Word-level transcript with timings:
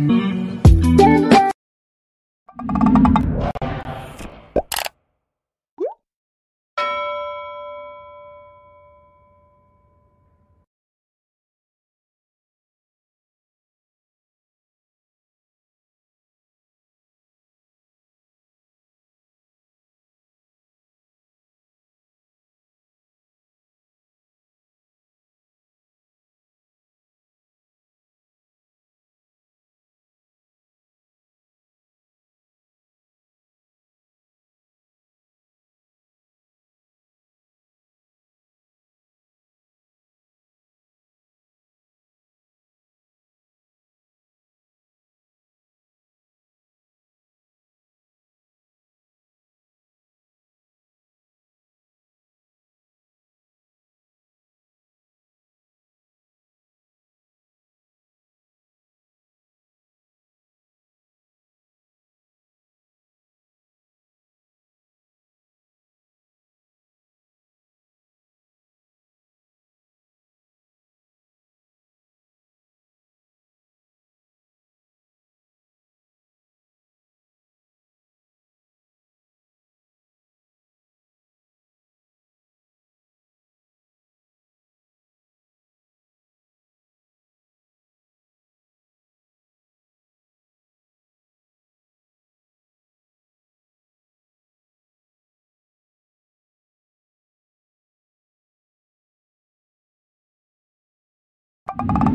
Mm-hmm. 0.00 0.69
you 101.68 102.10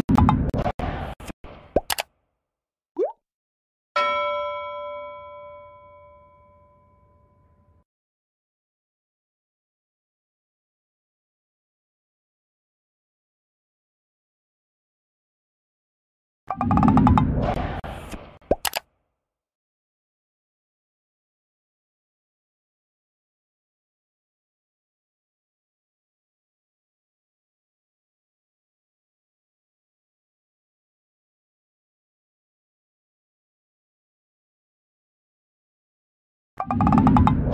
you 36.74 37.45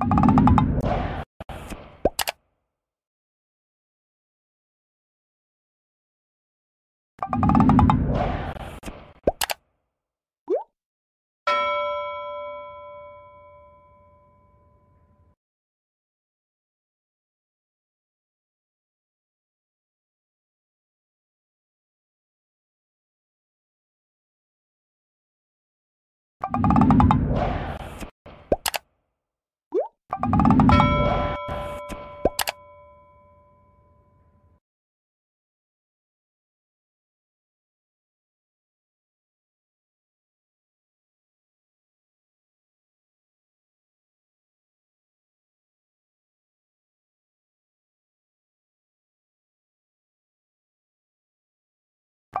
you 0.00 0.44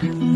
Bienvenidos 0.00 0.32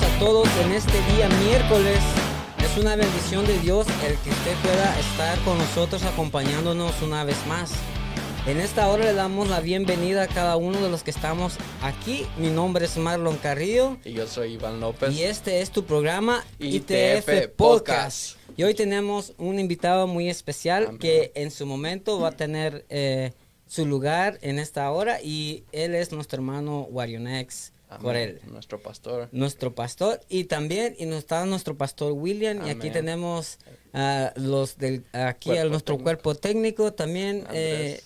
a 0.00 0.18
todos 0.18 0.48
en 0.64 0.72
este 0.72 0.92
día 1.12 1.28
miércoles. 1.44 2.00
Es 2.58 2.78
una 2.78 2.96
bendición 2.96 3.46
de 3.46 3.58
Dios 3.58 3.86
el 4.06 4.16
que 4.16 4.30
usted 4.30 4.56
pueda 4.62 4.98
estar 4.98 5.38
con 5.40 5.58
nosotros 5.58 6.02
acompañándonos 6.04 7.02
una 7.02 7.24
vez 7.24 7.36
más. 7.46 7.70
En 8.48 8.60
esta 8.60 8.88
hora 8.88 9.04
le 9.04 9.12
damos 9.12 9.48
la 9.50 9.60
bienvenida 9.60 10.22
a 10.22 10.26
cada 10.26 10.56
uno 10.56 10.80
de 10.80 10.88
los 10.90 11.02
que 11.02 11.10
estamos 11.10 11.58
aquí. 11.82 12.24
Mi 12.38 12.48
nombre 12.48 12.86
es 12.86 12.96
Marlon 12.96 13.36
Carrillo 13.36 13.98
Y 14.06 14.14
yo 14.14 14.26
soy 14.26 14.54
Iván 14.54 14.80
López. 14.80 15.14
y 15.14 15.24
este 15.24 15.60
es 15.60 15.70
tu 15.70 15.84
programa 15.84 16.42
ITF, 16.58 17.28
ITF 17.28 17.48
Podcast. 17.56 18.36
Y 18.56 18.62
hoy 18.62 18.72
tenemos 18.72 19.34
un 19.36 19.58
invitado 19.58 20.06
muy 20.06 20.30
especial 20.30 20.84
Amén. 20.86 20.98
que 20.98 21.30
en 21.34 21.50
su 21.50 21.66
momento 21.66 22.20
va 22.20 22.28
a 22.28 22.36
tener 22.36 22.86
eh, 22.88 23.32
su 23.66 23.84
lugar 23.84 24.38
en 24.40 24.58
esta 24.58 24.90
hora 24.92 25.20
y 25.22 25.64
él 25.72 25.94
es 25.94 26.10
nuestro 26.12 26.38
hermano 26.38 26.88
Warionex. 26.90 27.72
Corel 28.02 28.40
Nuestro 28.46 28.80
pastor. 28.82 29.28
nuestro 29.32 29.74
pastor 29.74 30.20
y 30.28 30.44
también 30.44 30.94
y 30.98 31.06
nos 31.06 31.18
está 31.20 31.44
nuestro 31.46 31.76
pastor 31.76 32.12
William 32.12 32.66
y 32.66 32.70
aquí 32.70 32.90
tenemos 32.90 33.58
a 33.94 34.32
los 34.36 34.76
del 34.76 35.04
aquí 35.12 35.56
a 35.56 35.64
nuestro 35.64 35.94
técnico. 35.94 36.02
cuerpo 36.04 36.34
técnico 36.34 36.92
también 36.92 37.46
eh. 37.50 37.98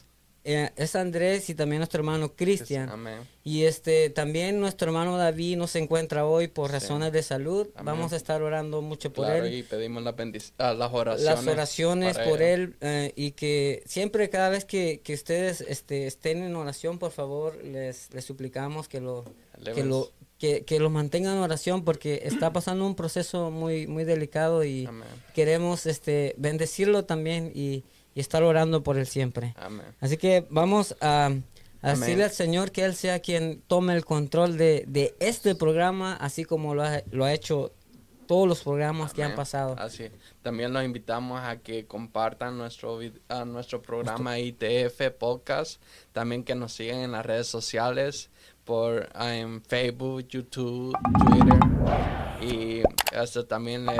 Eh, 0.44 0.70
es 0.76 0.96
Andrés 0.96 1.48
y 1.50 1.54
también 1.54 1.78
nuestro 1.78 2.00
hermano 2.00 2.34
Cristian 2.34 2.88
Amén. 2.88 3.20
y 3.44 3.62
este 3.62 4.10
también 4.10 4.58
nuestro 4.60 4.88
hermano 4.88 5.16
David 5.16 5.56
no 5.56 5.66
se 5.68 5.78
encuentra 5.78 6.26
hoy 6.26 6.48
por 6.48 6.68
Sí. 6.70 6.74
razones 6.74 7.12
de 7.12 7.22
salud 7.22 7.68
Amén. 7.76 7.94
vamos 7.94 8.12
a 8.12 8.16
estar 8.16 8.42
orando 8.42 8.82
mucho 8.82 9.12
por 9.12 9.26
Claro, 9.26 9.44
él 9.44 9.54
y 9.54 9.62
pedimos 9.62 10.02
las, 10.02 10.16
bendic- 10.16 10.52
ah, 10.58 10.74
las 10.74 10.92
oraciones. 10.92 11.24
las 11.44 11.46
oraciones 11.46 12.18
por 12.18 12.42
él 12.42 12.74
eh, 12.80 13.12
y 13.14 13.30
que 13.32 13.82
siempre 13.86 14.28
cada 14.30 14.48
vez 14.48 14.64
que, 14.64 15.00
que 15.04 15.14
ustedes 15.14 15.60
este, 15.60 16.06
estén 16.08 16.42
en 16.42 16.56
oración 16.56 16.98
por 16.98 17.12
favor 17.12 17.56
les, 17.64 18.12
les 18.12 18.24
suplicamos 18.24 18.88
que 18.88 19.00
lo 19.00 19.24
que 19.74 19.84
lo 19.84 20.10
que, 20.38 20.64
que 20.64 20.80
lo 20.80 20.90
mantengan 20.90 21.34
en 21.36 21.38
oración 21.42 21.84
porque 21.84 22.22
está 22.24 22.52
pasando 22.52 22.84
un 22.84 22.96
proceso 22.96 23.52
muy 23.52 23.86
muy 23.86 24.02
delicado 24.02 24.64
y 24.64 24.86
Amén. 24.86 25.06
queremos 25.34 25.86
este 25.86 26.34
bendecirlo 26.36 27.04
también 27.04 27.52
y, 27.54 27.84
y 28.14 28.20
estar 28.20 28.42
orando 28.42 28.82
por 28.82 28.98
él 28.98 29.06
siempre 29.06 29.54
Amén. 29.56 29.86
así 30.00 30.16
que 30.16 30.46
vamos 30.50 30.96
a, 31.00 31.30
decirle 31.82 32.24
al 32.24 32.30
Señor 32.30 32.70
que 32.70 32.84
él 32.84 32.94
sea 32.94 33.20
quien 33.20 33.62
tome 33.66 33.94
el 33.94 34.04
control 34.04 34.56
de, 34.56 34.84
de 34.86 35.14
este 35.20 35.54
programa 35.54 36.14
así 36.14 36.44
como 36.44 36.74
lo 36.74 36.82
ha, 36.84 37.02
lo 37.10 37.24
ha 37.24 37.32
hecho 37.32 37.72
todos 38.32 38.48
los 38.48 38.62
programas 38.62 39.12
que 39.12 39.22
han 39.22 39.34
pasado 39.34 39.76
Así. 39.78 40.08
También 40.40 40.72
los 40.72 40.82
invitamos 40.84 41.40
a 41.42 41.58
que 41.58 41.86
compartan 41.86 42.56
nuestro, 42.56 42.98
ah, 43.28 43.44
nuestro 43.44 43.82
programa 43.82 44.38
ITF 44.38 45.10
Podcast. 45.18 45.82
También 46.12 46.42
que 46.42 46.54
nos 46.54 46.72
sigan 46.72 47.00
en 47.00 47.12
las 47.12 47.26
redes 47.26 47.46
sociales 47.46 48.30
por 48.64 49.10
ah, 49.14 49.34
en 49.34 49.62
Facebook, 49.62 50.26
YouTube, 50.28 50.96
Twitter. 51.26 51.58
Y 52.40 52.82
hasta 53.14 53.46
también 53.46 53.84
les 53.84 53.96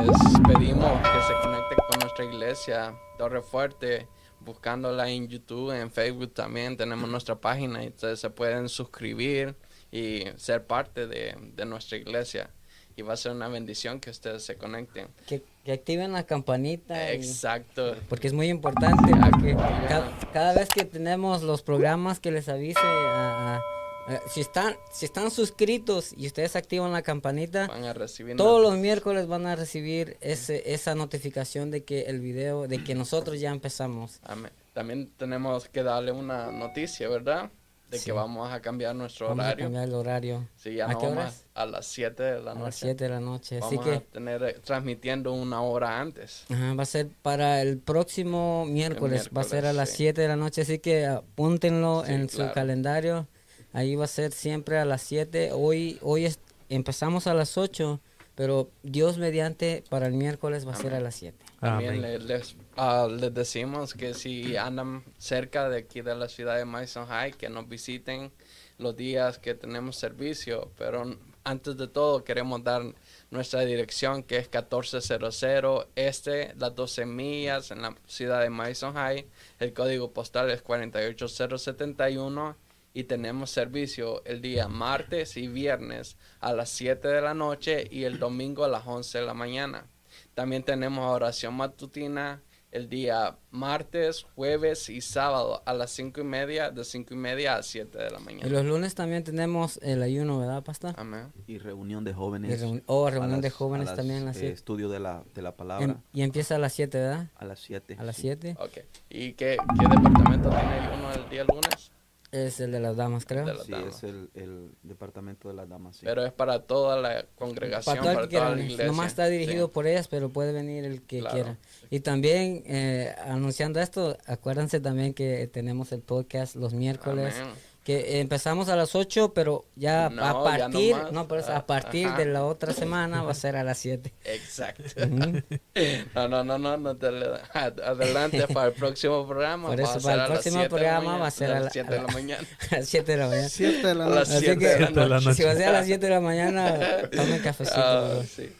pedimos 0.48 0.90
que 1.02 1.22
se 1.26 1.34
conecten 1.42 1.78
con 1.78 1.81
nuestra 2.12 2.24
iglesia 2.26 2.94
Torre 3.16 3.42
Fuerte. 3.42 4.06
Buscándola 4.40 5.08
en 5.08 5.28
YouTube, 5.28 5.70
en 5.70 5.90
Facebook 5.92 6.34
también 6.34 6.76
tenemos 6.76 7.08
nuestra 7.08 7.36
página 7.36 7.84
y 7.84 7.88
ustedes 7.88 8.18
se 8.20 8.28
pueden 8.28 8.68
suscribir 8.68 9.54
y 9.92 10.24
ser 10.36 10.66
parte 10.66 11.06
de, 11.06 11.36
de 11.54 11.64
nuestra 11.64 11.96
iglesia. 11.96 12.50
Y 12.96 13.02
va 13.02 13.14
a 13.14 13.16
ser 13.16 13.32
una 13.32 13.46
bendición 13.48 14.00
que 14.00 14.10
ustedes 14.10 14.44
se 14.44 14.56
conecten. 14.58 15.06
que, 15.26 15.42
que 15.64 15.72
activen 15.72 16.12
la 16.12 16.24
campanita 16.26 17.14
y- 17.14 17.16
Exacto. 17.18 17.94
porque 18.08 18.26
es 18.26 18.32
muy 18.32 18.48
importante 18.48 19.12
porque 19.30 19.54
ca- 19.54 20.10
cada, 20.32 20.52
vez 20.54 20.68
que 20.68 20.84
tenemos 20.84 21.42
los 21.42 21.62
programas 21.62 22.18
que 22.20 22.32
les 22.32 22.48
avise 22.48 22.80
a- 22.80 23.56
a- 23.58 23.62
a- 24.06 24.20
si 24.28 24.40
están 24.40 24.74
si 24.92 25.04
están 25.06 25.30
suscritos 25.30 26.12
y 26.16 26.26
ustedes 26.26 26.56
activan 26.56 26.92
la 26.92 27.02
campanita 27.02 27.66
Van 27.68 27.84
a 27.84 27.92
recibir 27.92 28.36
todos 28.36 28.60
los 28.62 28.76
miércoles 28.76 29.26
van 29.26 29.46
a 29.46 29.54
recibir 29.56 30.16
ese 30.20 30.72
esa 30.72 30.94
notificación 30.94 31.70
de 31.70 31.84
que 31.84 32.02
el 32.02 32.20
video 32.20 32.66
de 32.68 32.82
que 32.82 32.94
nosotros 32.94 33.38
ya 33.40 33.50
empezamos 33.50 34.18
Amén. 34.22 34.50
También 34.72 35.10
tenemos 35.18 35.68
que 35.68 35.82
darle 35.82 36.12
una 36.12 36.50
noticia, 36.50 37.06
¿verdad? 37.08 37.50
De 37.90 37.98
Sí. 37.98 38.06
que 38.06 38.12
vamos 38.12 38.50
a 38.50 38.60
cambiar 38.62 38.94
nuestro 38.96 39.28
vamos 39.28 39.44
a 39.44 39.48
horario. 39.48 39.66
cambiar 39.66 39.84
el 39.84 39.94
horario 39.94 40.48
Sí, 40.56 40.74
ya 40.76 40.86
¿A 40.86 40.92
no 40.94 40.98
qué 40.98 41.06
vamos 41.06 41.20
horas? 41.24 41.44
a 41.54 41.66
las 41.66 41.86
7 41.86 42.22
de 42.22 42.40
la 42.40 42.52
a 42.52 42.54
noche. 42.54 42.64
las 42.64 42.74
7 42.76 43.04
de 43.04 43.10
la 43.10 43.20
noche 43.20 43.58
así 43.58 43.76
Vamos 43.76 43.84
que 43.84 43.94
a 43.96 44.00
tener 44.00 44.42
eh, 44.42 44.56
transmitiendo 44.64 45.32
una 45.34 45.60
hora 45.60 46.00
antes. 46.00 46.44
Ajá, 46.48 46.72
va 46.74 46.82
a 46.84 46.86
ser 46.86 47.08
para 47.20 47.60
el 47.60 47.78
próximo 47.78 48.64
miércoles, 48.64 49.28
va 49.36 49.42
a 49.42 49.44
ser 49.44 49.58
a 49.66 49.72
miércoles, 49.72 49.76
las 49.76 49.88
sí. 49.90 49.96
7 49.98 50.22
de 50.22 50.28
la 50.28 50.36
noche, 50.36 50.62
así 50.62 50.78
que 50.78 51.04
apúntenlo 51.06 52.04
Sí, 52.06 52.12
en 52.14 52.28
su 52.30 52.36
claro. 52.38 52.52
calendario. 52.54 53.28
Ahí 53.72 53.96
va 53.96 54.04
a 54.04 54.08
ser 54.08 54.32
siempre 54.32 54.78
a 54.78 54.84
las 54.84 55.02
7. 55.02 55.50
Hoy 55.52 55.98
hoy 56.02 56.26
es- 56.26 56.38
empezamos 56.68 57.26
a 57.26 57.34
las 57.34 57.56
8, 57.58 58.00
pero 58.34 58.70
Dios 58.82 59.18
mediante 59.18 59.84
para 59.88 60.06
el 60.06 60.12
miércoles 60.14 60.66
va 60.66 60.72
a 60.72 60.76
ser 60.76 60.94
a 60.94 61.00
las 61.00 61.14
7. 61.16 61.36
También 61.60 61.90
Amén. 61.90 62.02
le- 62.02 62.18
les, 62.18 62.56
ah, 62.76 63.06
les 63.10 63.32
decimos 63.32 63.94
que 63.94 64.14
si 64.14 64.56
andan 64.56 65.04
cerca 65.18 65.68
de 65.68 65.78
aquí 65.78 66.00
de 66.02 66.14
la 66.14 66.28
ciudad 66.28 66.56
de 66.56 66.64
Mason 66.64 67.06
High, 67.06 67.32
que 67.34 67.48
nos 67.48 67.68
visiten 67.68 68.32
los 68.78 68.96
días 68.96 69.38
que 69.38 69.54
tenemos 69.54 69.96
servicio. 69.96 70.70
Pero 70.76 71.16
antes 71.44 71.76
de 71.76 71.86
todo 71.88 72.24
queremos 72.24 72.62
dar 72.64 72.82
nuestra 73.30 73.60
dirección 73.60 74.22
que 74.22 74.38
es 74.38 74.48
1400 74.48 75.86
Este, 75.94 76.52
las 76.58 76.74
12 76.74 77.06
millas 77.06 77.70
en 77.70 77.82
la 77.82 77.94
ciudad 78.06 78.40
de 78.42 78.50
Mason 78.50 78.94
High. 78.94 79.26
El 79.60 79.72
código 79.72 80.10
postal 80.12 80.50
es 80.50 80.62
48071 80.62 82.56
y 82.94 83.04
tenemos 83.04 83.50
servicio 83.50 84.22
el 84.24 84.40
día 84.42 84.68
martes 84.68 85.36
y 85.36 85.48
viernes 85.48 86.16
a 86.40 86.52
las 86.52 86.68
7 86.70 87.08
de 87.08 87.20
la 87.22 87.34
noche 87.34 87.86
y 87.90 88.04
el 88.04 88.18
domingo 88.18 88.64
a 88.64 88.68
las 88.68 88.86
11 88.86 89.18
de 89.20 89.26
la 89.26 89.34
mañana. 89.34 89.86
También 90.34 90.62
tenemos 90.62 91.10
oración 91.10 91.54
matutina 91.54 92.42
el 92.70 92.88
día 92.88 93.36
martes, 93.50 94.24
jueves 94.34 94.88
y 94.88 95.02
sábado 95.02 95.62
a 95.66 95.74
las 95.74 95.90
5 95.90 96.22
y 96.22 96.24
media, 96.24 96.70
de 96.70 96.84
5 96.86 97.12
y 97.12 97.16
media 97.18 97.56
a 97.56 97.62
7 97.62 97.98
de 97.98 98.10
la 98.10 98.18
Y 98.18 98.22
mañana. 98.24 98.48
los 98.50 98.64
lunes 98.64 98.94
también 98.94 99.24
tenemos 99.24 99.78
el 99.82 100.02
ayuno, 100.02 100.38
¿verdad, 100.38 100.62
pastor? 100.62 100.94
Amén. 100.96 101.30
y 101.46 101.58
reunión 101.58 102.02
de 102.04 102.12
Y 102.12 102.14
jóvenes. 102.14 102.62
reuni- 102.62 102.82
oh, 102.86 103.10
reunión 103.10 103.42
de 103.42 103.48
las- 103.48 103.56
jóvenes 103.56 103.88
a 103.88 103.90
las, 103.90 103.96
también 103.98 104.24
las 104.24 104.36
eh, 104.36 104.40
7. 104.40 104.54
estudio 104.54 104.88
de 104.88 105.00
la, 105.00 105.22
de 105.34 105.42
la 105.42 105.54
palabra 105.54 105.84
Em- 105.84 105.96
y 106.14 106.22
empieza 106.22 106.54
a 106.56 106.58
las 106.58 106.72
7, 106.72 106.96
¿verdad? 106.98 107.26
a 107.36 107.44
las 107.44 107.60
7. 107.60 107.96
A 107.98 108.04
las 108.04 108.16
7 108.16 108.56
Ok. 108.58 108.78
¿Y 109.10 109.32
qué, 109.34 109.58
qué 109.78 109.88
departamento 109.88 110.48
tiene 110.48 110.90
uno 110.98 111.12
el 111.12 111.28
día 111.28 111.44
lunes? 111.44 111.90
Es 112.32 112.58
el 112.60 112.72
de 112.72 112.80
las 112.80 112.96
damas, 112.96 113.24
creo. 113.26 113.44
De 113.46 113.54
las 113.54 113.66
Sí, 113.66 113.72
damas. 113.72 113.96
es 113.98 114.02
el, 114.04 114.30
el 114.34 114.70
departamento 114.82 115.48
de 115.48 115.54
las 115.54 115.68
damas. 115.68 115.96
sí. 115.96 116.04
Pero 116.06 116.24
es 116.24 116.32
para 116.32 116.62
toda 116.62 116.96
la 117.00 117.24
congregación, 117.36 117.94
Para 117.96 118.00
todo 118.02 118.10
el 118.10 118.16
para 118.16 118.28
que 118.28 118.36
toda 118.36 118.46
quiera 118.46 118.56
la 118.56 118.62
iglesia. 118.62 118.86
Nomás 118.86 119.06
está 119.08 119.26
dirigido 119.26 119.66
Sí. 119.66 119.72
por 119.74 119.86
ellas, 119.86 120.08
pero 120.08 120.30
puede 120.30 120.52
venir 120.52 120.84
el 120.84 121.02
que 121.02 121.20
Claro. 121.20 121.34
quiera. 121.34 121.58
Y 121.90 122.00
también, 122.00 122.62
eh, 122.66 123.14
anunciando 123.26 123.78
esto, 123.80 124.16
acuérdense 124.26 124.80
también 124.80 125.14
que 125.14 125.46
tenemos 125.46 125.92
el 125.92 126.00
podcast 126.00 126.56
los 126.56 126.72
miércoles. 126.74 127.34
Amén. 127.38 127.54
Que 127.84 128.20
empezamos 128.20 128.68
a 128.68 128.76
las 128.76 128.94
8, 128.94 129.32
pero 129.34 129.64
ya 129.74 130.08
No, 130.08 130.22
a 130.22 130.26
ya 130.26 130.32
no 130.34 130.44
partir, 130.44 130.94
más. 130.94 131.12
no, 131.12 131.26
pero 131.26 131.40
es 131.40 131.48
Ah, 131.48 131.56
a 131.56 131.66
partir 131.66 132.06
ajá. 132.06 132.18
de 132.18 132.26
la 132.26 132.44
otra 132.44 132.72
semana 132.72 133.24
va 133.24 133.32
a 133.32 133.34
ser 133.34 133.56
a 133.56 133.64
las 133.64 133.76
7. 133.78 134.12
Exacto. 134.22 134.84
no, 136.14 136.28
no, 136.28 136.44
no, 136.44 136.58
no, 136.58 136.76
no 136.76 136.96
te 136.96 137.10
le- 137.10 137.26
adelante 137.52 138.46
para 138.48 138.68
el 138.68 138.72
próximo 138.74 139.26
programa. 139.26 139.68
Por 139.68 139.80
eso, 139.80 140.00
para 140.00 140.26
el 140.26 140.30
próximo 140.32 140.54
7 140.58 140.68
programa 140.68 141.18
va 141.18 141.26
a 141.26 141.30
ser 141.32 141.50
a 141.50 141.54
la- 141.54 141.60
las 141.62 141.72
7 141.72 141.92
de 141.92 142.02
la 142.02 142.06
mañana. 142.08 142.46
A 142.70 142.76
las 142.76 142.88
7 142.88 143.12
de 143.12 143.18
la 143.18 143.26
mañana. 143.26 143.48
Siete 143.48 143.86
de 143.88 143.94
la 143.96 144.04
noche. 144.06 144.20
Así 144.20 144.38
7 144.44 144.58
que- 144.58 144.66
de 144.66 144.72
la 144.80 144.86
Siete 144.86 145.00
de 145.00 145.08
la 145.08 145.20
noche. 145.20 145.34
Si 145.34 145.42
va 145.42 145.50
a 145.50 145.56
ser 145.56 145.68
a 145.68 145.72
las 145.72 145.86
7 145.86 146.06
de 146.06 146.12
la 146.12 146.20
mañana, 146.20 146.78
tomen 147.10 147.38
cafecito. 147.42 147.80
Ah, 147.80 148.20
sí. 148.32 148.52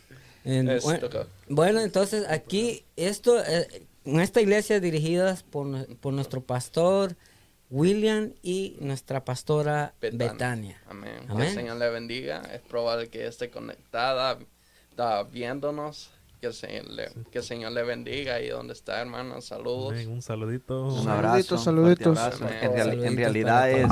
En- 0.44 0.80
bueno, 0.82 1.08
bueno, 1.48 1.80
entonces 1.80 2.26
aquí, 2.28 2.84
esto, 2.96 3.40
eh, 3.44 3.84
en 4.04 4.18
esta 4.18 4.40
iglesia 4.40 4.80
dirigidas 4.80 5.44
por, 5.44 5.86
por 5.98 6.12
nuestro 6.12 6.40
pastor 6.40 7.14
William 7.72 8.34
y 8.42 8.76
nuestra 8.80 9.24
pastora 9.24 9.94
Betania. 9.98 10.32
Betania. 10.32 10.82
Amén. 10.90 11.26
Que 11.34 11.42
el 11.42 11.54
Señor 11.54 11.78
le 11.78 11.88
bendiga. 11.88 12.42
Es 12.52 12.60
probable 12.60 13.08
que 13.08 13.26
esté 13.26 13.48
conectada, 13.48 14.38
está 14.90 15.22
viéndonos. 15.22 16.10
Que 16.42 16.48
el 16.48 16.52
Señor 16.52 16.90
le, 16.90 17.10
que 17.30 17.38
el 17.38 17.44
Señor 17.44 17.72
le 17.72 17.82
bendiga 17.82 18.42
y 18.42 18.48
donde 18.48 18.74
está, 18.74 19.00
hermano. 19.00 19.40
Saludos. 19.40 19.92
Amén. 19.92 20.10
Un 20.10 20.20
saludito. 20.20 20.86
Un 20.86 21.08
abrazo. 21.08 21.56
saluditos. 21.56 22.18
En, 22.60 23.16
realidad 23.16 23.70
es 23.70 23.88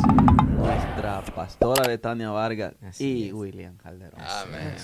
nuestra 0.50 1.25
pastora 1.34 1.88
Betania 1.88 2.28
Vargas 2.28 2.75
Así 2.82 3.04
y 3.04 3.28
es. 3.28 3.32
William 3.32 3.78
Calderón. 3.78 4.20
Amén. 4.20 4.76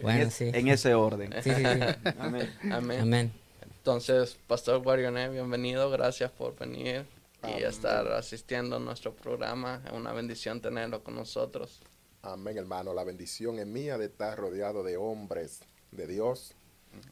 Bueno, 0.00 0.22
en, 0.22 0.30
sí. 0.30 0.50
en 0.54 0.68
ese 0.68 0.94
orden. 0.94 1.34
Sí, 1.42 1.50
sí, 1.50 1.62
sí. 1.62 2.12
Amén. 2.18 2.50
Amén. 2.72 3.00
Amén. 3.02 3.32
Entonces, 3.76 4.38
Pastor 4.46 4.82
Guarioné, 4.82 5.28
bienvenido. 5.28 5.90
Gracias 5.90 6.30
por 6.30 6.56
venir 6.58 7.04
y 7.48 7.62
estar 7.62 8.06
asistiendo 8.12 8.76
a 8.76 8.78
nuestro 8.78 9.14
programa. 9.14 9.82
Es 9.86 9.92
una 9.92 10.12
bendición 10.12 10.60
tenerlo 10.60 11.02
con 11.02 11.14
nosotros. 11.14 11.80
Amén, 12.22 12.58
hermano. 12.58 12.92
La 12.92 13.04
bendición 13.04 13.58
es 13.58 13.66
mía 13.66 13.96
de 13.98 14.06
estar 14.06 14.36
rodeado 14.38 14.82
de 14.82 14.96
hombres 14.96 15.60
de 15.90 16.06
Dios, 16.06 16.52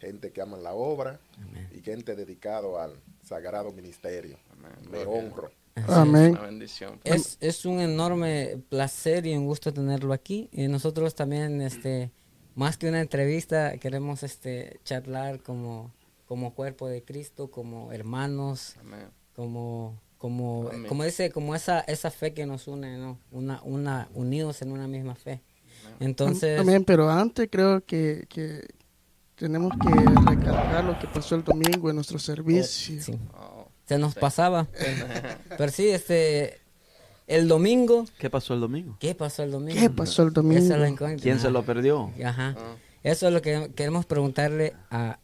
gente 0.00 0.32
que 0.32 0.42
aman 0.42 0.62
la 0.62 0.74
obra 0.74 1.18
Amén. 1.38 1.68
y 1.72 1.80
gente 1.80 2.14
dedicado 2.14 2.78
al 2.78 2.92
sagrado 3.22 3.72
ministerio. 3.72 4.38
Amén. 4.52 4.72
Me 4.90 5.02
Gloria. 5.04 5.08
honro. 5.08 5.50
Amén. 5.86 6.32
Una 6.32 6.42
bendición. 6.42 7.00
Es, 7.04 7.38
es 7.40 7.64
un 7.64 7.80
enorme 7.80 8.58
placer 8.68 9.24
y 9.26 9.34
un 9.36 9.46
gusto 9.46 9.72
tenerlo 9.72 10.12
aquí. 10.12 10.48
Y 10.52 10.66
nosotros 10.68 11.14
también, 11.14 11.62
este, 11.62 12.10
más 12.54 12.76
que 12.76 12.88
una 12.88 13.00
entrevista, 13.00 13.78
queremos 13.78 14.22
este, 14.24 14.80
charlar 14.84 15.40
como, 15.40 15.92
como 16.26 16.52
cuerpo 16.54 16.88
de 16.88 17.02
Cristo, 17.04 17.50
como 17.50 17.92
hermanos, 17.92 18.76
Amén. 18.80 19.08
como, 19.36 19.98
como, 20.18 20.68
Amén. 20.68 20.86
como 20.88 21.04
dice, 21.04 21.30
como 21.30 21.54
esa, 21.54 21.80
esa 21.80 22.10
fe 22.10 22.34
que 22.34 22.44
nos 22.46 22.66
une, 22.68 22.98
¿no? 22.98 23.18
Una, 23.30 23.60
una, 23.62 24.08
unidos 24.14 24.60
en 24.62 24.72
una 24.72 24.86
misma 24.88 25.14
fe. 25.14 25.40
Entonces, 26.00 26.60
Amén, 26.60 26.84
pero 26.84 27.08
antes 27.10 27.48
creo 27.50 27.84
que, 27.84 28.26
que 28.28 28.66
tenemos 29.36 29.72
que 29.80 29.90
recalcar 30.30 30.84
lo 30.84 30.98
que 30.98 31.06
pasó 31.06 31.34
el 31.36 31.44
domingo 31.44 31.88
en 31.90 31.96
nuestro 31.96 32.18
servicio. 32.18 33.00
sí, 33.00 33.18
Oh, 33.34 33.68
se 33.86 33.98
nos 33.98 34.14
Sí. 34.14 34.20
pasaba. 34.20 34.66
Pero 35.56 35.72
sí, 35.72 35.88
este, 35.88 36.58
el 37.26 37.48
domingo, 37.48 38.04
¿Qué 38.18 38.28
pasó 38.28 38.54
el 38.54 38.60
domingo? 38.60 38.96
¿qué 39.00 39.14
pasó 39.14 39.42
el 39.44 39.50
domingo? 39.50 39.80
¿Qué 39.80 39.88
pasó 39.90 40.22
el 40.22 40.28
es 40.28 40.34
la 40.36 40.42
domingo? 40.42 40.86
incógnita. 40.88 41.22
¿Quién 41.22 41.40
se 41.40 41.50
lo 41.50 41.62
perdió? 41.64 42.12
Ajá. 42.24 42.54
Ah. 42.58 42.74
Eso 43.02 43.28
es 43.28 43.32
lo 43.32 43.40
que 43.40 43.70
queremos 43.74 44.04
preguntarle 44.06 44.74
a, 44.90 45.18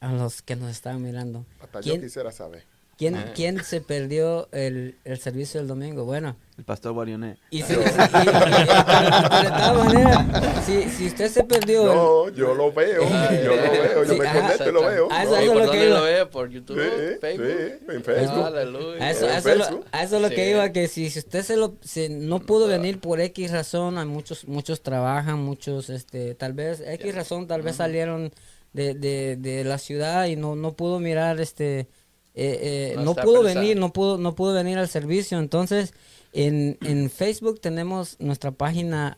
a 0.00 0.12
los 0.12 0.42
que 0.42 0.56
nos 0.56 0.70
estaban 0.70 1.00
mirando. 1.02 1.46
Hasta 1.62 1.80
¿Quién, 1.80 1.96
yo 1.96 2.02
quisiera 2.02 2.30
saber. 2.32 2.64
Quién, 2.96 3.14
Ah. 3.16 3.32
quién 3.34 3.62
se 3.64 3.80
perdió 3.80 4.48
el, 4.52 4.96
el 5.04 5.18
servicio 5.18 5.60
del 5.60 5.68
domingo? 5.68 6.04
Bueno, 6.04 6.36
El 6.58 6.64
pastor 6.64 6.92
Guarionet. 6.92 7.38
y 7.50 7.62
si, 7.62 7.72
y- 7.72 7.76
y- 7.76 7.80
y- 7.80 7.82
pero 7.82 9.42
de 9.42 9.48
todas 9.48 9.84
maneras, 9.86 10.64
si, 10.64 10.82
si 10.90 11.06
usted 11.06 11.28
se 11.30 11.44
perdió... 11.44 11.82
el- 11.90 11.96
No, 11.96 12.28
yo 12.30 12.54
lo 12.54 12.72
veo, 12.72 13.02
Ah, 13.10 13.30
yo 13.32 13.56
lo 13.56 13.62
veo, 13.62 14.04
yo 14.04 14.14
me 14.16 14.26
ajá. 14.26 14.40
conecto 14.42 14.68
y 14.68 14.72
lo 14.72 14.82
veo. 14.84 15.08
Ah, 15.10 15.22
eso- 15.24 15.32
No, 15.32 15.40
¿Y 15.40 15.44
eso 15.44 15.52
por 15.52 15.62
es 15.62 15.66
lo 15.66 15.72
que 15.72 15.86
iba. 15.86 15.98
lo 15.98 16.04
ve? 16.04 16.26
¿Por 16.26 16.50
YouTube? 16.50 16.80
Sí, 16.80 17.16
¿Facebook? 17.20 17.46
sí, 17.46 17.84
en 17.94 18.04
Facebook. 18.04 18.44
Aleluya. 18.46 19.04
A 19.04 19.10
eso, 19.10 19.24
en 19.26 19.30
a 19.32 19.38
eso 19.38 19.48
es 19.50 19.58
lo- 19.58 19.84
a 19.92 20.02
eso 20.02 20.16
es 20.16 20.22
lo 20.22 20.30
que 20.30 20.50
iba, 20.50 20.72
que 20.72 20.88
si, 20.88 21.10
si 21.10 21.18
usted 21.18 21.42
se 21.42 21.56
lo, 21.56 21.76
si 21.82 22.08
no 22.08 22.40
pudo 22.40 22.66
venir 22.68 23.00
por 23.00 23.20
X 23.20 23.50
razón, 23.50 23.98
hay 23.98 24.06
muchos, 24.06 24.46
muchos 24.46 24.82
trabajan, 24.82 25.38
muchos, 25.40 25.90
este, 25.90 26.34
tal 26.34 26.52
vez, 26.52 26.80
X 26.86 27.14
razón, 27.14 27.46
tal 27.46 27.62
vez 27.62 27.76
salieron 27.76 28.32
de, 28.72 28.94
de, 28.94 29.36
de 29.36 29.64
la 29.64 29.78
ciudad 29.78 30.26
y 30.26 30.36
no, 30.36 30.56
no 30.56 30.72
pudo 30.74 30.98
mirar, 31.00 31.40
este, 31.40 31.88
eh, 32.34 32.94
eh, 32.94 32.96
No 32.98 33.14
pudo 33.14 33.42
venir, 33.42 33.76
no 33.76 33.92
pudo, 33.92 34.18
no 34.18 34.34
pudo 34.34 34.54
venir 34.54 34.78
al 34.78 34.88
servicio, 34.88 35.38
entonces, 35.38 35.94
en, 36.32 36.78
en 36.82 37.10
Facebook 37.10 37.60
tenemos 37.60 38.16
nuestra 38.18 38.50
página, 38.50 39.16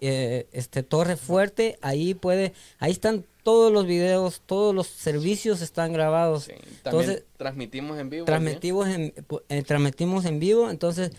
eh, 0.00 0.46
este, 0.52 0.82
Torre 0.82 1.16
Fuerte, 1.16 1.78
ahí 1.80 2.14
puede, 2.14 2.52
ahí 2.78 2.92
están 2.92 3.24
todos 3.42 3.72
los 3.72 3.86
videos, 3.86 4.42
todos 4.44 4.74
los 4.74 4.86
servicios 4.86 5.62
están 5.62 5.92
grabados. 5.92 6.44
Sí, 6.44 6.52
También 6.52 6.74
Entonces, 6.84 7.24
transmitimos 7.38 7.98
en 7.98 8.10
vivo. 8.10 8.26
transmitimos 8.26 8.88
en, 8.88 9.14
eh, 9.48 9.62
transmitimos 9.62 10.24
en 10.26 10.38
vivo, 10.38 10.70
entonces 10.70 11.12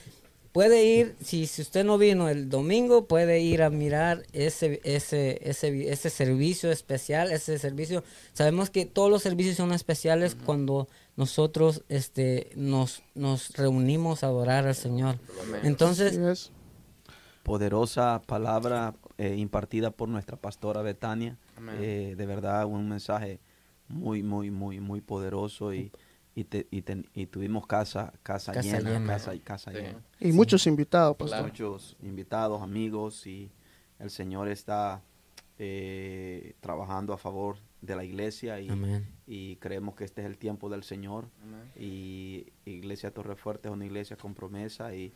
puede 0.51 0.83
ir, 0.85 1.15
si, 1.23 1.47
si 1.47 1.61
usted 1.61 1.83
no 1.83 1.97
vino 1.97 2.29
el 2.29 2.49
domingo, 2.49 3.05
puede 3.05 3.39
ir 3.39 3.63
a 3.63 3.69
mirar 3.69 4.23
ese, 4.33 4.81
ese, 4.83 5.39
ese, 5.49 5.91
ese 5.91 6.09
servicio 6.09 6.71
especial, 6.71 7.31
ese 7.31 7.57
servicio. 7.57 8.03
Sabemos 8.33 8.69
que 8.69 8.85
todos 8.85 9.09
los 9.09 9.23
servicios 9.23 9.55
son 9.57 9.71
especiales 9.73 10.35
cuando 10.35 10.87
nosotros 11.17 11.83
este, 11.89 12.51
nos, 12.55 13.03
nos 13.15 13.51
reunimos 13.51 14.23
a 14.23 14.27
adorar 14.27 14.67
al 14.67 14.75
Señor. 14.75 15.17
Entonces. 15.63 16.51
Poderosa 17.43 18.21
palabra 18.27 18.93
eh, 19.17 19.35
impartida 19.35 19.89
por 19.89 20.07
nuestra 20.07 20.37
pastora 20.37 20.83
Betania. 20.83 21.37
Amén. 21.57 21.75
Eh, 21.79 22.13
de 22.15 22.25
verdad, 22.27 22.65
un 22.65 22.87
mensaje 22.87 23.39
muy, 23.87 24.21
muy, 24.21 24.51
muy, 24.51 24.79
muy 24.79 25.01
poderoso 25.01 25.73
y, 25.73 25.91
y, 26.35 26.43
te- 26.43 26.67
y 26.69 26.83
ten- 26.83 27.09
y 27.15 27.25
tuvimos 27.25 27.65
casa, 27.65 28.13
casa, 28.21 28.51
Casa 28.53 28.77
llena, 28.77 28.91
llena. 28.91 29.07
casa, 29.07 29.33
casa 29.43 29.71
Sí. 29.71 29.77
llena. 29.77 29.99
Y 30.19 30.31
muchos 30.33 30.67
invitados, 30.67 31.17
pastor. 31.17 31.29
Claro. 31.39 31.47
muchos 31.47 31.97
invitados, 32.03 32.61
amigos 32.61 33.25
y 33.25 33.49
el 33.97 34.11
Señor 34.11 34.47
está 34.47 35.01
eh, 35.57 36.53
trabajando 36.59 37.11
a 37.11 37.17
favor 37.17 37.57
de 37.81 37.95
la 37.95 38.03
iglesia 38.03 38.59
y, 38.59 38.69
Amén. 38.69 39.07
y 39.25 39.55
creemos 39.57 39.95
que 39.95 40.03
este 40.03 40.21
es 40.21 40.27
el 40.27 40.37
tiempo 40.37 40.69
del 40.69 40.83
Señor 40.83 41.29
Amén. 41.41 41.71
y 41.75 42.45
Iglesia 42.65 43.11
Torrefuerte 43.11 43.69
es 43.69 43.73
una 43.73 43.85
iglesia 43.85 44.15
con 44.17 44.35
promesa 44.35 44.93
y, 44.95 45.11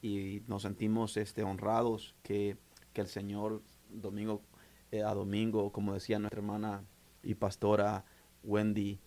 y 0.00 0.42
nos 0.46 0.62
sentimos 0.62 1.16
este 1.16 1.42
honrados 1.42 2.14
que, 2.22 2.56
que 2.92 3.00
el 3.00 3.08
Señor 3.08 3.62
domingo 3.90 4.42
eh, 4.92 5.02
a 5.02 5.12
domingo, 5.12 5.72
como 5.72 5.92
decía 5.94 6.18
nuestra 6.20 6.38
hermana 6.40 6.84
y 7.24 7.34
pastora 7.34 8.04
Wendy, 8.44 9.00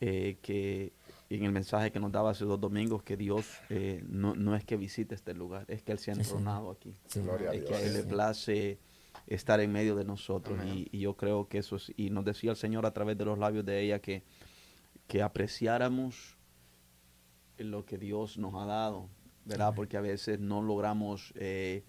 eh, 0.00 0.36
que 0.42 0.92
en 1.30 1.44
el 1.44 1.52
mensaje 1.52 1.90
que 1.90 1.98
nos 2.00 2.12
daba 2.12 2.30
hace 2.30 2.44
dos 2.44 2.60
domingos, 2.60 3.02
que 3.02 3.16
Dios 3.16 3.46
eh, 3.70 4.02
no, 4.06 4.34
no 4.34 4.54
es 4.54 4.64
que 4.64 4.76
visite 4.76 5.14
este 5.14 5.32
lugar, 5.34 5.64
es 5.68 5.82
que 5.82 5.92
Él 5.92 5.98
se 5.98 6.10
ha 6.10 6.14
Sí, 6.14 6.24
sí. 6.24 6.30
entronado 6.30 6.70
aquí. 6.70 6.94
Sí. 7.06 7.20
Gloria 7.22 7.50
a 7.50 7.54
Es 7.54 7.60
Dios. 7.60 7.70
que 7.70 7.76
a 7.76 7.80
Él 7.86 7.92
le 7.94 8.02
Sí. 8.02 8.08
place 8.08 8.78
estar 9.26 9.60
en 9.60 9.72
medio 9.72 9.96
de 9.96 10.04
nosotros. 10.04 10.58
Y, 10.64 10.88
y 10.92 11.00
yo 11.00 11.16
creo 11.16 11.48
que 11.48 11.58
eso 11.58 11.76
es, 11.76 11.92
y 11.96 12.10
nos 12.10 12.24
decía 12.24 12.50
el 12.50 12.56
Señor 12.56 12.86
a 12.86 12.92
través 12.92 13.18
de 13.18 13.24
los 13.24 13.38
labios 13.38 13.64
de 13.64 13.80
ella 13.80 14.00
que, 14.00 14.22
que 15.06 15.22
apreciáramos 15.22 16.36
lo 17.58 17.84
que 17.84 17.98
Dios 17.98 18.38
nos 18.38 18.54
ha 18.54 18.66
dado, 18.66 19.08
¿verdad? 19.44 19.74
Porque 19.74 19.96
a 19.96 20.00
veces 20.00 20.38
no 20.38 20.62
logramos 20.62 21.32
eh, 21.36 21.84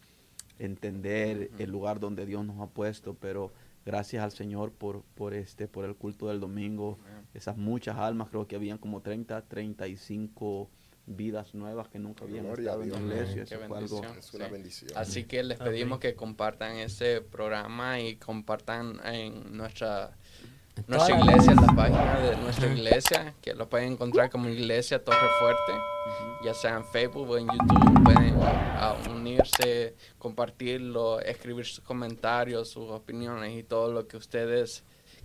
entender 0.57 1.51
el 1.59 1.69
lugar 1.69 1.99
donde 1.99 2.25
Dios 2.25 2.45
nos 2.45 2.59
ha 2.59 2.67
puesto, 2.67 3.13
pero 3.15 3.53
gracias 3.85 4.23
al 4.23 4.31
Señor 4.31 4.71
por, 4.71 5.03
por 5.15 5.33
este, 5.33 5.67
por 5.67 5.85
el 5.85 5.95
culto 5.95 6.27
del 6.27 6.39
domingo, 6.39 6.99
Amén. 7.05 7.27
esas 7.33 7.57
muchas 7.57 7.97
almas, 7.97 8.29
creo 8.29 8.47
que 8.47 8.55
habían 8.55 8.77
como 8.77 9.01
30, 9.01 9.47
35 9.47 10.69
vidas 11.11 11.53
nuevas 11.55 11.87
que 11.89 11.97
nunca 11.99 12.23
habían 12.23 12.45
Gloria 12.45 12.71
a 12.71 12.73
estado 12.75 12.83
en 12.83 12.89
la 13.09 13.15
Dios. 13.15 13.29
iglesia, 13.29 13.45
Qué 13.45 13.55
eso 13.55 13.67
fue 13.67 13.77
algo 13.77 14.01
bendición. 14.01 14.17
Es 14.19 14.33
una 14.33 14.45
Sí. 14.45 14.51
bendición. 14.51 14.91
Así 14.95 15.23
que 15.25 15.43
les 15.43 15.57
pedimos 15.57 15.99
que 15.99 16.15
compartan 16.15 16.77
ese 16.77 17.21
programa 17.21 17.99
y 17.99 18.15
compartan 18.17 18.99
en 19.05 19.57
nuestra 19.57 20.11
nuestra 20.87 21.07
Toda 21.17 21.25
la- 21.25 21.31
iglesia, 21.33 21.55
la 21.55 21.75
página 21.75 22.19
de 22.21 22.37
nuestra 22.37 22.67
iglesia, 22.73 23.33
que 23.41 23.53
lo 23.53 23.67
pueden 23.67 23.91
encontrar 23.93 24.29
como 24.29 24.47
Iglesia 24.47 25.03
Torre 25.03 25.27
Fuerte, 25.37 25.73
ya 26.45 26.53
sea 26.53 26.77
en 26.77 26.85
Facebook 26.85 27.29
o 27.29 27.37
en 27.37 27.47
YouTube, 27.47 28.03
pueden 28.05 28.35
unirse, 29.13 29.93
compartirlo, 30.17 31.19
escribir 31.19 31.65
sus 31.65 31.81
comentarios, 31.83 32.69
sus 32.69 32.89
opiniones 32.91 33.57
y 33.57 33.63
todo 33.63 33.91
lo 33.91 34.07
que 34.07 34.15
ustedes 34.15 34.83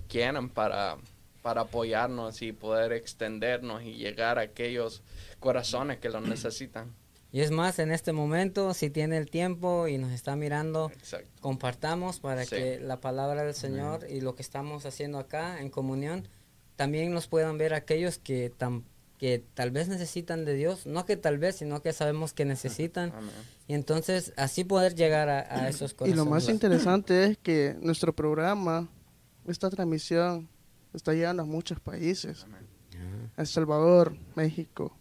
quieran 0.09 0.49
para, 0.49 0.97
para 1.45 1.61
apoyarnos 1.61 2.41
y 2.41 2.53
poder 2.53 2.93
extendernos 2.95 3.83
y 3.83 3.93
llegar 3.97 4.39
a 4.39 4.43
aquellos 4.43 5.03
corazones 5.41 5.99
que 5.99 6.09
lo 6.09 6.21
necesitan. 6.23 6.95
Y 7.33 7.43
es 7.43 7.51
más, 7.51 7.79
en 7.81 7.93
este 7.93 8.13
momento, 8.15 8.73
si 8.73 8.89
tiene 8.89 9.19
el 9.19 9.29
tiempo 9.29 9.87
y 9.87 9.99
nos 9.99 10.11
está 10.13 10.37
mirando, 10.37 10.91
Exacto. 10.95 11.29
compartamos 11.43 12.19
para 12.19 12.45
Sí. 12.45 12.51
que 12.57 12.81
la 12.81 12.99
palabra 13.03 13.45
del 13.45 13.53
Señor 13.55 14.07
y 14.09 14.23
lo 14.23 14.35
que 14.35 14.41
estamos 14.41 14.87
haciendo 14.87 15.19
acá 15.19 15.61
en 15.61 15.69
comunión 15.69 16.29
también 16.77 17.13
nos 17.13 17.27
puedan 17.27 17.59
ver 17.59 17.75
aquellos 17.75 18.17
que, 18.19 18.51
tam- 18.51 18.85
que 19.19 19.45
tal 19.53 19.71
vez 19.71 19.89
necesitan 19.89 20.47
de 20.47 20.55
Dios, 20.55 20.87
no 20.87 21.05
que 21.05 21.19
tal 21.19 21.37
vez, 21.37 21.57
sino 21.57 21.83
que 21.83 21.93
sabemos 21.93 22.33
que 22.33 22.47
necesitan. 22.47 23.13
Amén. 23.15 23.35
Y 23.69 23.75
entonces 23.75 24.33
así 24.39 24.65
poder 24.65 24.95
llegar 24.95 25.29
a, 25.29 25.41
a 25.41 25.69
esos 25.69 25.93
Y 25.93 25.95
corazones. 25.97 26.25
lo 26.25 26.31
más 26.31 26.49
interesante 26.49 27.25
es 27.27 27.37
que 27.37 27.77
nuestro 27.83 28.15
programa, 28.15 28.89
esta 29.47 29.69
transmisión, 29.69 30.49
está 30.95 31.13
llegando 31.13 31.43
a 31.43 31.47
muchos 31.47 31.81
países. 31.81 32.47
El 33.37 33.47
Salvador, 33.47 34.17
México, 34.37 34.97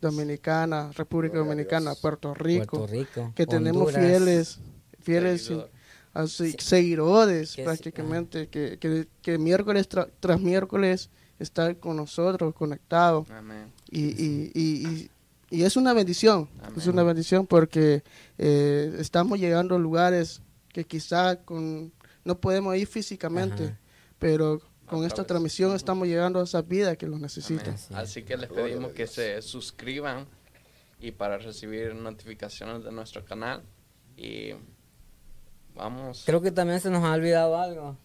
Dominicana, 0.00 0.90
República 0.94 1.34
Gloria 1.34 1.50
Dominicana. 1.50 1.94
Puerto 1.94 2.34
Rico, 2.34 2.78
Puerto 2.78 2.92
Rico. 2.94 3.32
que 3.34 3.46
tenemos 3.46 3.88
Honduras. 3.88 4.06
fieles, 4.06 4.58
fieles 5.00 5.42
Seguidor. 5.44 5.70
así, 6.14 6.50
Sí. 6.52 6.56
seguidores 6.60 7.50
Que 7.50 7.62
sí, 7.62 7.64
prácticamente, 7.64 8.48
que, 8.48 8.78
que, 8.78 9.08
que 9.22 9.38
miércoles 9.38 9.88
tra- 9.88 10.08
tras 10.20 10.40
miércoles 10.40 11.10
están 11.38 11.74
con 11.74 11.96
nosotros 11.96 12.54
conectados. 12.54 13.26
Y, 13.90 14.00
y, 14.00 14.52
y, 14.54 14.88
y, 14.88 15.10
y 15.50 15.62
es 15.64 15.76
una 15.76 15.92
bendición, 15.92 16.48
es 16.76 16.86
una 16.86 17.02
bendición 17.02 17.46
porque 17.46 18.02
eh, 18.38 18.96
estamos 18.98 19.38
llegando 19.38 19.74
a 19.74 19.78
lugares 19.78 20.42
que 20.72 20.84
quizá 20.84 21.36
con, 21.36 21.92
no 22.24 22.38
podemos 22.38 22.76
ir 22.76 22.86
físicamente, 22.86 23.64
Ajá. 23.64 23.78
pero 24.18 24.60
con 24.88 25.04
esta 25.04 25.24
transmisión 25.24 25.74
estamos 25.76 26.08
llegando 26.08 26.40
a 26.40 26.44
esas 26.44 26.66
vidas 26.66 26.96
que 26.96 27.06
lo 27.06 27.18
necesitan. 27.18 27.76
Amén. 27.90 28.02
Así 28.04 28.22
que 28.22 28.36
les 28.36 28.48
pedimos 28.50 28.92
que 28.92 29.06
se 29.06 29.40
suscriban 29.42 30.26
y 31.00 31.12
para 31.12 31.38
recibir 31.38 31.94
notificaciones 31.94 32.82
de 32.84 32.90
nuestro 32.92 33.24
canal. 33.24 33.62
Y 34.16 34.50
vamos. 35.74 36.22
Creo 36.26 36.40
que 36.40 36.50
también 36.50 36.80
se 36.80 36.90
nos 36.90 37.04
ha 37.04 37.12
olvidado 37.12 37.56
algo. 37.58 37.96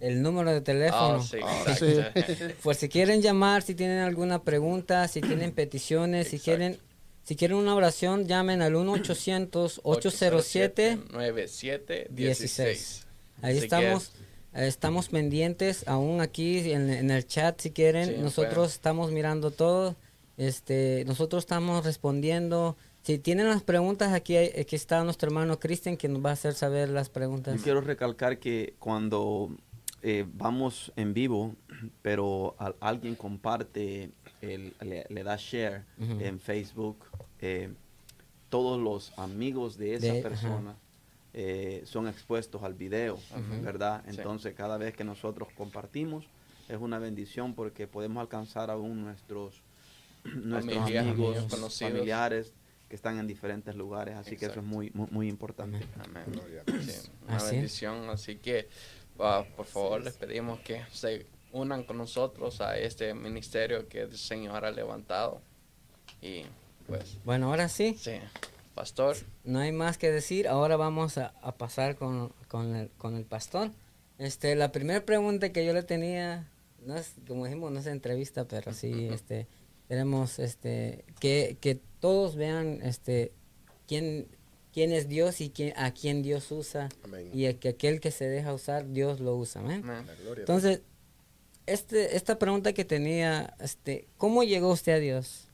El 0.00 0.22
número 0.22 0.52
de 0.52 0.60
teléfono. 0.60 1.16
Oh, 1.16 1.22
sí, 1.22 1.38
Ah, 1.42 1.64
exacto. 1.66 2.22
Por 2.62 2.74
si 2.76 2.88
quieren 2.88 3.20
llamar, 3.22 3.62
si 3.62 3.74
tienen 3.74 3.98
alguna 3.98 4.42
pregunta, 4.42 5.08
si 5.08 5.20
tienen 5.20 5.52
peticiones, 5.52 6.28
si 6.28 6.36
Exacto. 6.36 6.56
quieren 6.58 6.78
si 7.24 7.36
quieren 7.36 7.58
una 7.58 7.74
oración, 7.74 8.26
llamen 8.26 8.62
al 8.62 8.74
1-800-807. 8.74 11.10
9716. 11.12 12.16
16. 12.16 13.06
Ahí 13.42 13.56
Así 13.56 13.64
estamos 13.64 14.12
estamos 14.54 15.08
pendientes, 15.08 15.86
aún 15.88 16.20
aquí 16.20 16.70
en, 16.72 16.90
en 16.90 17.10
el 17.10 17.26
chat 17.26 17.60
si 17.60 17.70
quieren, 17.70 18.06
Sí, 18.08 18.14
nosotros 18.20 18.54
bueno. 18.54 18.68
estamos 18.70 19.12
mirando 19.12 19.50
todo, 19.50 19.96
este, 20.36 21.04
nosotros 21.06 21.42
estamos 21.44 21.84
respondiendo. 21.84 22.76
Si 23.02 23.18
tienen 23.18 23.48
las 23.48 23.62
preguntas, 23.62 24.12
aquí, 24.12 24.36
hay- 24.36 24.52
aquí 24.60 24.76
está 24.76 25.02
nuestro 25.04 25.28
hermano 25.28 25.58
Cristian 25.58 25.96
que 25.96 26.08
nos 26.08 26.24
va 26.24 26.30
a 26.30 26.32
hacer 26.34 26.54
saber 26.54 26.88
las 26.90 27.08
preguntas. 27.08 27.56
Yo 27.56 27.62
quiero 27.62 27.80
recalcar 27.80 28.38
que 28.38 28.74
cuando 28.78 29.50
eh, 30.02 30.24
vamos 30.32 30.92
en 30.96 31.12
vivo, 31.14 31.54
pero 32.02 32.54
al- 32.58 32.74
alguien 32.80 33.14
comparte, 33.14 34.10
el- 34.40 34.72
le, 34.80 35.04
le 35.10 35.22
da 35.22 35.36
share 35.36 35.84
en 35.98 36.40
Facebook, 36.40 36.96
eh, 37.40 37.68
todos 38.48 38.80
los 38.80 39.12
amigos 39.18 39.76
de 39.76 39.94
esa 39.94 40.12
De- 40.14 40.22
persona 40.22 40.74
eh, 41.32 41.82
son 41.86 42.08
expuestos 42.08 42.62
al 42.62 42.74
video, 42.74 43.18
¿verdad? 43.62 44.02
Sí. 44.04 44.16
Entonces 44.16 44.54
cada 44.54 44.76
vez 44.78 44.94
que 44.96 45.04
nosotros 45.04 45.48
compartimos 45.56 46.26
es 46.68 46.78
una 46.78 46.98
bendición 46.98 47.54
porque 47.54 47.86
podemos 47.86 48.20
alcanzar 48.20 48.70
aún 48.70 49.02
nuestros, 49.02 49.62
nuestros 50.24 50.76
Familia, 50.78 51.00
amigos, 51.02 51.36
amigos, 51.36 51.54
conocidos. 51.54 51.92
familiares 51.92 52.52
que 52.88 52.96
están 52.96 53.18
en 53.20 53.26
diferentes 53.28 53.74
lugares, 53.76 54.16
así 54.16 54.30
que 54.30 54.46
eso 54.46 54.46
es 54.46 54.50
Exacto. 54.58 54.62
muy, 54.68 54.90
muy, 54.94 55.06
muy 55.10 55.28
importante. 55.28 55.78
Amén. 56.04 56.24
Sí, 56.82 57.08
una 57.26 57.36
Así 57.36 57.46
es. 57.46 57.52
bendición. 57.52 58.10
Así 58.10 58.36
que, 58.36 58.68
ah, 59.20 59.44
por 59.56 59.66
favor, 59.66 60.02
les 60.02 60.14
pedimos 60.14 60.58
que 60.60 60.82
se 60.90 61.26
unan 61.52 61.84
con 61.84 61.98
nosotros 61.98 62.60
a 62.60 62.76
este 62.78 63.14
ministerio 63.14 63.88
que 63.88 64.02
el 64.02 64.16
Señor 64.18 64.64
ha 64.64 64.72
levantado. 64.72 65.40
Y 66.20 66.42
pues, 66.88 67.18
Bueno, 67.24 67.46
ahora 67.46 67.68
sí, 67.68 67.94
sí, 67.96 68.14
pastor. 68.74 69.16
no 69.44 69.58
hay 69.58 69.72
más 69.72 69.98
que 69.98 70.10
decir. 70.10 70.48
Ahora 70.48 70.76
vamos 70.76 71.18
a, 71.18 71.34
a 71.42 71.56
pasar 71.56 71.96
con, 71.96 72.32
con, 72.48 72.74
el, 72.74 72.90
con 72.98 73.16
el 73.16 73.24
pastor. 73.24 73.70
Este, 74.18 74.54
la 74.54 74.70
primera 74.70 75.04
pregunta 75.04 75.50
que 75.50 75.64
yo 75.64 75.72
le 75.72 75.82
tenía, 75.82 76.50
no 76.84 76.96
es, 76.96 77.14
como 77.26 77.46
dijimos, 77.46 77.72
no 77.72 77.80
es 77.80 77.86
entrevista, 77.86 78.46
pero 78.46 78.74
sí, 78.74 79.08
este, 79.12 79.46
queremos 79.88 80.38
este, 80.38 81.04
que, 81.18 81.56
que 81.60 81.80
todos 82.00 82.36
vean 82.36 82.80
este, 82.82 83.32
quién, 83.88 84.28
quién 84.72 84.92
es 84.92 85.08
Dios 85.08 85.40
y 85.40 85.50
quién, 85.50 85.72
a 85.76 85.92
quién 85.92 86.22
Dios 86.22 86.50
usa. 86.52 86.90
Amén. 87.02 87.30
Y 87.32 87.46
a 87.46 87.58
que 87.58 87.70
aquel 87.70 88.00
que 88.00 88.10
se 88.10 88.28
deja 88.28 88.52
usar, 88.52 88.88
Dios 88.90 89.20
lo 89.20 89.36
usa. 89.36 89.62
amén. 89.62 89.82
Gloria. 90.22 90.42
Entonces, 90.42 90.82
este, 91.66 92.16
esta 92.16 92.38
pregunta 92.38 92.72
que 92.72 92.84
tenía, 92.84 93.54
este, 93.60 94.08
¿cómo 94.18 94.42
llegó 94.42 94.70
usted 94.70 94.92
a 94.92 94.98
Dios? 94.98 95.48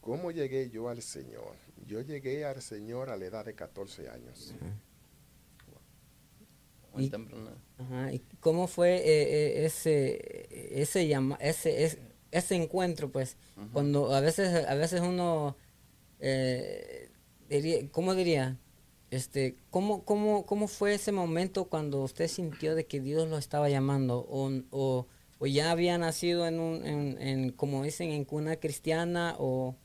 ¿Cómo 0.00 0.30
llegué 0.30 0.70
yo 0.70 0.88
al 0.88 1.02
Señor? 1.02 1.54
Yo 1.86 2.00
llegué 2.00 2.44
al 2.44 2.62
Señor 2.62 3.10
a 3.10 3.16
la 3.16 3.26
edad 3.26 3.44
de 3.44 3.54
14 3.54 4.08
años. 4.08 4.54
Muy 6.92 7.04
Y-. 7.04 7.10
Ajá, 7.78 8.12
¿y 8.12 8.20
cómo 8.40 8.66
fue 8.66 8.96
eh, 8.96 9.02
eh, 9.04 9.64
ese 9.66 10.80
ese 10.80 11.06
llama, 11.08 11.36
ese 11.40 11.84
es- 11.84 11.98
ese 12.32 12.54
encuentro 12.56 13.10
pues 13.10 13.36
cuando 13.72 14.12
a 14.14 14.20
veces 14.20 14.66
a 14.66 14.74
veces 14.74 15.00
uno 15.00 15.56
eh, 16.20 17.10
diría 17.48 17.88
cómo 17.92 18.14
diría 18.14 18.56
este 19.10 19.56
cómo 19.70 20.04
cómo 20.04 20.44
cómo 20.46 20.66
fue 20.68 20.94
ese 20.94 21.12
momento 21.12 21.66
cuando 21.66 22.02
usted 22.02 22.28
sintió 22.28 22.74
de 22.74 22.86
que 22.86 23.00
Dios 23.00 23.28
lo 23.28 23.38
estaba 23.38 23.68
llamando 23.68 24.26
o, 24.28 24.50
o, 24.70 25.06
o 25.38 25.46
ya 25.46 25.70
había 25.70 25.96
nacido 25.98 26.46
en 26.46 26.58
un 26.58 26.84
en, 26.84 27.20
en, 27.22 27.52
como 27.52 27.84
dicen 27.84 28.10
en 28.10 28.24
cuna 28.24 28.56
cristiana 28.56 29.36
o 29.38 29.76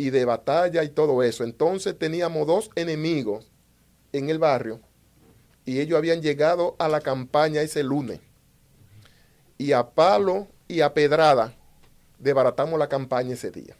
y 0.00 0.08
de 0.08 0.24
batalla 0.24 0.82
y 0.82 0.88
todo 0.88 1.22
eso. 1.22 1.44
Entonces 1.44 1.98
teníamos 1.98 2.46
dos 2.46 2.70
enemigos 2.74 3.52
en 4.14 4.30
el 4.30 4.38
barrio 4.38 4.80
y 5.66 5.78
ellos 5.78 5.98
habían 5.98 6.22
llegado 6.22 6.74
a 6.78 6.88
la 6.88 7.02
campaña 7.02 7.60
ese 7.60 7.82
lunes. 7.82 8.18
Y 9.58 9.72
a 9.72 9.90
palo 9.90 10.48
y 10.68 10.80
a 10.80 10.94
pedrada 10.94 11.54
desbaratamos 12.18 12.78
la 12.78 12.88
campaña 12.88 13.34
ese 13.34 13.50
día. 13.50 13.76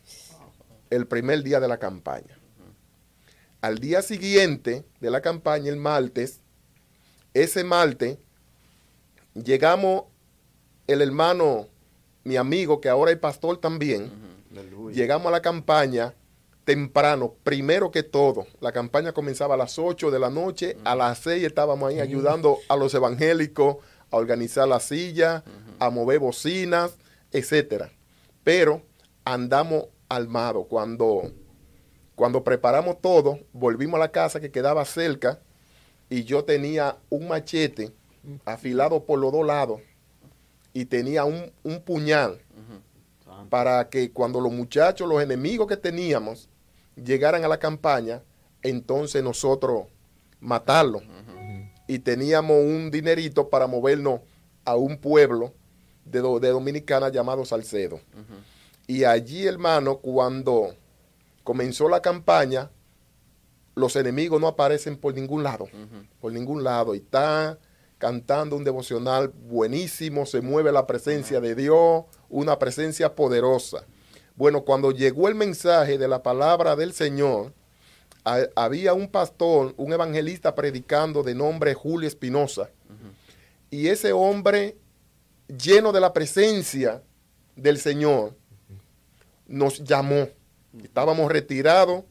El 0.90 1.06
primer 1.06 1.42
día 1.42 1.59
de 1.59 1.68
la 1.68 1.78
campaña. 1.78 2.38
Al 3.62 3.78
día 3.78 4.02
siguiente 4.02 4.85
de 5.00 5.11
la 5.11 5.22
campaña, 5.22 5.70
el 5.70 5.76
martes, 5.76 6.40
ese 7.33 7.64
martes, 7.64 8.18
llegamos 9.33 10.04
el 10.87 11.00
hermano, 11.00 11.66
mi 12.24 12.37
amigo, 12.37 12.78
que 12.78 12.90
ahora 12.90 13.11
es 13.11 13.18
pastor 13.18 13.56
también, 13.59 14.30
Llegamos 14.92 15.29
a 15.29 15.31
la 15.31 15.42
campaña 15.42 16.14
temprano, 16.64 17.35
primero 17.42 17.90
que 17.90 18.03
todo. 18.03 18.46
La 18.61 18.72
campaña 18.72 19.12
comenzaba 19.12 19.55
a 19.55 19.59
las 19.59 19.79
8 19.79 20.11
de 20.11 20.18
la 20.18 20.31
noche, 20.31 20.76
a 20.85 20.94
las 20.94 21.18
6 21.18 21.44
estábamos 21.44 21.90
ahí 21.90 22.00
ayudando 22.00 22.59
a 22.68 22.76
los 22.76 22.94
evangélicos 22.94 23.76
a 24.11 24.16
organizar 24.16 24.68
la 24.68 24.81
silla, 24.81 25.44
a 25.79 25.90
mover 25.90 26.18
bocinas, 26.18 26.96
etcétera. 27.33 27.90
Pero 28.44 28.83
andamos 29.24 29.87
armados. 30.09 30.66
Cuando, 30.68 31.31
cuando 32.14 32.44
preparamos 32.44 33.00
todo, 33.00 33.38
volvimos 33.53 33.96
a 33.96 34.00
la 34.00 34.12
casa 34.12 34.40
que 34.40 34.50
quedaba 34.50 34.85
cerca 34.85 35.40
y 36.09 36.24
yo 36.24 36.44
tenía 36.44 36.98
un 37.09 37.29
machete 37.29 37.92
afilado 38.44 39.05
por 39.05 39.18
los 39.18 39.33
dos 39.33 39.46
lados 39.46 39.81
y 40.72 40.85
tenía 40.85 41.24
un, 41.24 41.53
un 41.62 41.81
puñal 41.81 42.40
para 43.48 43.88
que 43.88 44.11
cuando 44.12 44.40
los 44.40 44.53
muchachos, 44.53 45.09
los 45.09 45.22
enemigos 45.22 45.66
que 45.66 45.76
teníamos, 45.76 46.48
llegaran 46.96 47.44
a 47.44 47.48
la 47.48 47.59
campaña, 47.59 48.22
entonces 48.62 49.22
nosotros 49.22 49.87
matarlos. 50.40 51.03
Y 51.87 51.98
teníamos 51.98 52.57
un 52.59 52.90
dinerito 52.90 53.48
para 53.48 53.66
movernos 53.66 54.20
a 54.64 54.76
un 54.76 54.96
pueblo 54.98 55.53
de, 56.05 56.20
de 56.20 56.48
Dominicana 56.48 57.09
llamado 57.09 57.44
Salcedo. 57.44 58.00
Y 58.87 59.05
allí, 59.05 59.46
hermano, 59.46 59.98
cuando 59.98 60.74
comenzó 61.44 61.88
la 61.88 62.00
campaña, 62.00 62.70
los 63.74 63.96
enemigos 63.96 64.40
no 64.40 64.48
aparecen 64.48 64.96
por 64.96 65.14
ningún 65.14 65.42
lado, 65.42 65.68
por 66.20 66.33
ningún 66.33 66.62
lado. 66.62 66.94
Y 66.94 66.98
está 66.98 67.59
cantando 68.01 68.57
un 68.57 68.65
devocional 68.65 69.29
buenísimo, 69.29 70.25
se 70.27 70.41
mueve 70.41 70.73
la 70.73 70.87
presencia 70.87 71.39
de 71.41 71.55
Dios, 71.55 72.05
una 72.31 72.59
presencia 72.59 73.15
poderosa. 73.15 73.85
Bueno, 74.35 74.63
cuando 74.63 74.91
llegó 74.91 75.29
el 75.29 75.35
mensaje 75.35 75.99
de 75.99 76.09
la 76.09 76.23
palabra 76.23 76.75
del 76.77 76.95
Señor, 76.95 77.53
ha- 78.25 78.47
había 78.57 78.95
un 78.95 79.07
pastor, 79.07 79.75
un 79.77 79.93
evangelista 79.93 80.55
predicando 80.55 81.23
de 81.23 81.35
nombre 81.35 81.75
Julio 81.75 82.09
Espinosa. 82.09 82.71
Y 83.71 83.89
ese 83.89 84.13
hombre 84.13 84.77
lleno 85.47 85.93
de 85.93 86.01
la 86.01 86.13
presencia 86.15 87.03
del 87.55 87.79
Señor, 87.79 88.35
nos 89.47 89.85
llamó. 89.85 90.29
Estábamos 90.83 91.31
retirados 91.31 92.05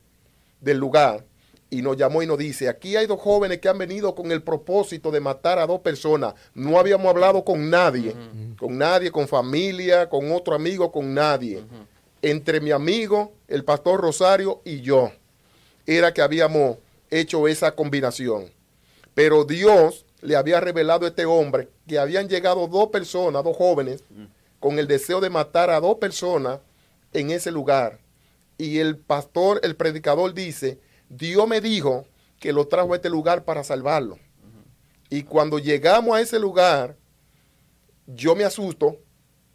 del 0.62 0.78
lugar 0.78 1.26
y 1.70 1.82
nos 1.82 1.98
llamó 1.98 2.24
y 2.24 2.28
nos 2.28 2.38
dice, 2.38 2.68
aquí 2.68 2.96
hay 2.96 3.06
dos 3.06 3.20
jóvenes 3.20 3.60
que 3.60 3.70
han 3.70 3.78
venido 3.78 4.16
con 4.16 4.32
el 4.32 4.42
propósito 4.42 5.12
de 5.12 5.20
matar 5.20 5.60
a 5.60 5.68
dos 5.68 5.82
personas. 5.82 6.34
No 6.56 6.80
habíamos 6.80 7.08
hablado 7.08 7.44
con 7.44 7.70
nadie, 7.70 8.16
con 8.58 8.78
nadie, 8.78 9.12
con 9.12 9.28
familia, 9.28 10.10
con 10.10 10.32
otro 10.32 10.56
amigo, 10.56 10.92
con 10.92 11.14
nadie. 11.14 11.64
Entre 12.22 12.60
mi 12.60 12.72
amigo, 12.72 13.34
el 13.48 13.64
pastor 13.64 14.02
Rosario 14.02 14.62
y 14.66 14.82
yo, 14.82 15.12
era 15.86 16.14
que 16.14 16.22
habíamos 16.22 16.78
hecho 17.12 17.48
esa 17.48 17.76
combinación. 17.76 18.52
Pero 19.14 19.44
Dios 19.44 20.06
le 20.22 20.36
había 20.36 20.60
revelado 20.60 21.06
a 21.06 21.10
este 21.10 21.26
hombre 21.26 21.70
que 21.88 22.00
habían 22.00 22.28
llegado 22.28 22.68
dos 22.68 22.88
personas, 22.88 23.44
dos 23.44 23.56
jóvenes, 23.56 24.04
con 24.60 24.80
el 24.80 24.88
deseo 24.88 25.22
de 25.22 25.30
matar 25.30 25.70
a 25.70 25.80
dos 25.80 25.96
personas 25.96 26.60
en 27.14 27.32
ese 27.32 27.52
lugar. 27.52 28.00
Y 28.58 28.80
el 28.80 28.98
pastor, 28.98 29.62
el 29.64 29.76
predicador 29.76 30.34
dice, 30.34 30.80
Dios 31.10 31.48
me 31.48 31.60
dijo 31.60 32.06
que 32.40 32.54
lo 32.54 32.68
trajo 32.68 32.94
a 32.94 32.96
este 32.96 33.10
lugar 33.10 33.44
para 33.44 33.64
salvarlo. 33.64 34.18
Y 35.10 35.24
cuando 35.24 35.58
llegamos 35.58 36.16
a 36.16 36.22
ese 36.22 36.40
lugar, 36.40 36.96
yo 38.06 38.36
me 38.36 38.44
asusto 38.44 38.98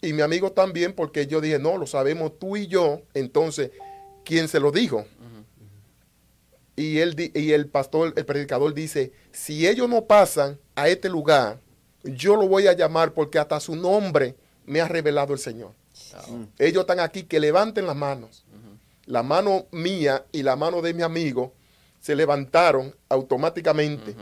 y 0.03 0.13
mi 0.13 0.23
amigo 0.23 0.53
también 0.53 0.93
porque 0.93 1.27
yo 1.27 1.41
dije, 1.41 1.59
no, 1.59 1.79
lo 1.79 1.87
sabemos 1.87 2.39
tú 2.39 2.57
y 2.57 2.67
yo. 2.67 3.03
Entonces, 3.15 3.71
¿quién 4.25 4.49
se 4.49 4.61
lo 4.61 4.73
dijo? 4.73 5.07
Y, 6.77 6.99
él, 6.99 7.31
y 7.35 7.53
el 7.53 7.69
pastor, 7.69 8.13
el 8.17 8.25
predicador 8.27 8.75
dice, 8.75 9.13
si 9.31 9.67
ellos 9.69 9.89
no 9.89 10.07
pasan 10.07 10.59
a 10.75 10.89
este 10.89 11.09
lugar, 11.09 11.61
yo 12.03 12.35
lo 12.35 12.49
voy 12.49 12.67
a 12.67 12.73
llamar 12.73 13.13
porque 13.15 13.39
hasta 13.39 13.61
su 13.61 13.77
nombre 13.77 14.35
me 14.67 14.81
ha 14.81 14.89
revelado 14.89 15.33
el 15.33 15.39
Señor. 15.39 15.73
Ellos 16.59 16.81
están 16.81 16.99
aquí, 16.99 17.23
que 17.23 17.39
levanten 17.39 17.87
las 17.87 17.95
manos 17.95 18.44
la 19.07 19.23
mano 19.23 19.67
mía 19.71 20.25
y 20.33 20.43
la 20.43 20.57
mano 20.57 20.83
de 20.83 20.95
mi 20.95 21.03
amigo 21.03 21.53
se 22.01 22.15
levantaron 22.15 22.95
automáticamente. 23.09 24.15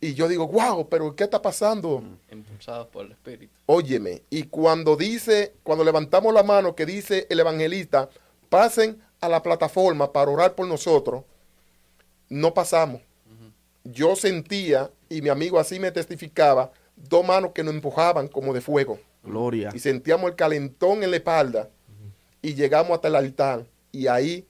Y 0.00 0.14
yo 0.14 0.28
digo, 0.28 0.46
wow, 0.48 0.88
pero 0.88 1.14
¿qué 1.16 1.24
está 1.24 1.40
pasando? 1.40 2.02
Impulsados 2.30 2.88
por 2.88 3.06
el 3.06 3.12
Espíritu. 3.12 3.52
Óyeme, 3.66 4.22
y 4.28 4.44
cuando 4.44 4.96
dice, 4.96 5.54
cuando 5.62 5.84
levantamos 5.84 6.32
la 6.34 6.42
mano 6.42 6.74
que 6.74 6.84
dice 6.84 7.26
el 7.30 7.40
evangelista, 7.40 8.10
pasen 8.50 9.00
a 9.20 9.28
la 9.28 9.42
plataforma 9.42 10.12
para 10.12 10.30
orar 10.30 10.54
por 10.54 10.66
nosotros, 10.66 11.24
no 12.28 12.52
pasamos. 12.52 13.00
Yo 13.84 14.16
sentía, 14.16 14.90
y 15.08 15.22
mi 15.22 15.28
amigo 15.28 15.58
así 15.58 15.78
me 15.78 15.90
testificaba, 15.90 16.70
dos 16.96 17.24
manos 17.24 17.52
que 17.52 17.62
nos 17.62 17.74
empujaban 17.74 18.28
como 18.28 18.52
de 18.52 18.60
fuego. 18.60 18.98
Gloria. 19.22 19.70
Y 19.74 19.78
sentíamos 19.78 20.30
el 20.30 20.36
calentón 20.36 21.02
en 21.02 21.10
la 21.10 21.16
espalda 21.16 21.70
y 22.44 22.54
llegamos 22.54 22.90
hasta 22.90 23.08
el 23.08 23.16
altar 23.16 23.66
y 23.90 24.06
ahí 24.06 24.46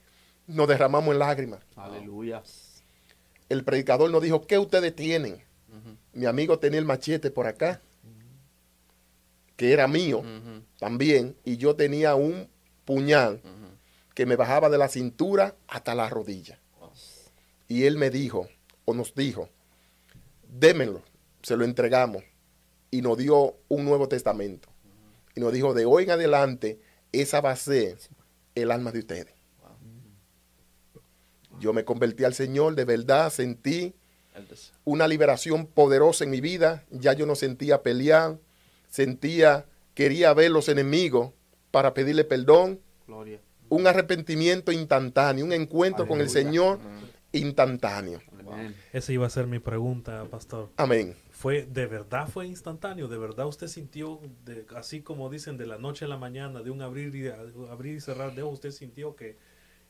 nos 0.48 0.66
derramamos 0.66 1.12
en 1.12 1.20
lágrimas. 1.20 1.60
Aleluya. 1.76 2.42
El 3.48 3.62
predicador 3.62 4.10
nos 4.10 4.20
dijo, 4.20 4.48
¿qué 4.48 4.58
ustedes 4.58 4.96
tienen? 4.96 5.40
Mi 6.12 6.26
amigo 6.26 6.58
tenía 6.58 6.80
el 6.80 6.84
machete 6.84 7.30
por 7.30 7.46
acá, 7.46 7.80
que 9.56 9.72
era 9.72 9.86
mío 9.86 10.24
también, 10.80 11.36
y 11.44 11.56
yo 11.56 11.76
tenía 11.76 12.16
un 12.16 12.48
puñal 12.84 13.40
que 14.12 14.26
me 14.26 14.34
bajaba 14.34 14.68
de 14.70 14.78
la 14.78 14.88
cintura 14.88 15.54
hasta 15.68 15.94
la 15.94 16.08
rodilla. 16.08 16.58
Y 17.68 17.84
él 17.84 17.96
me 17.96 18.10
dijo, 18.10 18.48
o 18.86 18.94
nos 18.94 19.14
dijo, 19.14 19.48
démenlo, 20.48 21.02
se 21.42 21.56
lo 21.56 21.64
entregamos, 21.64 22.24
y 22.90 23.02
nos 23.02 23.16
dio 23.18 23.54
un 23.68 23.84
Nuevo 23.84 24.08
Testamento. 24.08 24.68
Y 25.36 25.40
nos 25.40 25.52
dijo, 25.52 25.74
de 25.74 25.84
hoy 25.84 26.04
en 26.04 26.10
adelante, 26.10 26.80
esa 27.20 27.40
va 27.40 27.50
a 27.52 27.56
ser 27.56 27.98
el 28.54 28.70
alma 28.70 28.92
de 28.92 29.00
ustedes. 29.00 29.34
Yo 31.60 31.72
me 31.72 31.84
convertí 31.84 32.24
al 32.24 32.34
Señor, 32.34 32.74
de 32.74 32.84
verdad 32.84 33.30
sentí 33.30 33.94
una 34.84 35.06
liberación 35.06 35.66
poderosa 35.66 36.24
en 36.24 36.30
mi 36.30 36.40
vida. 36.40 36.84
Ya 36.90 37.12
yo 37.12 37.26
no 37.26 37.36
sentía 37.36 37.82
pelear, 37.82 38.38
sentía, 38.88 39.66
quería 39.94 40.34
ver 40.34 40.50
los 40.50 40.68
enemigos 40.68 41.32
para 41.70 41.94
pedirle 41.94 42.24
perdón. 42.24 42.80
Un 43.68 43.86
arrepentimiento 43.86 44.72
instantáneo, 44.72 45.44
un 45.44 45.52
encuentro 45.52 46.06
con 46.06 46.20
el 46.20 46.28
Señor 46.28 46.80
instantáneo. 47.32 48.20
Esa 48.92 49.12
iba 49.12 49.26
a 49.26 49.30
ser 49.30 49.46
mi 49.46 49.58
pregunta, 49.58 50.24
pastor. 50.30 50.70
Amén 50.76 51.23
fue 51.44 51.66
de 51.66 51.84
verdad 51.84 52.26
fue 52.26 52.46
instantáneo, 52.46 53.06
de 53.06 53.18
verdad 53.18 53.46
usted 53.46 53.68
sintió 53.68 54.18
de, 54.46 54.64
así 54.74 55.02
como 55.02 55.28
dicen 55.28 55.58
de 55.58 55.66
la 55.66 55.76
noche 55.76 56.06
a 56.06 56.08
la 56.08 56.16
mañana, 56.16 56.62
de 56.62 56.70
un 56.70 56.80
abrir 56.80 57.14
y 57.14 57.28
abrir 57.28 57.96
y 57.96 58.00
cerrar 58.00 58.34
de 58.34 58.40
ojos, 58.40 58.54
usted 58.54 58.70
sintió 58.70 59.14
que 59.14 59.36